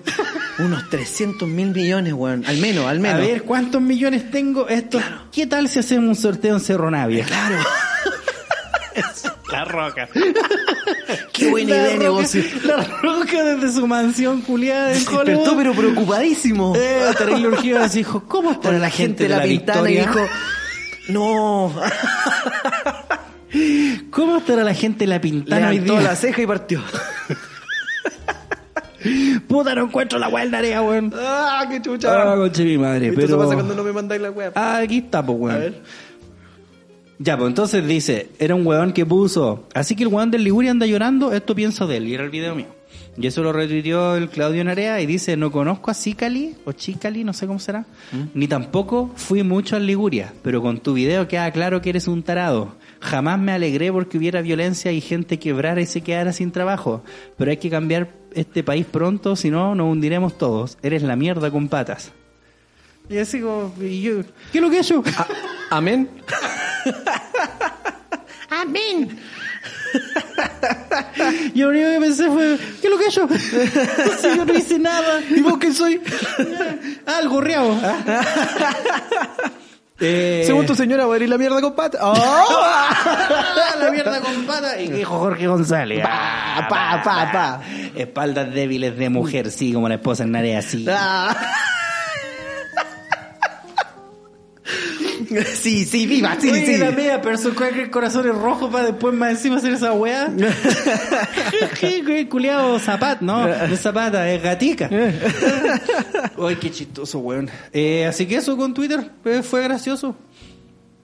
[0.59, 2.45] Unos 300 mil millones, weón.
[2.45, 3.17] Al menos, al menos.
[3.17, 4.67] A ver, ¿cuántos millones tengo?
[4.69, 7.25] Esto, ¿Qué tal si hacemos un sorteo en Cerro Navia?
[7.25, 7.57] Claro.
[9.51, 10.09] La roca.
[11.33, 12.43] Qué buena La idea de negocio.
[12.63, 16.73] La roca desde su mansión culiada en Despertó, pero preocupadísimo.
[16.75, 20.23] Eh, terrible urgido, así dijo, ¿cómo estará Para la gente de la, pintana y Victoria?
[20.23, 20.33] dijo,
[21.09, 21.73] no,
[24.09, 26.09] ¿Cómo estará la gente de la pintana hoy levantó día?
[26.09, 26.81] la ceja y partió.
[29.47, 31.13] Puta, no encuentro la weá del Narea, weón.
[31.15, 32.35] ah, qué Ah, chucha.
[32.35, 33.27] conche mi madre, pero...
[33.27, 34.51] se pasa cuando no me mandáis la weá.
[34.55, 35.55] Ah, aquí está, pues, weón.
[35.55, 35.81] A ver.
[37.17, 40.71] Ya, pues entonces dice, era un weón que puso, así que el weón del Liguria
[40.71, 42.67] anda llorando, esto pienso de él, y era el video mío.
[43.17, 47.23] Y eso lo retuiteó el Claudio Narea y dice, no conozco a Cicali, o Chicali,
[47.23, 47.85] no sé cómo será,
[48.33, 52.21] ni tampoco fui mucho al Liguria, pero con tu video queda claro que eres un
[52.23, 52.75] tarado.
[53.05, 57.03] Jamás me alegré porque hubiera violencia y gente quebrara y se quedara sin trabajo,
[57.37, 60.77] pero hay que cambiar este país pronto, si no nos hundiremos todos.
[60.81, 62.11] Eres la mierda con patas.
[63.07, 65.03] Y así como, y yo, ¿qué es lo que he hecho?
[65.69, 66.09] Amén.
[68.49, 69.19] Amén.
[71.53, 73.29] Yo lo único que pensé fue, ¿qué es lo que he hecho?
[74.19, 75.21] Si yo no hice nada.
[75.29, 76.01] ¿Y vos qué soy?
[77.05, 77.79] Ah, el gorreado.
[79.99, 81.99] Eh, Según tu señora, voy a ir la mierda con pata.
[82.01, 82.13] ¡Oh!
[83.79, 84.79] la mierda con pata.
[84.79, 86.03] Y dijo Jorge González.
[86.05, 87.61] Ah, pa, pa, pa.
[87.95, 90.85] Espaldas débiles de mujer, sí, como la esposa en Narea, sí.
[95.55, 96.77] Sí, sí, viva, sí, Oye, sí.
[96.77, 100.31] la media persona con el corazón es rojo para después más encima hacer esa weá.
[101.79, 104.89] Qué culiado zapat, no, no es zapata, es gatica.
[104.91, 107.49] Ay, qué chistoso, weón.
[107.71, 110.15] Eh, así que eso con Twitter eh, fue gracioso.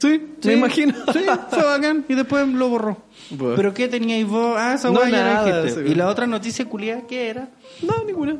[0.01, 0.93] Sí, me imagino.
[1.13, 1.19] Sí,
[1.49, 2.97] fue bacán y después lo borró.
[3.29, 3.55] Bueno.
[3.55, 4.55] ¿Pero qué teníais vos?
[4.57, 5.83] Ah, esa No, nada, dijiste.
[5.85, 5.91] sí.
[5.91, 7.49] ¿Y la otra noticia culiada qué era?
[7.83, 8.37] No, ninguna.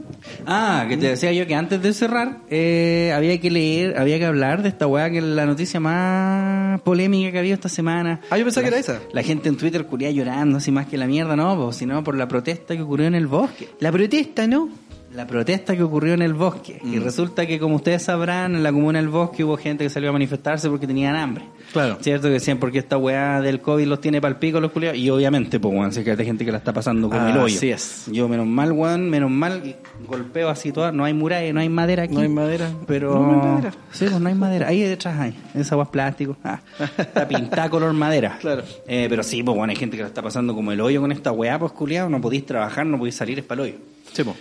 [0.48, 4.26] Ah, que te decía yo que antes de cerrar eh, había que leer, había que
[4.26, 8.22] hablar de esta weá que es la noticia más polémica que ha habido esta semana.
[8.32, 9.00] Ah, yo pensaba La- que era esa.
[9.14, 12.28] La gente en Twitter culia llorando así más que la mierda, no, sino por la
[12.28, 13.70] protesta que ocurrió en el bosque.
[13.80, 14.68] La protesta, ¿no?
[15.14, 16.80] La protesta que ocurrió en el bosque.
[16.84, 17.04] Y Mm.
[17.04, 20.14] resulta que, como ustedes sabrán, en la comuna del bosque hubo gente que salió a
[20.14, 21.44] manifestarse porque tenían hambre.
[21.74, 21.98] Claro.
[22.02, 22.28] ¿Cierto?
[22.28, 24.98] Que decían porque esta weá del COVID los tiene pal pico los culiados.
[24.98, 27.58] Y obviamente, pues, weón, sé que hay gente que la está pasando con el hoyo.
[27.58, 28.06] Así es.
[28.12, 29.76] Yo, menos mal, weón, menos mal,
[30.08, 30.92] golpeo así toda.
[30.94, 32.14] No hay muralla, no hay madera aquí.
[32.14, 32.70] No hay madera.
[32.88, 33.14] Pero.
[33.14, 33.72] No, no hay madera.
[33.92, 34.68] Sí, pues no hay madera.
[34.70, 35.36] Ahí detrás hay.
[35.56, 36.38] Esa agua es plástico.
[36.44, 36.62] Ah,
[36.98, 38.38] está pintada color madera.
[38.42, 38.64] Claro.
[38.88, 41.12] Eh, pero sí, pues, bueno, hay gente que la está pasando como el hoyo con
[41.12, 42.10] esta weá, pues, culiado.
[42.10, 43.80] No podéis trabajar, no podéis salir, es para el hoyo.
[44.14, 44.36] Sí, po.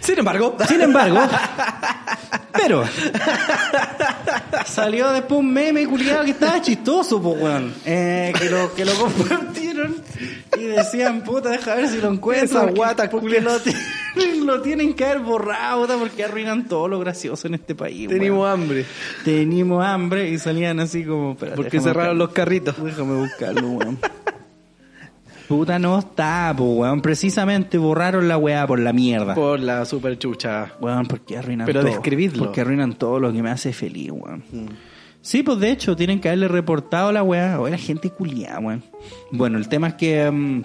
[0.00, 1.20] Sin embargo, Sin embargo,
[2.52, 2.84] pero
[4.66, 7.74] salió después un meme culiado que estaba chistoso, pues weón.
[7.84, 9.96] Eh, que lo, que lo compartieron
[10.58, 12.62] y decían, puta, deja ver si lo encuentro.
[12.62, 16.98] Esa guata porque lo, tienen, lo tienen que haber borrado, puta, porque arruinan todo lo
[16.98, 18.08] gracioso en este país.
[18.08, 18.62] tenemos weón.
[18.62, 18.86] hambre.
[19.24, 21.36] Tenimos hambre y salían así como.
[21.36, 22.82] Porque cerraron los carritos.
[22.82, 23.98] Déjame buscarlo, weón.
[25.48, 27.00] Puta no está, pues weón.
[27.00, 29.34] Precisamente borraron la weá por la mierda.
[29.34, 30.74] Por la super chucha.
[30.78, 31.90] Weón, porque arruinan Pero todo.
[31.90, 32.44] describidlo.
[32.44, 34.44] Porque arruinan todo lo que me hace feliz, weón.
[35.22, 37.58] Sí, pues de hecho, tienen que haberle reportado la weá.
[37.58, 38.82] O era gente culiada, weón.
[39.30, 40.64] Bueno, el tema es que mm,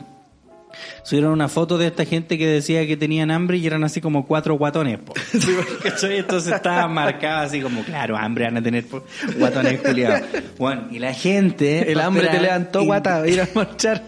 [1.03, 4.25] subieron una foto de esta gente que decía que tenían hambre y eran así como
[4.25, 5.13] cuatro guatones, po.
[5.83, 6.17] ¿Cachai?
[6.17, 9.01] Entonces estaba marcado así como, claro, hambre van a tener po,
[9.37, 10.27] guatones culiados.
[10.57, 11.89] Bueno, y la gente...
[11.89, 14.03] El hambre te levantó, guata, ir a marchar.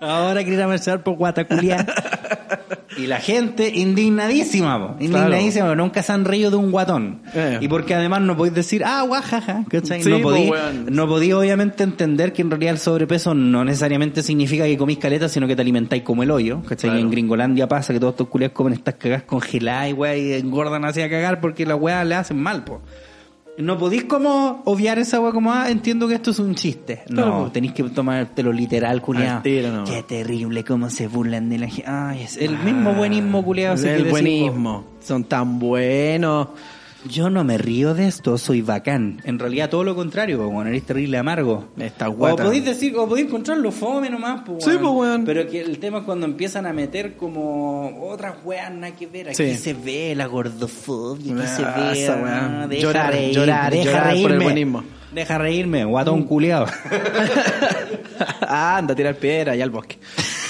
[0.00, 1.86] Ahora quiere ir a marchar por Guataculia.
[2.96, 4.96] y la gente indignadísima, po.
[5.02, 7.22] indignadísima, porque nunca se han reído de un guatón.
[7.34, 7.58] Eh.
[7.60, 10.02] Y porque además no podéis decir, ah, guajaja, ¿cachai?
[10.02, 10.86] Sí, no po, podéis, weón.
[10.90, 15.28] no podéis obviamente entender que en realidad el sobrepeso no necesariamente significa que comís caleta,
[15.28, 16.90] sino que te alimentáis como el hoyo, ¿cachai?
[16.90, 16.98] Claro.
[16.98, 20.32] Y en Gringolandia pasa que todos estos culiados comen estas cagas congeladas y weá, y
[20.32, 22.80] engordan así a cagar porque las weas le hacen mal, po.
[23.58, 27.02] No podéis como obviar esa weá como, ah, entiendo que esto es un chiste.
[27.08, 27.50] No, Claro.
[27.52, 29.42] tenéis que tomártelo literal, culiado.
[29.44, 29.84] No.
[29.84, 31.84] Qué terrible cómo se burlan de la gente.
[31.90, 33.84] Ay, es el mismo buenismo, culiado.
[33.86, 34.84] El buenismo.
[35.00, 36.48] Son tan buenos.
[37.04, 39.20] Yo no me río de esto, soy bacán.
[39.24, 41.68] En realidad todo lo contrario, weón, eres terrible amargo.
[41.78, 42.42] Esta O guata.
[42.42, 45.24] podéis decir, o podéis encontrarlo fome nomás, po, Sí, po, weón.
[45.24, 49.28] Pero que el tema es cuando empiezan a meter como otras weas nada que ver.
[49.28, 49.54] Aquí Sí.
[49.54, 52.02] se ve la gordofobia, aquí se Ah, ve.
[52.02, 52.62] esa wea.
[52.62, 54.44] ah, deja Llorar, reír, llorar, deja llorar por el reírme.
[54.44, 54.84] buenismo.
[55.12, 56.66] Deja reírme, guatón culiado.
[58.48, 59.98] Anda a tirar piedra allá al bosque.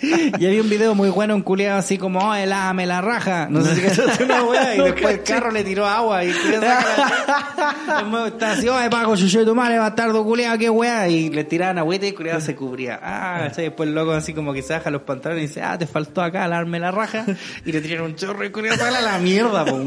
[0.00, 3.48] Y había un video muy bueno, un culiado así como, oh, helame la raja.
[3.50, 4.74] No sé si cachaste una weá.
[4.74, 6.24] Y No después el carro le tiró agua.
[6.24, 10.70] Y el la- el está así, oh, Paco, chucho de tu madre, bastardo culiado, qué
[10.70, 11.08] weá.
[11.08, 13.00] Y le tiraban agüita y el culiado se cubría.
[13.02, 13.64] Ah, ¿cachai?
[13.64, 16.22] Después el loco así como que se baja los pantalones y dice, ah, te faltó
[16.22, 17.24] acá alarme la raja.
[17.64, 19.78] Y le tiraron un chorro y el culiado sale a la mierda, po.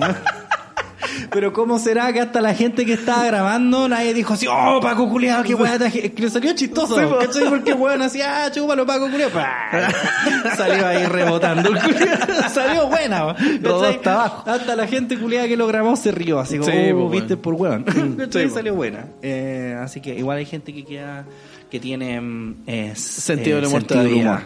[1.32, 5.10] Pero ¿cómo será que hasta la gente que estaba grabando nadie dijo así, oh, Paco
[5.10, 7.06] culiado, qué weá, que le salió chistoso, Sí.
[7.26, 7.50] ¿cachai?
[7.50, 9.32] Porque weón así, ah, chúpalo Paco culiado,
[10.58, 11.80] salió ahí rebotando el
[12.54, 14.44] salió buena, hasta abajo.
[14.50, 17.34] Hasta la gente culiada que lo grabó se rió, así como, Sí, oh, po, viste
[17.36, 17.42] weón.
[17.42, 17.86] por weón.
[18.32, 19.06] Sí, salió buena.
[19.22, 21.26] Eh, así que igual hay gente que queda,
[21.72, 24.42] que tiene mm, eh, Sentido del humor sentido del humor.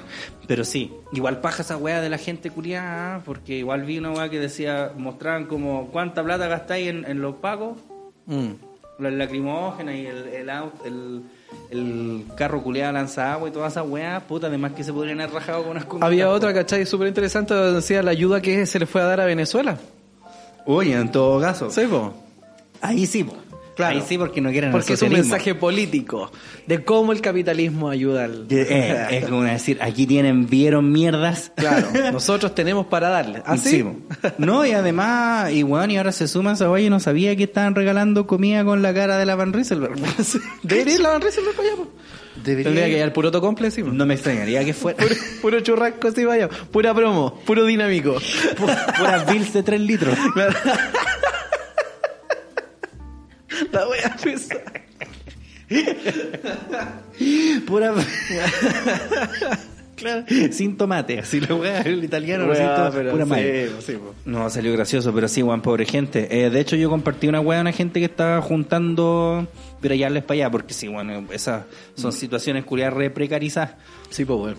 [0.47, 4.29] Pero sí, igual paja esa weá de la gente culiada, porque igual vi una weá
[4.29, 7.77] que decía, mostraban como cuánta plata gastáis en, en los pagos,
[8.27, 8.53] Mm.
[8.99, 10.49] las lacrimógenas y el, el,
[10.85, 11.21] el,
[11.69, 15.33] el carro culiado lanza agua y todas esas weas, puta, además que se podrían haber
[15.35, 16.07] rajado con unas comidas.
[16.07, 16.85] Había otra, ¿cachai?
[16.85, 19.77] Súper interesante donde decía la ayuda que se le fue a dar a Venezuela.
[20.65, 21.69] Oye, en todo caso.
[21.69, 22.13] Sí, po.
[22.81, 23.35] Ahí sí, po.
[23.75, 23.97] Claro.
[23.99, 26.31] Ahí sí, porque no quieren el Porque es un mensaje político
[26.65, 28.47] de cómo el capitalismo ayuda al...
[28.49, 31.51] Eh, es como decir, aquí tienen, vieron mierdas.
[31.55, 33.41] Claro, nosotros tenemos para darle.
[33.45, 33.69] ¿Así?
[33.69, 33.95] Sí, po.
[34.37, 37.43] No, y además, y bueno, y ahora se suman esa wea y no sabía que
[37.43, 39.95] estaban regalando comida con la cara de la Van Rieselberg.
[40.63, 41.91] Debería ir la Van Rieselberg para allá, po.
[42.43, 43.91] Debería- Tendría que llevar puro tocomple encima.
[43.93, 46.47] No me extrañaría que fuera Puro, puro churrasco así vaya.
[46.49, 48.15] Pura promo, puro dinámico.
[48.97, 50.17] puras bills de 3 litros.
[53.71, 54.55] La wea pesa.
[57.65, 57.93] Pura.
[59.95, 63.81] claro, sin tomate, así lo wea, el italiano, to- pero pura sí, mayo.
[63.81, 63.97] sí.
[64.25, 66.27] No, salió gracioso, pero sí, Juan, pobre gente.
[66.45, 69.47] Eh, de hecho, yo compartí una weá a una gente que estaba juntando
[69.81, 71.63] virallarles para allá, porque sí, bueno, esas
[71.95, 73.71] son situaciones culiadas re precarizadas.
[74.09, 74.57] Sí, pues bueno.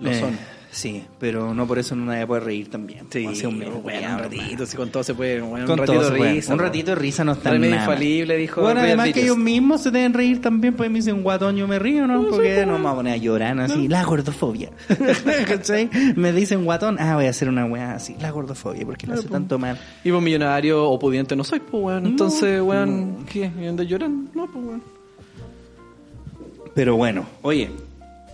[0.00, 0.38] Lo Eh, son.
[0.72, 3.06] Sí, pero no por eso no nadie puede reír también.
[3.10, 5.96] Sí, Hace un mes, bueno, un ratito, con todo se puede, bueno, Con un todo
[5.96, 6.32] ratito puede.
[6.34, 6.52] risa.
[6.52, 9.90] Un ratito de risa no está nada infalible, dijo Bueno, además que ellos mismos se
[9.90, 12.24] deben reír también, pues me dicen guatón, yo me río, ¿no?
[12.28, 13.88] Porque no me voy a poner a llorar así.
[13.88, 14.70] La gordofobia.
[15.48, 15.90] ¿Cachai?
[16.14, 18.14] Me dicen guatón, ah, voy a hacer una weá así.
[18.20, 19.76] La gordofobia, porque le hace tanto mal.
[20.04, 22.06] Y vos millonario o pudiente no soy, pues weón.
[22.06, 23.50] Entonces, weón, ¿qué?
[23.60, 24.30] ¿Y andas llorando?
[24.34, 24.82] No, pues weón.
[26.74, 27.70] Pero bueno, oye,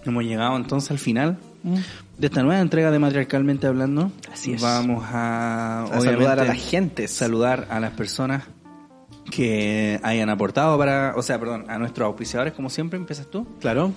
[0.05, 4.13] hemos llegado entonces al final de esta nueva entrega de Matriarcalmente Hablando.
[4.33, 4.63] Así es.
[4.63, 7.09] Vamos a, A saludar a la gente.
[7.09, 8.45] saludar a las personas
[9.31, 13.47] que hayan aportado para, o sea, perdón, a nuestros auspiciadores, como siempre, empiezas tú.
[13.61, 13.93] Claro.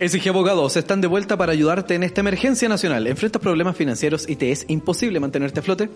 [0.00, 3.06] SG Abogados están de vuelta para ayudarte en esta emergencia nacional.
[3.06, 5.88] Enfrentas problemas financieros y te es imposible mantenerte a flote.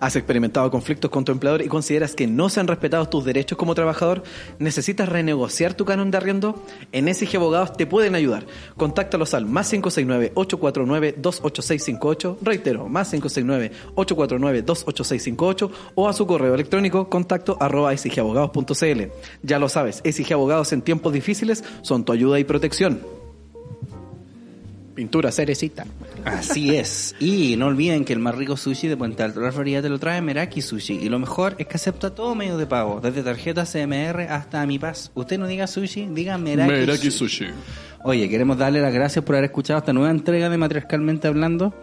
[0.00, 3.56] Has experimentado conflictos con tu empleador y consideras que no se han respetado tus derechos
[3.58, 4.22] como trabajador.
[4.58, 6.62] ¿Necesitas renegociar tu canon de arriendo?
[6.92, 8.46] En SG Abogados te pueden ayudar.
[8.76, 12.36] Contáctalos al más 569-849-28658.
[12.42, 17.94] Reitero, más 569-849-28658 o a su correo electrónico contacto arroba
[18.34, 19.12] sgabogados.cl.
[19.42, 23.00] Ya lo sabes, SG Abogados en tiempos difíciles son tu ayuda y protección.
[24.94, 25.84] Pintura cerecita.
[26.24, 27.16] Así es.
[27.18, 29.98] Y no olviden que el más rico sushi de Puente Alto la Florida te lo
[29.98, 30.94] trae Meraki Sushi.
[30.94, 34.78] Y lo mejor es que acepta todo medio de pago, desde tarjeta CMR hasta Mi
[34.78, 35.10] Paz.
[35.14, 37.46] Usted no diga sushi, diga Meraki, Meraki sushi.
[37.46, 37.54] Sushi.
[38.04, 41.74] Oye, queremos darle las gracias por haber escuchado esta nueva entrega de Matriarcalmente Hablando.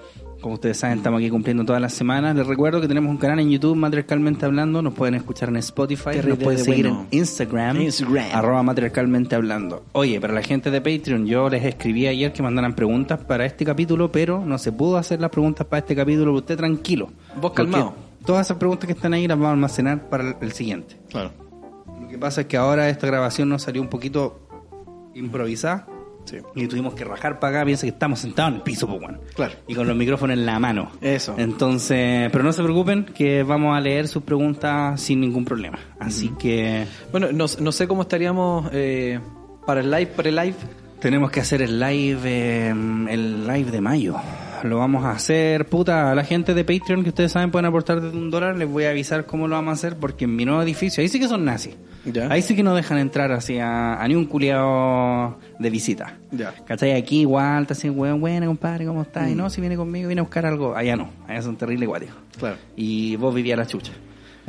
[0.41, 2.35] Como ustedes saben, estamos aquí cumpliendo todas las semanas.
[2.35, 4.81] Les recuerdo que tenemos un canal en YouTube, Matriarcalmente Hablando.
[4.81, 6.17] Nos pueden escuchar en Spotify.
[6.27, 7.05] Nos pueden de seguir bueno.
[7.11, 7.79] en Instagram.
[7.81, 8.25] Instagram.
[8.33, 9.85] Arroba Matriarcalmente Hablando.
[9.91, 13.63] Oye, para la gente de Patreon, yo les escribí ayer que mandaran preguntas para este
[13.65, 16.33] capítulo, pero no se pudo hacer las preguntas para este capítulo.
[16.33, 17.09] Usted tranquilo.
[17.39, 17.93] Vos calmado.
[18.25, 20.97] Todas esas preguntas que están ahí las vamos a almacenar para el- el siguiente.
[21.11, 21.31] Claro.
[22.01, 24.39] Lo que pasa es que ahora esta grabación nos salió un poquito
[25.13, 25.85] improvisada.
[26.25, 26.37] Sí.
[26.55, 29.19] Y tuvimos que rajar para acá, piensa que estamos sentados en el piso, pues, bueno.
[29.35, 29.53] Claro.
[29.67, 30.91] Y con los micrófonos en la mano.
[31.01, 31.35] Eso.
[31.37, 35.79] Entonces, pero no se preocupen, que vamos a leer sus preguntas sin ningún problema.
[35.99, 39.19] Así que Bueno, no, no sé cómo estaríamos eh,
[39.65, 40.55] para el live, pre-live.
[40.99, 44.15] tenemos que hacer el live, eh, el live de mayo.
[44.63, 48.01] Lo vamos a hacer, puta, a la gente de Patreon que ustedes saben pueden aportar
[48.01, 50.45] desde un dólar, les voy a avisar cómo lo vamos a hacer, porque en mi
[50.45, 51.75] nuevo edificio, ahí sí que son nazis.
[52.05, 52.31] Ya.
[52.31, 56.17] Ahí sí que no dejan entrar así a, a ni un culiado de visita.
[56.31, 56.53] Ya.
[56.65, 56.93] ¿Cachai?
[56.93, 59.27] Aquí igual, te hacen, weón, buena, compadre, ¿cómo estás?
[59.27, 59.31] Mm.
[59.31, 60.75] Y no, si viene conmigo, viene a buscar algo.
[60.75, 62.15] Allá no, allá son terribles guáticos.
[62.37, 62.57] Claro.
[62.75, 63.91] Y vos vivías la chucha.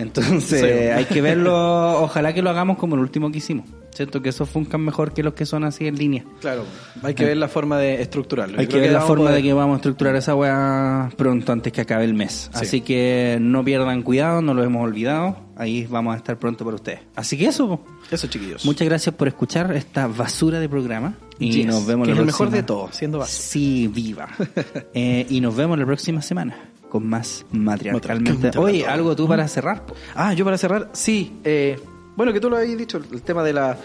[0.02, 0.66] Entonces, Sí.
[0.66, 3.66] hay que verlo, ojalá que lo hagamos como el último que hicimos.
[3.94, 4.22] ¿Cierto?
[4.22, 6.24] Que esos funcan mejor que los que son así en línea.
[6.40, 6.64] Claro.
[7.02, 8.58] Hay que ver la forma de estructurarlo.
[8.58, 11.74] Hay que ver la forma poder- de que vamos a estructurar esa weá pronto antes
[11.74, 12.48] que acabe el mes.
[12.54, 12.58] Sí.
[12.62, 15.36] Así que no pierdan cuidado, no lo hemos olvidado.
[15.56, 17.00] Ahí vamos a estar pronto para ustedes.
[17.14, 17.84] Así que eso.
[18.10, 18.64] Eso, chiquillos.
[18.64, 21.12] Muchas gracias por escuchar esta basura de programa.
[21.38, 23.42] Y Yes, nos vemos que la es el mejor próxima- de todos, siendo basura.
[23.42, 24.28] Sí, viva.
[24.94, 26.56] Eh, y nos vemos la próxima semana
[26.92, 28.58] con más matriarcalmente.
[28.58, 29.86] Oye, algo tú para cerrar.
[29.86, 29.94] po?
[30.14, 31.40] Ah, yo para cerrar, sí.
[31.42, 31.80] eh,
[32.16, 33.78] bueno, que tú lo habías dicho, el tema de la,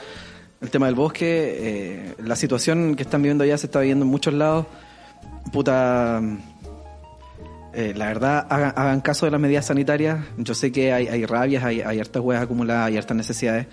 [0.60, 4.12] el tema del bosque, eh, la situación que están viviendo allá se está viviendo en
[4.12, 4.66] muchos lados.
[5.54, 6.22] Puta,
[7.74, 10.26] eh, la verdad, hagan, hagan caso de las medidas sanitarias.
[10.36, 13.68] Yo sé que hay, hay rabias, hay, hay hartas huevas acumuladas, hay hartas necesidades,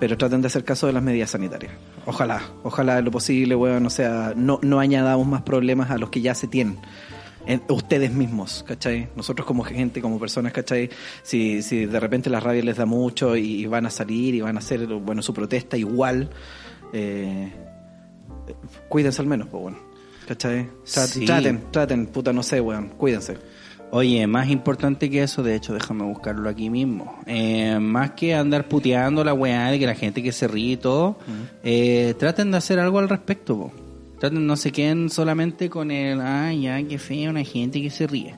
[0.00, 1.72] pero traten de hacer caso de las medidas sanitarias.
[2.06, 6.22] Ojalá, ojalá lo posible, weón, o sea, no, no añadamos más problemas a los que
[6.22, 6.78] ya se tienen.
[7.46, 9.08] En ustedes mismos, ¿cachai?
[9.16, 10.88] Nosotros como gente, como personas, ¿cachai?
[11.22, 14.56] Si, si de repente la rabia les da mucho y, van a salir y van
[14.56, 16.30] a hacer, bueno, su protesta igual,
[16.92, 17.52] eh,
[18.88, 19.78] cuídense al menos, pues bueno,
[20.26, 20.68] ¿cachai?
[20.84, 21.26] Sí.
[21.26, 23.36] Traten, traten, puta, no sé, weón, cuídense.
[23.90, 27.20] Oye, más importante que eso, de hecho, déjame buscarlo aquí mismo.
[27.26, 30.76] Eh, más que andar puteando la weá de que la gente que se ríe y
[30.76, 31.16] todo,
[31.62, 33.83] eh, traten de hacer algo al respecto, po.
[34.18, 38.06] Traten, no se queden solamente con el, ay, ya, qué feo, una gente que se
[38.06, 38.34] ríe.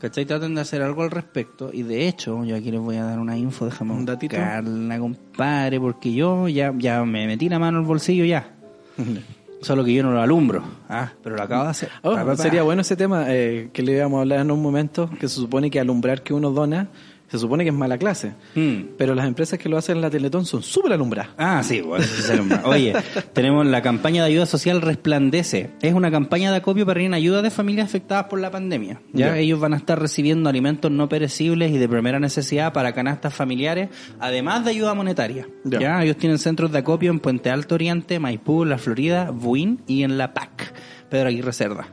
[0.00, 0.26] ¿Cachai?
[0.26, 1.70] Traten de hacer algo al respecto.
[1.72, 4.36] Y de hecho, yo aquí les voy a dar una info, déjame ¿Un datito?
[4.36, 8.54] buscarla, compadre, porque yo ya, ya me metí la mano al bolsillo ya.
[9.62, 10.62] Solo que yo no lo alumbro.
[10.90, 11.88] Ah, pero lo acabo de hacer.
[12.02, 12.36] Oh, Pa, pa, pa.
[12.36, 15.36] sería bueno ese tema eh, que le íbamos a hablar en un momento, que se
[15.36, 16.88] supone que alumbrar que uno dona
[17.34, 18.34] se supone que es mala clase.
[18.54, 18.94] Mm.
[18.96, 21.32] Pero las empresas que lo hacen en la Teletón son súper alumbradas.
[21.36, 22.32] Ah, sí, bueno, sí.
[22.64, 22.94] Oye,
[23.32, 25.70] tenemos la campaña de ayuda social Resplandece.
[25.82, 29.00] Es una campaña de acopio para ir en ayuda de familias afectadas por la pandemia.
[29.12, 29.36] ¿ya?
[29.36, 33.88] Ellos van a estar recibiendo alimentos no perecibles y de primera necesidad para canastas familiares,
[34.20, 35.48] además de ayuda monetaria.
[35.64, 36.02] ¿ya?
[36.02, 40.18] Ellos tienen centros de acopio en Puente Alto Oriente, Maipú, La Florida, Buin y en
[40.18, 40.72] La PAC,
[41.08, 41.88] Pedro Aguirre Cerda.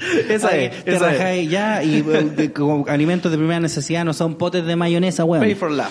[0.30, 1.50] Esa Ahí, es, te esa es.
[1.50, 5.42] ya y eh, de- como alimentos de primera necesidad no son potes de mayonesa, weón.
[5.44, 5.90] Pay for love.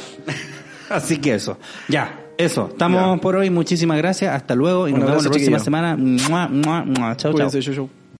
[0.95, 1.57] Así que eso.
[1.87, 2.69] Ya, eso.
[2.71, 3.21] Estamos Ya.
[3.21, 3.49] por hoy.
[3.49, 4.33] Muchísimas gracias.
[4.33, 5.63] Hasta luego y Un nos vemos la próxima chiquillo.
[5.63, 5.95] semana.
[5.97, 7.15] Mua, mua, mua.
[7.17, 7.31] Chau, chau.
[7.33, 7.98] Cuídense, chau, chau.